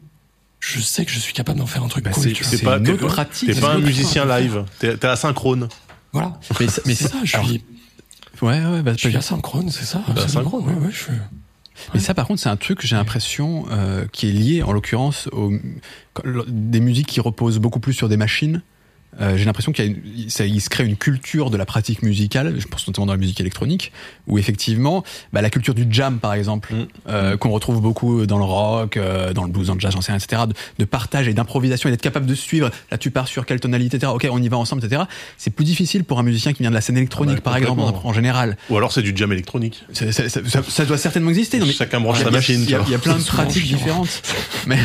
[0.68, 2.36] Je sais que je suis capable d'en faire un truc Bah, cool.
[2.36, 4.66] c'est- pas, une autre pratique, T'es c'est pas un musicien live.
[4.80, 5.68] T'es asynchrone.
[6.12, 6.40] Voilà.
[6.60, 7.18] Mais ça- mais c'est ça.
[7.24, 7.64] Je suis,
[8.42, 10.02] Ouais, ouais, bah, je suis asynchrone, c'est ça.
[10.08, 11.12] Bah, asynchrone, Ouais, ouais, je suis-
[11.94, 14.72] Mais ça, par contre, c'est un truc que j'ai l'impression euh, qui est lié, en
[14.72, 15.52] l'occurrence, aux,
[16.48, 18.62] des musiques qui reposent beaucoup plus sur des machines.
[19.22, 22.03] Euh, j'ai l'impression qu'il y a ça- il se crée une culture de la pratique
[22.03, 23.94] musicale, je pense notamment dans la musique électronique,
[24.27, 26.88] où effectivement, bah, la culture du jam, par exemple, Mm.
[27.07, 30.02] euh, qu'on retrouve beaucoup dans le rock, euh, dans le blues, dans le jazz, j'en
[30.02, 32.69] sais rien, etc., de, de partage et d'improvisation et d'être capable de suivre.
[32.91, 34.11] Là, tu pars sur quelle tonalité, etc.
[34.14, 35.03] Ok, on y va ensemble, etc.
[35.38, 38.11] C'est plus difficile pour un musicien qui vient de la scène électronique, par exemple, en,
[38.11, 38.57] général.
[38.69, 39.86] Ou alors c'est du jam électronique.
[39.94, 41.60] Ça, ça- ça doit certainement exister.
[41.60, 42.61] Non, mais Chacun branche sa machine.
[42.64, 44.10] Il y, a- y plein de pratiques différentes.
[44.68, 44.77] Mais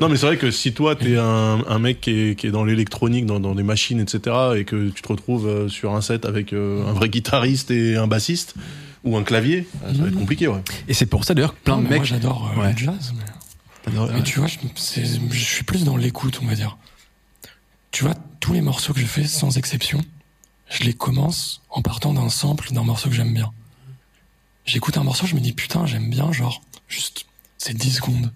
[0.00, 2.50] Non, mais c'est vrai que si toi, t'es un, un mec qui est, qui est
[2.50, 6.00] dans l'électronique, dans, dans des machines, etc., et que tu te retrouves euh, sur un
[6.00, 8.54] set avec euh, un vrai guitariste et un bassiste,
[9.04, 10.62] ou un clavier, euh, ça va être compliqué, ouais.
[10.88, 11.98] et c'est pour ça d'ailleurs que plein Non, de mais mecs.
[12.00, 12.72] Moi, j'adore euh, Ouais.
[12.72, 13.12] le jazz.
[13.16, 14.22] Mais...
[14.24, 14.58] Tu vois, je,
[15.30, 16.76] je suis plus dans l'écoute, on va dire.
[17.92, 20.00] Tu vois, tous les morceaux que je fais, sans exception,
[20.68, 23.52] je les commence en partant d'un sample d'un morceau que j'aime bien.
[24.64, 27.26] J'écoute un morceau, je me dis putain, j'aime bien, genre, juste,
[27.58, 28.32] c'est 10 secondes.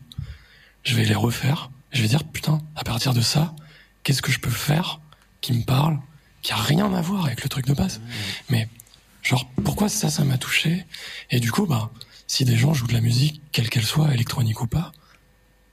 [0.84, 3.52] Je vais les refaire, je vais dire putain, à partir de ça,
[4.04, 5.00] qu'est-ce que je peux faire
[5.40, 5.98] qui me parle,
[6.42, 8.00] qui a rien à voir avec le truc de base.
[8.48, 8.68] Mais,
[9.22, 10.84] genre, pourquoi ça, ça m'a touché?
[11.30, 11.90] Et du coup, bah,
[12.26, 14.92] si des gens jouent de la musique, quelle qu'elle soit, électronique ou pas,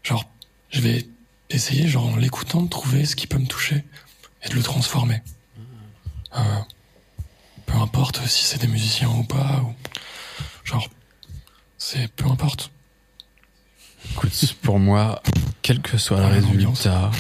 [0.03, 0.25] genre,
[0.69, 1.07] je vais
[1.49, 3.83] essayer, genre, en l'écoutant, de trouver ce qui peut me toucher
[4.43, 5.21] et de le transformer.
[6.35, 6.59] Euh,
[7.65, 9.73] peu importe si c'est des musiciens ou pas, ou
[10.63, 10.89] genre,
[11.77, 12.71] c'est peu importe.
[14.11, 15.21] Écoute, pour moi,
[15.61, 17.11] quel que soit le résultat,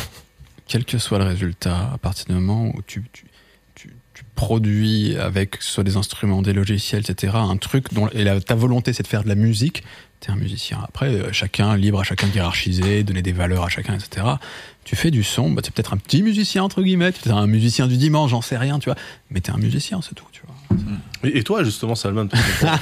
[0.67, 3.25] quel que soit le résultat, à partir du moment où tu, tu,
[3.75, 8.41] tu, tu produis avec soit des instruments, des logiciels, etc., un truc dont et la-
[8.41, 9.83] ta volonté c'est de faire de la musique,
[10.19, 10.79] t'es un musicien.
[10.83, 14.25] Après, euh, chacun libre à chacun de hiérarchiser, donner des valeurs à chacun, etc.
[14.83, 17.87] Tu fais du son, bah, t'es peut-être un petit musicien entre guillemets, t'es un musicien
[17.87, 18.95] du dimanche, j'en sais rien, tu vois,
[19.29, 20.55] mais t'es un musicien, c'est tout, tu vois.
[21.23, 22.27] Et, toi, justement, Salman,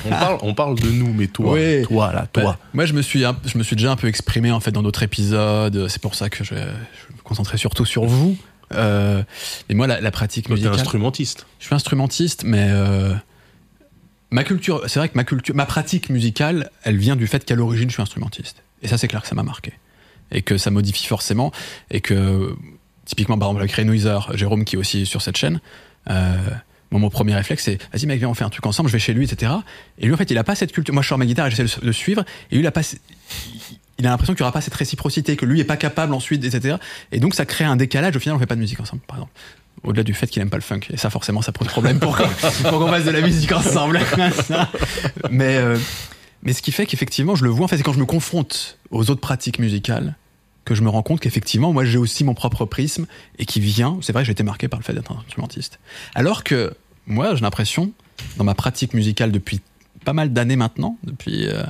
[0.05, 1.83] on parle, on parle de nous, mais toi, Ouais.
[1.83, 2.43] toi, là, toi.
[2.43, 4.83] Bah, moi, je me suis, je me suis déjà un peu exprimé en fait dans
[4.83, 5.87] d'autres épisodes.
[5.87, 6.53] C'est pour ça que je
[7.25, 8.37] concentrer surtout sur vous.
[8.73, 9.23] Euh,
[9.69, 11.45] et moi, la, la pratique Toi, t'es musicale, instrumentiste.
[11.59, 13.13] je suis instrumentiste, mais euh,
[14.31, 17.55] ma culture, c'est vrai que ma culture, ma pratique musicale, elle vient du fait qu'à
[17.55, 18.63] l'origine, je suis instrumentiste.
[18.81, 19.73] Et ça, c'est clair que ça m'a marqué
[20.31, 21.51] et que ça modifie forcément
[21.91, 22.55] et que
[23.05, 25.59] typiquement, par exemple, avec Ray Noiser, Jérôme qui est aussi sur cette chaîne.
[26.09, 26.35] Euh,
[26.91, 28.99] moi, mon premier réflexe, c'est vas-y, mec, viens, on fait un truc ensemble, je vais
[28.99, 29.51] chez lui, etc.
[29.97, 30.93] Et lui, en fait, il a pas cette culture.
[30.93, 32.23] Moi, je sors ma guitare et j'essaie de le suivre.
[32.51, 32.81] Et lui, il a pas.
[33.97, 36.43] Il a l'impression qu'il n'y aura pas cette réciprocité, que lui est pas capable ensuite,
[36.43, 36.77] etc.
[37.11, 38.15] Et donc, ça crée un décalage.
[38.15, 39.31] Au final, on fait pas de musique ensemble, par exemple.
[39.83, 40.81] Au-delà du fait qu'il aime pas le funk.
[40.89, 42.17] Et ça, forcément, ça pose problème pour
[42.63, 43.99] pour qu'on fasse de la musique ensemble.
[45.29, 45.77] mais, euh,
[46.43, 48.79] mais ce qui fait qu'effectivement, je le vois, en fait, c'est quand je me confronte
[48.91, 50.15] aux autres pratiques musicales
[50.65, 53.05] que je me rends compte qu'effectivement, moi, j'ai aussi mon propre prisme
[53.37, 53.99] et qui vient.
[54.01, 55.79] C'est vrai j'ai été marqué par le fait d'être un instrumentiste.
[56.15, 57.91] Alors que moi, j'ai l'impression,
[58.37, 59.61] dans ma pratique musicale depuis
[60.03, 61.63] pas mal d'années maintenant, depuis euh,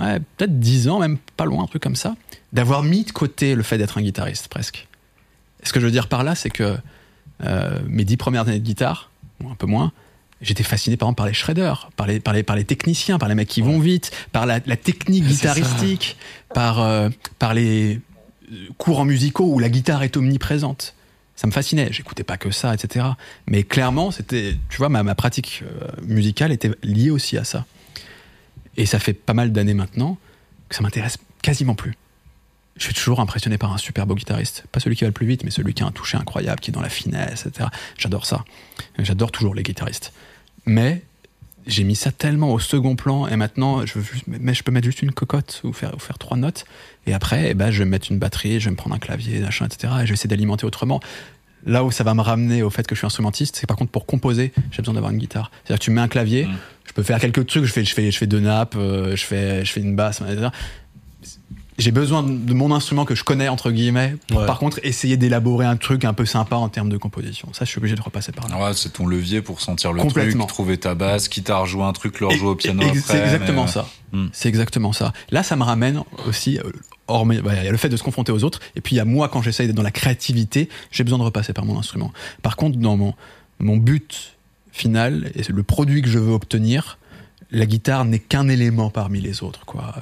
[0.00, 2.16] ouais, peut-être dix ans, même pas loin, un truc comme ça,
[2.52, 4.86] d'avoir mis de côté le fait d'être un guitariste presque.
[5.62, 6.76] Et ce que je veux dire par là, c'est que
[7.44, 9.10] euh, mes dix premières années de guitare,
[9.42, 9.92] ou un peu moins,
[10.40, 13.28] j'étais fasciné par exemple par les shredders, par les, par les, par les techniciens, par
[13.28, 16.16] les mecs qui vont vite, par la, la technique guitaristique,
[16.54, 17.08] par, euh,
[17.38, 18.00] par les
[18.78, 20.94] courants musicaux où la guitare est omniprésente.
[21.36, 21.88] Ça me fascinait.
[21.92, 23.06] J'écoutais pas que ça, etc.
[23.46, 27.64] Mais clairement, c'était, tu vois, ma, ma pratique euh, musicale était liée aussi à ça.
[28.78, 30.16] Et ça fait pas mal d'années maintenant
[30.68, 31.94] que ça m'intéresse quasiment plus.
[32.76, 34.64] Je suis toujours impressionné par un super beau guitariste.
[34.70, 36.70] Pas celui qui va le plus vite, mais celui qui a un toucher incroyable, qui
[36.70, 37.70] est dans la finesse, etc.
[37.98, 38.44] J'adore ça.
[38.98, 40.12] J'adore toujours les guitaristes.
[40.64, 41.02] Mais
[41.66, 45.02] j'ai mis ça tellement au second plan et maintenant je, mais je peux mettre juste
[45.02, 46.64] une cocotte ou faire, ou faire trois notes
[47.06, 49.40] et après eh ben, je vais mettre une batterie, je vais me prendre un clavier,
[49.40, 49.92] machin, etc.
[50.00, 51.00] et je vais essayer d'alimenter autrement.
[51.66, 53.90] Là où ça va me ramener au fait que je suis instrumentiste, c'est par contre
[53.90, 55.50] pour composer, j'ai besoin d'avoir une guitare.
[55.64, 56.56] C'est-à-dire que tu mets un clavier, Mm.
[56.98, 59.24] Je peux faire quelques trucs, je fais, je fais, je fais deux nappes, euh, je,
[59.24, 60.48] fais, je fais une basse, etc.
[61.78, 64.46] J'ai besoin de mon instrument que je connais, entre guillemets, pour Ouais.
[64.46, 67.50] par contre essayer d'élaborer un truc un peu sympa en termes de composition.
[67.52, 68.58] Ça, je suis obligé de repasser par là.
[68.58, 71.92] Ouais, c'est ton levier pour sentir le truc, trouver ta basse, quitte à rejouer un
[71.92, 72.82] truc, le rejouer au piano.
[73.04, 73.88] C'est exactement mais, ça.
[74.10, 74.26] Hmm.
[74.32, 75.12] C'est exactement ça.
[75.30, 76.64] Là, ça me ramène aussi, euh,
[77.06, 78.98] hormis, bah, il y a le fait de se confronter aux autres, et puis il
[78.98, 81.78] y a moi quand j'essaye d'être dans la créativité, j'ai besoin de repasser par mon
[81.78, 82.12] instrument.
[82.42, 83.14] Par contre, dans mon,
[83.60, 84.37] mon but
[84.78, 86.98] final et le produit que je veux obtenir,
[87.50, 89.64] la guitare n'est qu'un élément parmi les autres.
[89.64, 89.94] Quoi.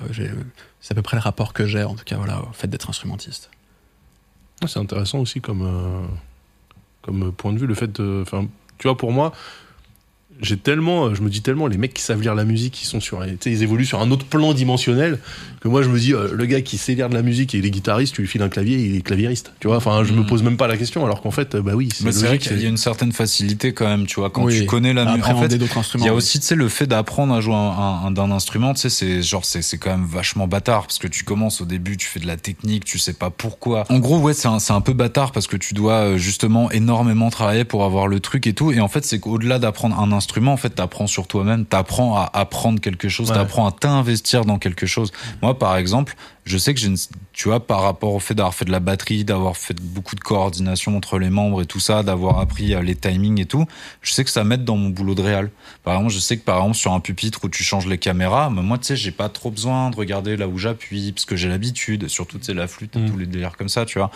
[0.80, 2.90] C'est à peu près le rapport que j'ai, en tout cas, voilà, au fait d'être
[2.90, 3.50] instrumentiste.
[4.62, 6.06] Ah, C'est intéressant aussi comme, euh,
[7.02, 8.24] comme point de vue, le fait de.
[8.78, 9.32] Tu vois, pour moi,
[10.40, 11.14] j'ai tellement.
[11.14, 13.24] Je me dis tellement, les mecs qui savent lire la musique, ils sont sur.
[13.24, 15.18] tu sais, Ils évoluent sur un autre plan dimensionnel,
[15.60, 17.58] que moi, je me dis, euh, le gars qui sait lire de la musique et
[17.58, 19.52] il est guitariste, tu lui files un clavier, il est claviériste.
[19.60, 20.26] Tu vois, enfin, je me Mm.
[20.26, 22.42] pose même pas la question, alors qu'en fait, euh, bah oui, c'est vrai logique.
[22.42, 24.60] qu'il y a une certaine facilité quand même, tu vois, quand Oui.
[24.60, 25.26] tu connais la musique.
[25.28, 26.04] En fait, d'autres instruments.
[26.04, 28.74] Il y a aussi, tu sais, le fait d'apprendre à jouer un, un- d'un instrument,
[28.74, 31.64] tu sais, c'est genre, c'est, c'est quand même vachement bâtard parce que tu commences au
[31.64, 33.84] début, tu fais de la technique, tu sais pas pourquoi.
[33.90, 36.70] En gros, ouais, c'est un, c'est un peu bâtard parce que tu dois euh, justement
[36.70, 38.70] énormément travailler pour avoir le truc et tout.
[38.72, 42.30] Et en fait, c'est qu'au-delà d'apprendre un instrument, en fait, t'apprends sur toi-même, t'apprends à
[42.32, 43.36] apprendre quelque chose, Ouais.
[43.36, 45.12] t'apprends à t'investir dans quelque chose.
[45.42, 46.96] Moi, par exemple, je sais que j'ai une,
[47.32, 50.20] tu vois, par rapport au fait d'avoir fait de la batterie, d'avoir fait beaucoup de
[50.20, 53.66] coordination entre les membres et tout ça, d'avoir appris euh, les timings et tout,
[54.02, 55.50] je sais que ça m'aide dans mon boulot de réal.
[55.82, 58.50] Par exemple, je sais que par exemple sur un pupitre où tu changes les caméras,
[58.50, 61.36] mais moi tu sais, j'ai pas trop besoin de regarder là où j'appuie parce que
[61.36, 63.10] j'ai l'habitude, surtout tu sais la flûte et Mm.
[63.10, 64.10] tous les délires comme ça, tu vois.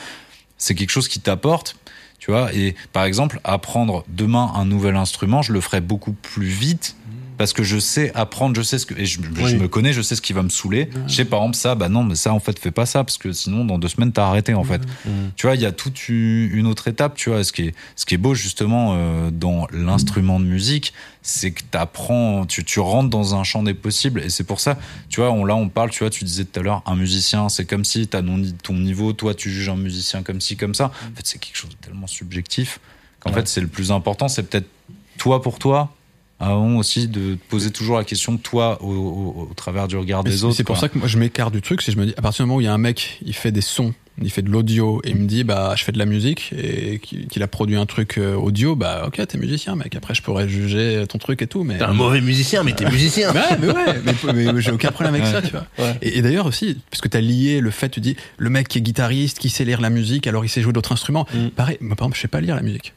[0.57, 1.77] C'est quelque chose qui t'apporte,
[2.21, 2.55] tu vois.
[2.55, 6.95] Et par exemple, apprendre demain un nouvel instrument, je le ferai beaucoup plus vite
[7.41, 10.15] parce que je sais apprendre, je sais ce que et je, me connais, je sais
[10.15, 10.91] ce qui va me saouler.
[11.07, 13.17] Je sais par exemple ça, bah non, mais ça en fait fais pas ça parce
[13.17, 14.83] que sinon dans deux semaines t'as arrêté en fait.
[15.07, 15.11] Mm.
[15.37, 17.43] Tu vois, il y a toute une autre étape, tu vois.
[17.43, 20.93] Ce qui est, ce qui est beau justement euh, dans l'instrument de musique,
[21.23, 24.21] c'est que t'apprends, tu, tu rentres dans un champ des possibles.
[24.21, 24.77] Et c'est pour ça,
[25.09, 27.49] tu vois, on, là on parle, tu vois, tu disais tout à l'heure, un musicien,
[27.49, 30.75] c'est comme si t'as ton, ton niveau, toi tu juges un musicien comme ci, comme
[30.75, 30.93] ça.
[31.11, 32.81] En fait, c'est quelque chose de tellement subjectif
[33.19, 33.37] qu'en Ouais.
[33.37, 34.69] fait, c'est le plus important, c'est peut-être
[35.17, 35.95] toi pour toi.
[36.41, 40.25] Avant aussi de te poser toujours la question toi au, au- au travers du regard
[40.25, 40.57] Mais des autres.
[40.57, 42.23] C'est pour ça que moi je m'écarte du truc, c'est que je me dis, à
[42.23, 43.93] partir du moment où il y a un mec, il fait des sons
[44.23, 46.99] il fait de l'audio et il me dit bah je fais de la musique et
[46.99, 49.95] qu'il a produit un truc euh, audio, bah ok t'es musicien mec.
[49.97, 52.85] Après je pourrais juger ton truc et tout, mais T'es un mauvais musicien, mais t'es
[52.91, 53.33] musicien.
[53.35, 54.03] Ouais, mais ouais,
[54.35, 55.65] mais, mais j'ai aucun problème avec ça, tu vois.
[55.79, 55.97] Ouais.
[56.03, 58.79] Et, et d'ailleurs aussi, parce que t'as lié le fait, tu dis, le mec qui
[58.79, 61.27] est guitariste, qui sait lire la musique, alors il sait jouer d'autres instruments.
[61.33, 61.49] Mm.
[61.57, 62.93] Pareil, moi par exemple, je sais pas lire la musique.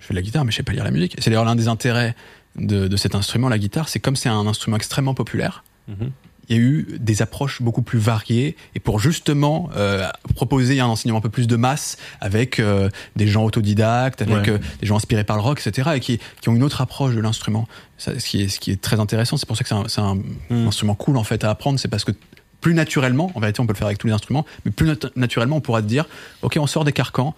[0.00, 1.16] Je fais de la guitare, mais je sais pas lire la musique.
[1.18, 2.14] C'est d'ailleurs l'un des intérêts
[2.58, 5.64] de, de cet instrument, la guitare, c'est comme c'est un instrument extrêmement populaire.
[5.88, 6.10] Mhm.
[6.50, 10.86] Il y a eu des approches beaucoup plus variées et pour justement euh, proposer un
[10.86, 14.50] enseignement un peu plus de masse avec euh, des gens autodidactes, avec Ouais.
[14.52, 15.90] euh, des gens inspirés par le rock, etc.
[15.96, 17.68] et qui, qui ont une autre approche de l'instrument.
[17.98, 20.14] Ça, Ce qui est, ce qui est très intéressant, c'est pour ça que c'est un,
[20.48, 20.68] Mm.
[20.68, 22.12] instrument cool en fait à apprendre, c'est parce que
[22.62, 25.10] plus naturellement, en vérité on peut le faire avec tous les instruments, mais plus nat-
[25.16, 26.06] naturellement on pourra te dire,
[26.40, 27.34] ok on sort des carcans,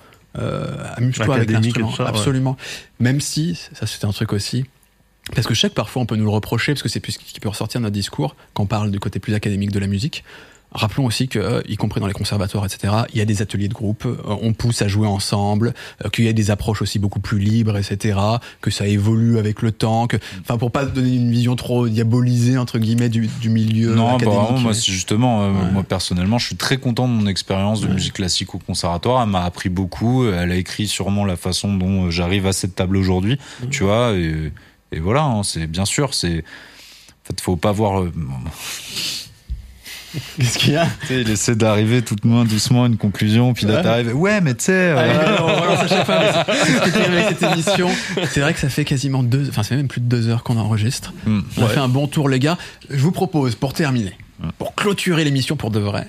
[0.96, 2.06] amuse-toi avec l'instrument, ouais.
[2.06, 2.56] absolument.
[3.00, 4.64] Même si, ça c'était un truc aussi,
[5.34, 7.12] parce que je sais que parfois on peut nous le reprocher, parce que c'est plus
[7.12, 9.78] ce qui peut ressortir de notre discours quand on parle du côté plus académique de
[9.78, 10.24] la musique.
[10.72, 13.66] Rappelons aussi que, euh, y compris dans les conservatoires, etc., il y a des ateliers
[13.66, 15.74] de groupe, euh, on pousse à jouer ensemble,
[16.04, 18.16] euh, qu'il y a des approches aussi beaucoup plus libres, etc.,
[18.60, 22.56] que ça évolue avec le temps, que, enfin, pour pas donner une vision trop diabolisée
[22.56, 24.38] entre guillemets du, du milieu Non, bah, académique.
[24.42, 25.70] vraiment, moi, c'est justement, euh, Ouais.
[25.72, 27.94] moi personnellement, je suis très content de mon expérience de Ouais.
[27.94, 29.24] musique classique au conservatoire.
[29.24, 30.24] Elle m'a appris beaucoup.
[30.28, 33.70] Elle a écrit sûrement la façon dont j'arrive à cette table aujourd'hui, Mhm.
[33.70, 34.12] tu vois.
[34.12, 34.52] Et,
[34.92, 36.38] et voilà, hein, c'est bien sûr, c'est.
[36.38, 38.00] En fait, faut pas voir.
[38.02, 38.12] euh,
[40.38, 40.88] Qu'est-ce qu'il y a?
[41.08, 43.82] Il essaie d'arriver tout moins doucement à une conclusion, puis là Ouais.
[43.82, 44.16] t'arrives.
[44.16, 44.72] Ouais, mais tu sais.
[44.96, 47.88] euh, on relance à chaque fois, mais c'est ce que t'as avec cette émission.
[48.28, 50.56] C'est vrai que ça fait quasiment deux, enfin, c'est même plus de deux heures qu'on
[50.56, 51.12] enregistre.
[51.26, 51.40] hmm.
[51.58, 52.58] On a fait un bon tour, les gars.
[52.88, 54.14] Je vous propose, pour terminer,
[54.58, 56.08] pour clôturer l'émission pour de vrai,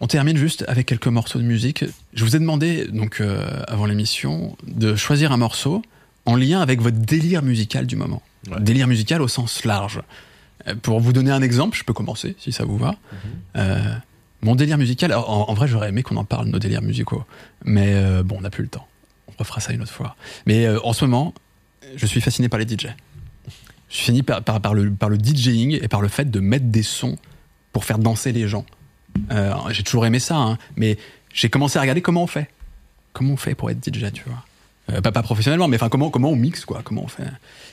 [0.00, 1.84] on termine juste avec quelques morceaux de musique.
[2.14, 5.82] Je vous ai demandé, donc, euh, avant l'émission, de choisir un morceau
[6.26, 8.22] en lien avec votre délire musical du moment.
[8.50, 8.60] Ouais.
[8.60, 10.00] Délire musical au sens large.
[10.68, 12.94] Euh, Pour vous donner un exemple, je peux commencer, si ça vous va.
[13.56, 13.78] Euh,
[14.42, 17.24] mon délire musical, en, en vrai, j'aurais aimé qu'on en parle, nos délires musicaux.
[17.64, 18.86] Mais euh, bon, on n'a plus le temps.
[19.28, 20.16] On refera ça une autre fois.
[20.46, 21.34] Mais euh, en ce moment,
[21.96, 22.88] je suis fasciné par les DJ.
[23.88, 26.40] Je suis fasciné par, par, par le, par le DJing et par le fait de
[26.40, 27.16] mettre des sons
[27.72, 28.64] pour faire danser les gens.
[29.70, 30.96] J'ai toujours aimé ça, hein, mais
[31.34, 32.48] j'ai commencé à regarder comment on fait.
[33.12, 34.44] Comment on fait pour être DJ, tu vois.
[34.92, 36.80] Euh, pas, pas professionnellement, mais enfin comment, comment on mixe, quoi.
[36.84, 37.24] Comment on fait.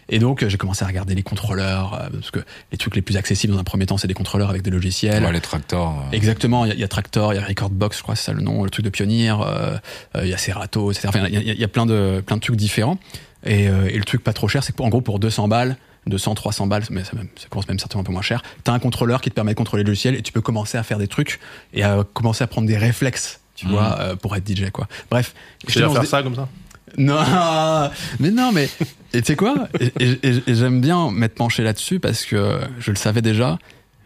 [0.10, 2.40] Et donc, euh, j'ai commencé à regarder les contrôleurs, euh, parce que
[2.72, 5.24] les trucs les plus accessibles dans un premier temps, c'est des contrôleurs avec des logiciels.
[5.24, 5.90] Ouais, les tracteurs.
[5.90, 8.16] euh, Exactement, il y, a- il y a Tractor, il y a Recordbox, je crois,
[8.16, 9.78] c'est ça le nom, le truc de Pioneer, euh,
[10.16, 11.08] euh, il y a Serato, etc.
[11.10, 12.98] Enfin, il y a, il y a plein, de, plein de trucs différents.
[13.46, 15.78] Et, euh, et le truc pas trop cher, c'est qu'en gros, pour 200 balles,
[16.08, 18.72] 200, 300 balles, mais ça, même, ça commence même certainement un peu moins cher, t'as
[18.74, 20.98] un contrôleur qui te permet de contrôler le logiciel et tu peux commencer à faire
[21.00, 21.40] des trucs
[21.74, 23.72] et à commencer à prendre des réflexes, tu Mhm.
[23.74, 24.88] vois, euh, pour être DJ, quoi.
[25.12, 25.34] Bref.
[25.68, 26.48] Tu vas dans faire ça comme ça?
[26.98, 27.16] Non,
[28.20, 28.70] mais non, mais
[29.14, 29.68] et tu sais quoi?
[29.80, 33.60] Et, et- et- et j'aime bien m'être penché là-dessus parce que je le savais déjà.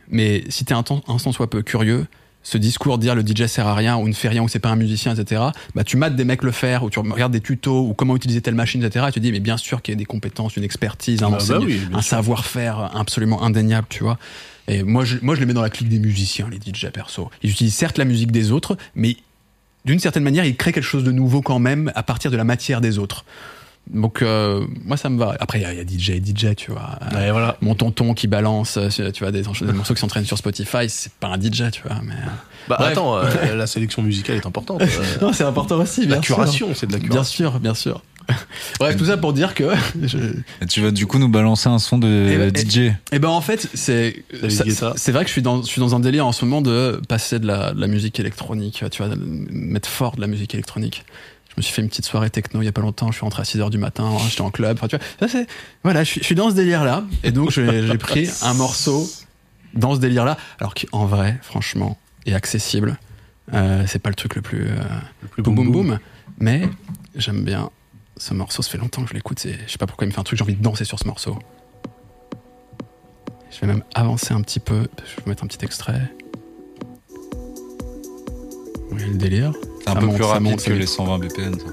[0.10, 2.06] Mais si t'es un, temps- un soit peu curieux,
[2.44, 4.60] ce discours de dire le DJ sert à rien ou ne fait rien ou c'est
[4.60, 5.42] pas un musicien, etc.
[5.76, 8.42] Bah tu mates des mecs le faire ou tu regardes des tutos ou comment utiliser
[8.42, 9.06] telle machine, etc.
[9.08, 11.28] Et tu te dis mais bien sûr qu'il y a des compétences, une expertise, un,
[11.28, 12.10] Ah bah enseignement- oui, bien un sûr.
[12.10, 14.18] savoir-faire absolument indéniable, tu vois.
[14.68, 17.30] Et moi je, moi je les mets dans la clique des musiciens, les DJ perso.
[17.44, 19.18] Ils utilisent certes la musique des autres, mais
[19.86, 22.44] d'une certaine manière, ils créent quelque chose de nouveau quand même à partir de la
[22.44, 23.26] matière des autres.
[23.90, 25.36] Donc euh, moi ça me va.
[25.40, 27.00] Après il y, a- il y a DJ et DJ, tu vois.
[27.14, 27.58] Ouais, voilà.
[27.62, 31.12] Mon tonton qui balance, euh, tu vois, des, des morceaux qui s'entraînent sur Spotify, c'est
[31.14, 32.00] pas un DJ, tu vois.
[32.04, 32.28] Mais euh,
[32.70, 32.92] Bah Bref.
[32.92, 34.84] attends, euh, la sélection musicale est importante.
[35.20, 36.02] Non, c'est important aussi.
[36.02, 36.36] la Bien sûr.
[36.36, 37.52] curation, c'est de la Bien curation.
[37.52, 38.04] sûr, bien sûr.
[38.80, 39.64] Bref, tout ça pour dire que.
[40.04, 40.18] je-
[40.62, 42.94] Et tu vas du coup nous balancer un son de Eh ben, DJ.
[43.12, 44.24] Eh ben en fait, c'est
[45.12, 47.40] vrai que je suis dans je suis dans un délire en ce moment de passer
[47.40, 49.20] de la, de la musique électronique, tu vois, de
[49.52, 51.06] mettre fort de la musique électronique.
[51.50, 53.24] Je me suis fait une petite soirée techno il y a pas longtemps, je suis
[53.26, 55.48] rentré à 6h du matin, j'étais en club, enfin tu vois, ça c'est
[55.84, 58.54] voilà, je suis, je suis dans ce délire là et donc j'ai j'ai pris un
[58.54, 59.10] morceau
[59.74, 62.98] dans ce délire là alors qu'en vrai, franchement, est accessible.
[63.54, 64.76] Euh, c'est pas le truc le plus euh,
[65.24, 66.00] Le plus boum boum boum,
[66.40, 66.62] mais
[67.18, 67.70] j'aime bien
[68.22, 70.20] ce morceau, ça fait longtemps que je l'écoute, je sais pas pourquoi il me fait
[70.20, 71.40] un truc, j'ai envie de danser sur ce morceau.
[73.50, 76.02] Je vais même avancer un petit peu, je vais mettre un petit extrait.
[77.10, 81.18] Vous voyez le délire C'est un Ça peu monte, plus rapide monte, que les 120
[81.18, 81.60] BPM.
[81.60, 81.66] ça.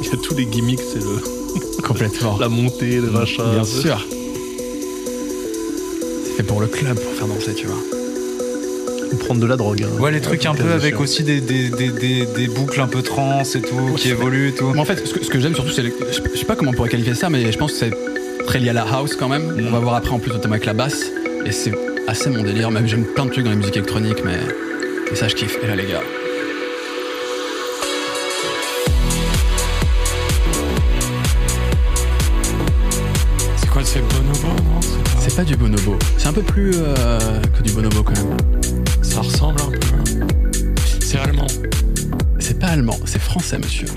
[0.00, 2.36] Il y a tous les gimmicks, c'est le Complètement.
[2.40, 3.50] la montée, le machin.
[3.50, 4.06] Bien sûr.
[6.24, 7.97] C'est fait pour le club, pour faire danser, tu vois.
[9.12, 9.82] Ou prendre de la drogue.
[9.84, 10.00] hein.
[10.00, 13.02] Ouais, les trucs un peu avec aussi des, des, des, des, des boucles un peu
[13.02, 14.66] trans et tout, qui évoluent et tout.
[14.66, 15.82] Moi, en fait, ce que, ce que j'aime surtout, c'est.
[15.84, 17.92] Je, sais pas comment on pourrait qualifier ça, mais je pense que c'est
[18.46, 19.54] très lié à la house quand même.
[19.66, 21.06] On va voir après en plus, notamment avec la basse.
[21.46, 21.72] Et c'est
[22.06, 22.70] assez mon délire.
[22.70, 24.38] Même j'aime plein de trucs dans la musique électronique, mais.
[25.10, 25.56] Et ça, je kiffe.
[25.62, 26.02] Et là, les gars.
[33.56, 34.80] C'est quoi, c'est Bonobo, non?
[34.80, 35.98] C'est pas- C'est pas du bonobo.
[36.16, 37.18] C'est un peu plus euh,
[37.56, 38.36] que du bonobo quand même.
[39.18, 39.80] Ça ressemble un peu.
[41.00, 41.48] C'est allemand.
[42.38, 43.88] C'est pas allemand, c'est français, monsieur.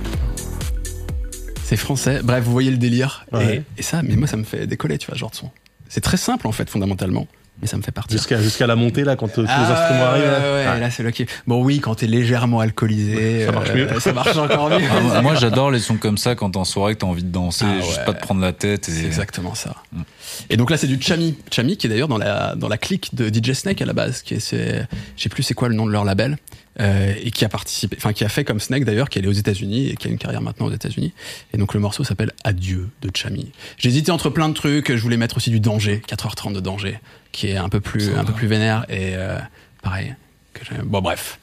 [1.64, 2.22] C'est français.
[2.24, 3.28] Bref, vous voyez le délire.
[3.32, 3.58] Ouais.
[3.58, 5.52] Et, et ça, mais moi, ça me fait décoller, tu vois, genre de son.
[5.88, 7.28] C'est très simple, en fait, fondamentalement.
[7.62, 8.18] Mais ça me fait partir.
[8.18, 10.24] Jusqu'à jusqu'à la montée, là, quand euh, tous Ah, les instruments ouais, arrivent.
[10.26, 10.40] là.
[10.40, 10.80] ouais, ouais, Ah.
[10.80, 14.00] là, c'est le qui- Bon, oui, quand t'es légèrement alcoolisé, Ça marche euh, mieux.
[14.00, 14.78] ça marche encore mieux.
[15.14, 17.30] Ah, moi, j'adore les sons comme ça quand t'es en soirée, que t'as envie de
[17.32, 18.06] danser, Ah, juste ouais.
[18.06, 18.86] pas de prendre la tête.
[18.86, 19.06] C'est Et...
[19.06, 19.76] exactement ça.
[19.94, 20.02] Mm.
[20.50, 21.36] Et donc là, c'est du Chami.
[21.52, 24.22] Chami, qui est d'ailleurs dans la, dans la clique de DJ Snake à la base,
[24.24, 26.38] qui est, c'est, je sais plus c'est quoi le nom de leur label,
[26.80, 29.28] euh, et qui a participé, enfin, qui a fait comme Snake d'ailleurs, qui est allé
[29.28, 31.14] aux États-Unis et qui a une carrière maintenant aux États-Unis.
[31.54, 33.52] Et donc le morceau s'appelle Adieu de Chami.
[33.84, 34.90] Hésité entre plein de trucs.
[34.96, 37.00] Je voulais mettre aussi du Danger, 4h30 de Danger,
[37.32, 39.38] qui est un peu plus, un peu plus vénère et euh,
[39.84, 40.16] pareil.
[40.54, 41.40] Que bon, bref.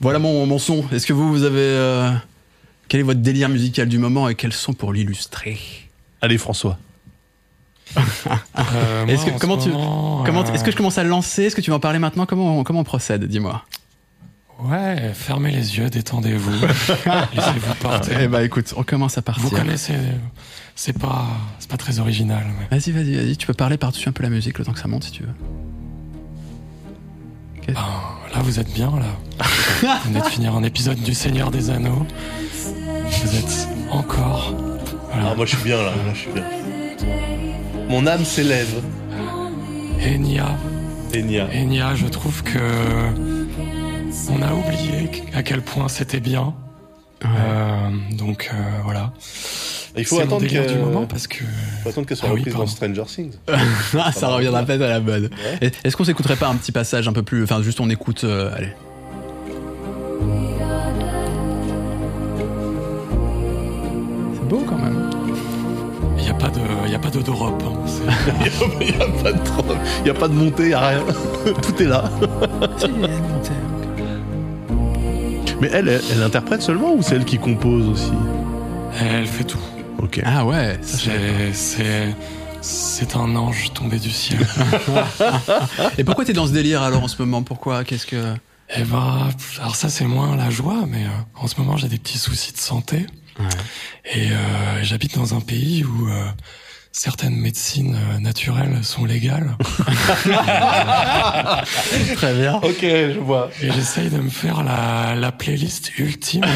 [0.00, 0.84] Voilà mon, mon son.
[0.92, 2.10] Est-ce que vous, vous avez, euh,
[2.88, 5.58] quel est votre délire musical du moment et quels sont pour l'illustrer?
[6.22, 6.78] Allez, François.
[7.96, 11.02] Euh, Est-ce moi, que- en comment tu- moment, Comment, euh, est-ce que je commence à
[11.02, 11.44] le lancer?
[11.44, 12.26] Est-ce que tu vas en parler maintenant?
[12.26, 13.24] Comment on, comment on procède?
[13.24, 13.64] Dis-moi.
[14.64, 16.50] Ouais, fermez les yeux, détendez-vous.
[17.34, 18.12] Laissez-vous porter.
[18.20, 19.44] Eh bah écoute, on commence à partir.
[19.44, 19.94] Vous connaissez,
[20.74, 21.26] c'est pas,
[21.58, 22.44] c'est pas très original.
[22.58, 22.78] Mais...
[22.78, 23.36] Vas-y, vas-y, vas-y.
[23.36, 25.22] Tu peux parler par-dessus un peu la musique le temps que ça monte si tu
[25.22, 25.34] veux.
[27.68, 29.46] Ben, là, vous êtes bien, là.
[30.04, 32.06] vous venez de finir un épisode du Seigneur des Anneaux.
[33.22, 34.54] Vous êtes encore.
[35.12, 35.30] Voilà.
[35.30, 35.92] Ah, moi, je suis bien, là.
[36.04, 36.44] Moi, je suis bien.
[37.88, 38.82] Mon âme s'élève.
[40.00, 40.56] Enya,
[41.14, 41.48] Enya.
[41.52, 42.58] Enya, je trouve que
[44.30, 46.54] on a oublié à quel point c'était bien.
[47.24, 49.12] Euh, donc euh, voilà.
[49.96, 51.42] Il faut attendre délire que- du moment parce que
[51.82, 52.66] faut attendre qu'elle soit Ah oui, reprise dans.
[52.66, 53.32] Stranger Things.
[53.98, 55.30] Ah, ça reviendra peut-être à la mode.
[55.60, 55.70] Ouais.
[55.84, 57.42] Est-ce qu'on s'écouterait pas un petit passage un peu plus.
[57.44, 58.24] Enfin, juste on écoute.
[58.24, 58.72] euh, allez.
[64.34, 65.10] C'est beau quand même.
[66.18, 67.62] il n'y a pas de, il y a pas de drop.
[67.66, 67.70] hein.
[68.80, 69.64] Il n'y a, pas de trop-
[70.02, 71.04] il y a pas de montée, il n'y a rien.
[71.62, 72.04] Tout est là.
[75.60, 78.12] Mais elle, elle, elle interprète seulement ou c'est elle qui compose aussi
[79.00, 79.58] Elle fait tout.
[79.98, 80.20] Ok.
[80.24, 82.14] Ah ouais, C'est, c'est,
[82.62, 84.46] c'est un ange tombé du ciel.
[85.98, 87.42] Et pourquoi t'es dans ce délire alors en ce moment?
[87.42, 87.84] Pourquoi?
[87.84, 88.34] Qu'est-ce que.
[88.76, 89.28] Et bah,
[89.60, 91.08] alors ça c'est moins la joie, mais euh,
[91.42, 93.06] en ce moment j'ai des petits soucis de santé
[94.04, 96.24] et euh, j'habite dans un pays où euh,
[96.92, 99.56] certaines médecines euh, naturelles sont légales
[102.16, 102.56] Très bien.
[102.56, 103.48] Ok, je vois.
[103.62, 106.44] et j'essaye de me faire la, la playlist ultime.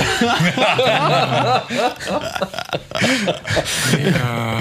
[3.92, 4.60] et, euh,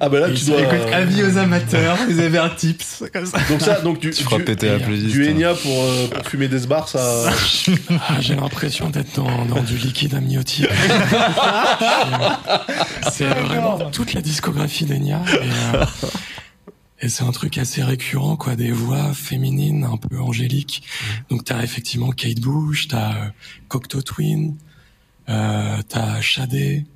[0.00, 0.60] Ah bah là, Et tu dois.
[0.60, 3.38] écoute, Avis aux amateurs, vous avez un tips comme ça.
[3.48, 5.14] Donc ça, donc du, Tu feras du, péter la playlist.
[5.14, 5.32] du hein.
[5.32, 7.30] Enya pour, euh, pour fumer des bars, ça.
[8.08, 10.66] ah, j'ai l'impression d'être dans, dans du liquide amniotique.
[13.12, 15.22] c'est vraiment toute la discographie d'Enya.
[15.28, 15.84] Et, euh,
[17.00, 20.82] et c'est un truc assez récurrent, quoi, des voix féminines un peu angéliques.
[21.30, 23.28] Donc t'as effectivement Kate Bush, t'as euh,
[23.68, 24.56] Cocteau Twin,
[25.28, 26.86] euh, t'as Shadé.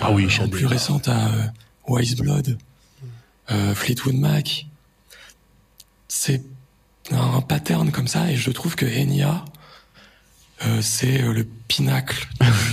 [0.00, 0.46] Ah oui, Euh, Shadé.
[0.46, 1.42] En plus récent, t'as euh,
[1.88, 2.58] Wise Blood,
[3.50, 4.66] euh, Fleetwood Mac.
[6.08, 6.42] C'est
[7.10, 9.44] un pattern comme ça, et je trouve que Enya,
[10.66, 12.28] euh, c'est euh, le pinacle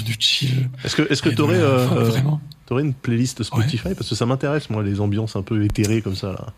[0.05, 0.69] du, chill.
[0.83, 2.39] Est-ce que, est-ce que t'aurais, euh, enfin,
[2.71, 3.93] euh, une playlist Spotify?
[3.95, 6.53] Parce que ça m'intéresse, moi, les ambiances un peu éthérées comme ça, là.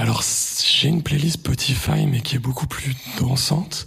[0.00, 3.86] Alors, j'ai une playlist Spotify, mais qui est beaucoup plus dansante.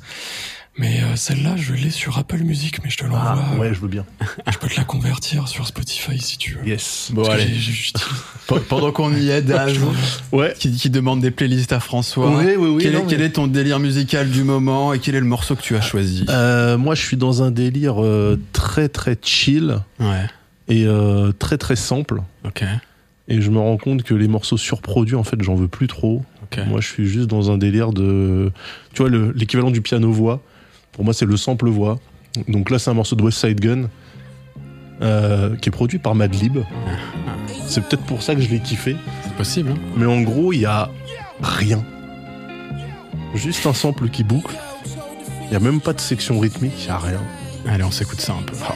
[0.78, 3.20] Mais euh, celle-là, je l'ai sur Apple Music, mais je te l'envoie.
[3.38, 4.06] Ah, euh, ouais, je veux bien.
[4.50, 6.66] Je peux te la convertir sur Spotify si tu veux.
[6.68, 7.10] Yes.
[7.14, 7.52] Bon, Parce allez.
[8.70, 9.78] Pendant qu'on y est, Daz,
[10.32, 10.54] Ouais.
[10.58, 12.30] qui, qui demande des playlists à François.
[12.38, 15.00] Oui, oui, oui, Quel, non, est, quel mais- est ton délire musical du moment et
[15.00, 16.26] quel est le morceau que tu as choisi?
[16.30, 20.26] Euh, moi, je suis dans un délire euh, très, très chill Ouais,
[20.70, 22.22] et euh, très, très simple.
[22.46, 22.64] ok.
[23.28, 26.24] Et je me rends compte que les morceaux surproduits, en fait, j'en veux plus trop.
[26.44, 26.62] ok.
[26.68, 28.52] Moi, je suis juste dans un délire de.
[28.94, 30.42] Tu vois, le- l'équivalent du piano-voix,
[30.92, 32.00] pour moi, c'est le sample-voix.
[32.48, 33.90] Donc là, c'est un morceau de West Side Gun,
[35.02, 36.60] euh, qui est produit par Madlib.
[37.68, 38.96] C'est peut-être pour ça que je l'ai kiffé.
[39.24, 39.72] C'est possible.
[39.72, 40.90] hein Mais en gros, il y a
[41.42, 41.84] rien.
[43.36, 44.56] Juste un sample qui boucle.
[45.48, 47.22] Il y a même pas de section rythmique, il y a rien.
[47.68, 48.56] Allez, on s'écoute ça un peu.
[48.66, 48.74] Ah.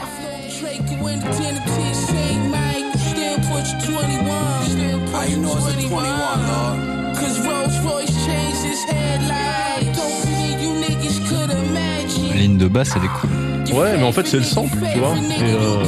[12.58, 13.78] De basse, elle est cool.
[13.78, 15.16] Ouais, mais en fait, c'est le sample, tu vois.
[15.16, 15.84] Et, euh,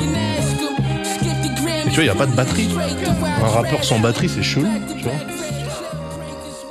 [1.85, 2.69] tu vois, il y a pas de batterie.
[3.43, 4.67] Un rappeur sans batterie, c'est chelou.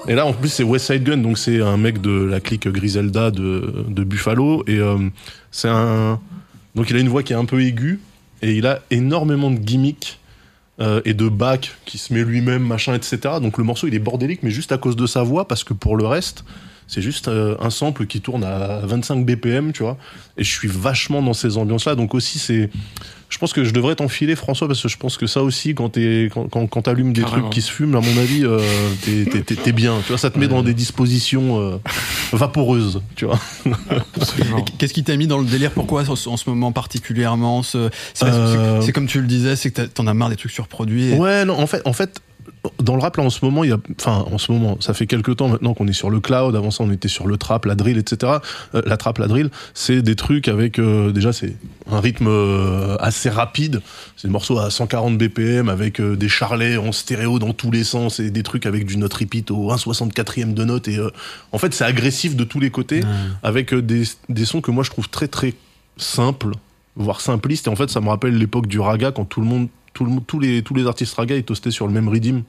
[0.09, 2.69] Et là, en plus, c'est West Side Gun, donc c'est un mec de la clique
[2.69, 4.63] Griselda de, de Buffalo.
[4.67, 4.99] Et euh,
[5.51, 6.21] c'est un.
[6.75, 8.01] Donc, il a une voix qui est un peu aiguë.
[8.43, 10.19] Et il a énormément de gimmicks
[10.79, 13.19] euh, et de Bach qui se met lui-même, machin, etc.
[13.41, 15.73] Donc le morceau il est bordélique, mais juste à cause de sa voix, parce que
[15.73, 16.45] pour le reste,
[16.89, 19.97] c'est juste euh, un sample qui tourne à 25 BPM, tu vois.
[20.39, 21.95] Et je suis vachement dans ces ambiances-là.
[21.95, 22.71] Donc aussi, c'est.
[23.29, 25.89] Je pense que je devrais t'enfiler, François, parce que je pense que ça aussi, quand
[25.89, 27.43] t'es, quand, quand, quand t'allumes des Carrément.
[27.43, 28.61] trucs qui se fument, à mon avis, euh,
[29.05, 29.97] t'es, t'es, t'es- t'es bien.
[30.03, 31.77] Tu vois, ça te met dans des dispositions euh,
[32.33, 33.41] vaporeuses, tu vois.
[34.15, 34.65] Absolument.
[34.79, 35.73] Qu'est-ce qui t'a mis dans le délire?
[35.73, 37.91] Pourquoi en, ce- en ce moment particulièrement C'est Euh,
[38.81, 41.07] c'est- c'est comme tu le disais, c'est que t'en as marre des trucs surproduits.
[41.13, 42.21] et- Ouais, non, en fait, en fait,
[42.83, 44.95] dans le rap là en ce moment, il y a, enfin, en ce moment, ça
[44.95, 46.55] fait quelques temps maintenant qu'on est sur le cloud.
[46.55, 48.35] Avant ça, on était sur le trap, la drill, etc.
[48.75, 51.57] Euh, la trap, la drill, c'est des trucs avec euh, déjà c'est
[51.91, 53.81] un rythme euh, assez rapide.
[54.17, 58.21] C'est des morceaux à 140 BPM avec des charlets en stéréo dans tous les sens
[58.21, 60.89] et des trucs avec du note repeat au 1,64e de note.
[60.89, 60.99] Et
[61.53, 63.03] en fait, c'est agressif de tous les côtés
[63.43, 65.55] avec des, des sons que moi je trouve très très
[65.97, 66.53] simples,
[66.97, 67.67] voire simplistes.
[67.67, 70.11] Et en fait, ça me rappelle l'époque du raga quand tout le monde, tout le,
[70.11, 72.43] monde- tous les tous les artistes raga ils toastaient sur le même rhythm.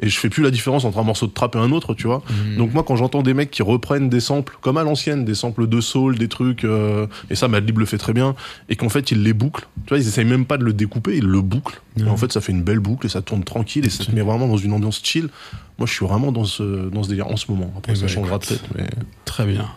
[0.00, 2.06] Et je fais plus la différence entre un morceau de trap et un autre, tu
[2.06, 2.22] vois.
[2.56, 5.66] Donc moi, quand j'entends des mecs qui reprennent des samples, comme à l'ancienne, des samples
[5.68, 8.34] de soul, des trucs, euh, et ça, Madlib le fait très bien,
[8.70, 9.68] et qu'en fait, ils les bouclent.
[9.84, 11.82] Tu vois, ils essayent même pas de le découper, ils le bouclent.
[11.98, 14.10] Et en fait, ça fait une belle boucle et ça tourne tranquille et ça te
[14.12, 15.28] met vraiment dans une ambiance chill.
[15.78, 17.70] Moi, je suis vraiment dans ce, dans ce délire en ce moment.
[17.76, 18.88] Après, Eh ça ben, changera peut-être, mais...
[19.26, 19.68] Très bien.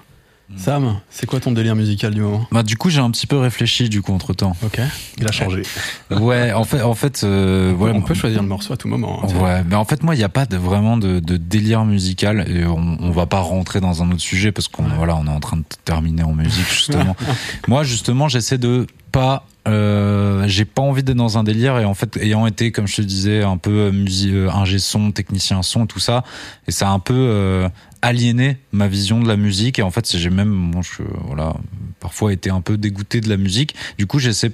[0.58, 3.38] Sam, c'est quoi ton délire musical du moment Bah, du coup, j'ai un petit peu
[3.38, 4.56] réfléchi, du coup, entre temps.
[4.64, 4.80] Ok.
[5.18, 5.64] Il a changé.
[6.12, 9.22] Ouais, en fait, en fait, euh, ouais, on peut choisir le morceau à tout moment.
[9.24, 9.40] hein.
[9.44, 12.46] Ouais, mais en fait, moi, il n'y a pas de, vraiment de, de délire musical
[12.50, 15.30] et on, on va pas rentrer dans un autre sujet parce qu'on voilà, on est
[15.32, 17.16] en train de terminer en musique justement.
[17.68, 21.94] moi, justement, j'essaie de pas, euh, j'ai pas envie d'être dans un délire et en
[21.94, 26.00] fait, ayant été, comme je te disais, un peu musique, ingé son, technicien son, tout
[26.00, 26.24] ça,
[26.68, 27.68] et ça a un peu euh,
[28.02, 31.56] aliéné ma vision de la musique et en fait, j'ai même, moi, je, voilà,
[32.00, 33.76] parfois été un peu dégoûté de la musique.
[33.98, 34.52] Du coup, j'essaie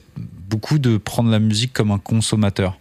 [0.50, 2.78] beaucoup de prendre la musique comme un consommateur.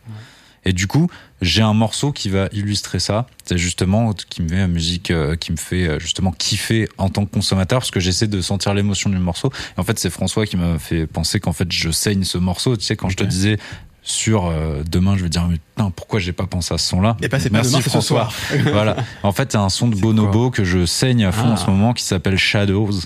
[0.65, 1.09] Et du coup,
[1.43, 3.27] j'ai un morceau qui va illustrer ça.
[3.45, 7.09] C'est justement qui me fait la musique, euh, qui me fait euh, justement kiffer en
[7.09, 9.51] tant que consommateur, parce que j'essaie de sentir l'émotion du morceau.
[9.77, 12.77] Et en fait, c'est François qui m'a fait penser qu'en fait, je saigne ce morceau.
[12.77, 13.59] Tu sais, quand je te disais
[14.03, 17.17] sur euh, demain, je vais dire mais putain, pourquoi j'ai pas pensé à ce son-là?
[17.23, 18.31] Et pas pas Merci demain, c'est ce François.
[18.31, 18.61] soir.
[18.73, 18.97] voilà.
[19.23, 21.53] En fait, c'est un son de Bonobo que je saigne à fond Ah.
[21.53, 23.01] en ce moment, qui s'appelle Shadows.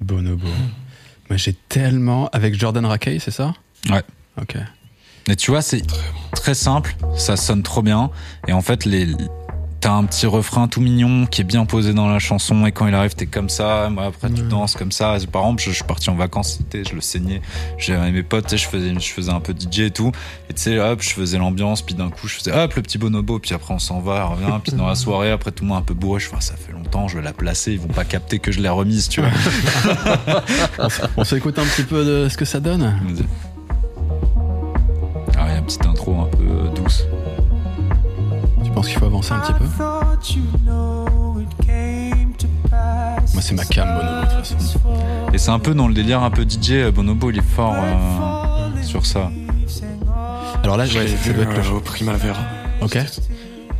[0.00, 0.46] Bonobo.
[1.28, 3.52] Moi, j'ai tellement avec Jordan Rakey, c'est ça?
[3.90, 4.02] Ouais.
[4.40, 4.56] Ok.
[5.28, 5.82] Et tu vois, c'est
[6.32, 8.10] très simple, ça sonne trop bien.
[8.46, 9.08] Et en fait, les,
[9.80, 12.66] t'as un petit refrain tout mignon qui est bien posé dans la chanson.
[12.66, 13.90] Et quand il arrive, t'es comme ça.
[13.90, 15.16] Moi, après, tu danses comme ça.
[15.30, 17.42] Par exemple, je, je suis parti en vacances, je le saignais.
[17.76, 20.12] J'avais mes potes, je faisais, je faisais un peu DJ et tout.
[20.48, 21.82] Et tu sais, hop, je faisais l'ambiance.
[21.82, 23.38] Puis d'un coup, je faisais hop, le petit bonobo.
[23.38, 24.60] Puis après, on s'en va, on revient.
[24.62, 26.20] Puis dans la soirée, après, tout le monde un peu bourré.
[26.20, 27.72] Je fais, ah, ça fait longtemps, je vais la placer.
[27.72, 29.30] Ils vont pas capter que je l'ai remise, tu vois.
[31.16, 33.47] On s'écoute un petit peu de ce que ça donne Vas-y.
[35.58, 37.04] Une petite intro un peu euh, douce.
[38.64, 39.64] Tu penses qu'il faut avancer un petit peu?
[43.34, 44.78] Moi, c'est ma cam, Bonobo, de toute façon.
[45.32, 46.70] Et c'est un peu dans le délire un peu DJ.
[46.72, 49.30] euh, Bonobo, il est fort euh, sur ça.
[50.64, 51.76] Alors là, Je ça vu doit être le euh, show.
[51.76, 52.38] au Primavera.
[52.80, 52.98] Ok.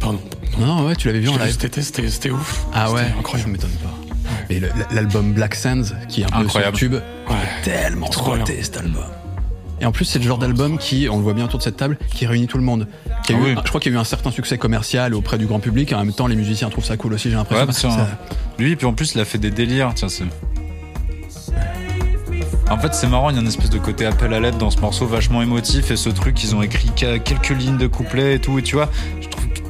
[0.00, 0.18] Pardon.
[0.58, 1.56] Non, non, ouais, tu l'avais vu en Je live.
[2.10, 2.66] C'était ouf.
[2.74, 3.50] Ah ouais, incroyable.
[3.58, 3.94] Ça m'étonne pas.
[4.50, 4.60] Mais
[4.92, 6.76] l'album Black Sands, qui est un peu Incroyable.
[6.76, 7.36] sur tube, Ouais.
[7.64, 9.02] tellement Trop cet album.
[9.80, 11.76] Et en plus, c'est le genre d'album qui, on le voit bien autour de cette
[11.76, 12.88] table, qui réunit tout le monde.
[13.24, 13.54] Qui a Ah eu- oui.
[13.64, 15.92] Je crois qu'il y a eu un certain succès commercial auprès du grand public.
[15.92, 17.88] En même temps, les musiciens trouvent ça cool aussi, j'ai l'impression.
[17.90, 18.08] Ouais, Ça-
[18.58, 19.92] Lui, puis en plus, il a fait des délires.
[19.94, 20.24] Tiens, c'est.
[22.70, 24.70] En fait, c'est marrant, il y a une espèce de côté appel à l'aide dans
[24.70, 28.38] ce morceau vachement émotif et ce truc, ils ont écrit quelques lignes de couplet et
[28.40, 28.90] tout, et tu vois,
[29.22, 29.60] je trouve que-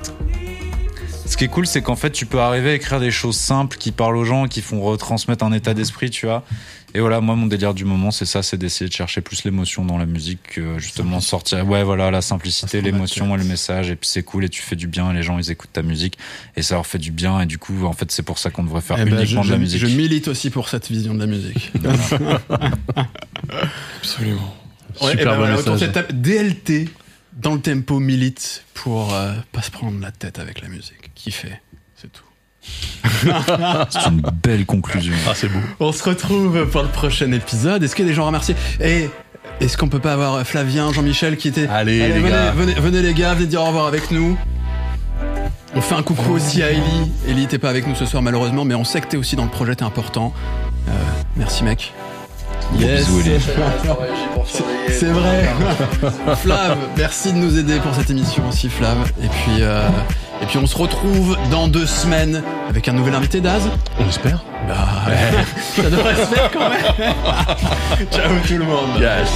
[1.25, 3.77] Ce qui est cool, c'est qu'en fait, tu peux arriver à écrire des choses simples
[3.77, 6.43] qui parlent aux gens, qui font retransmettre un état d'esprit, tu vois.
[6.95, 9.85] Et voilà, moi, mon délire du moment, c'est ça, c'est d'essayer de chercher plus l'émotion
[9.85, 11.69] dans la musique, que justement sortir.
[11.69, 14.75] Ouais, voilà, la simplicité, l'émotion et le message, et puis c'est cool, et tu fais
[14.75, 16.17] du bien, et les gens, ils écoutent ta musique,
[16.57, 18.65] et ça leur fait du bien, et du coup, en fait, c'est pour ça qu'on
[18.65, 19.81] devrait faire Eh ben, uniquement je, de la je- musique.
[19.81, 21.71] je milite aussi pour cette vision de la musique.
[24.01, 24.55] Absolument.
[25.01, 25.79] Ouais, Super et ben bon voilà, message.
[25.81, 26.89] cette DLT
[27.35, 31.11] dans le tempo milite pour euh, pas se prendre la tête avec la musique.
[31.17, 31.49] C'est tout.
[33.91, 35.15] C'est une belle conclusion.
[35.29, 35.59] Ah, c'est beau.
[35.81, 37.83] On se retrouve pour le prochain épisode.
[37.83, 39.09] Est-ce qu'il y a des gens à remercier Et
[39.61, 41.67] est-ce qu'on peut pas avoir Flavien, Jean-Michel qui était.
[41.69, 42.51] Allez, les venez, gars.
[42.53, 44.37] Venez, venez, les gars, venez dire au revoir avec nous.
[45.75, 47.11] On fait un coucou aussi à Ellie.
[47.29, 49.45] Ellie t'es pas avec nous ce soir malheureusement, mais on sait que t'es aussi dans
[49.45, 50.33] le projet, t'es important.
[50.89, 50.93] Euh,
[51.37, 51.93] merci mec.
[52.79, 53.03] C'est-
[54.89, 55.49] C'est vrai.
[56.43, 59.11] Flav, merci de nous aider pour cette émission aussi, Flav.
[59.23, 59.89] Et puis, euh,
[60.43, 63.69] et puis on se retrouve dans deux semaines avec un nouvel invité d'Az.
[63.99, 64.45] On espère.
[64.69, 64.77] Bah,
[65.77, 67.15] ça devrait se faire quand même.
[68.11, 69.01] Ciao tout le monde.
[69.01, 69.29] Yes.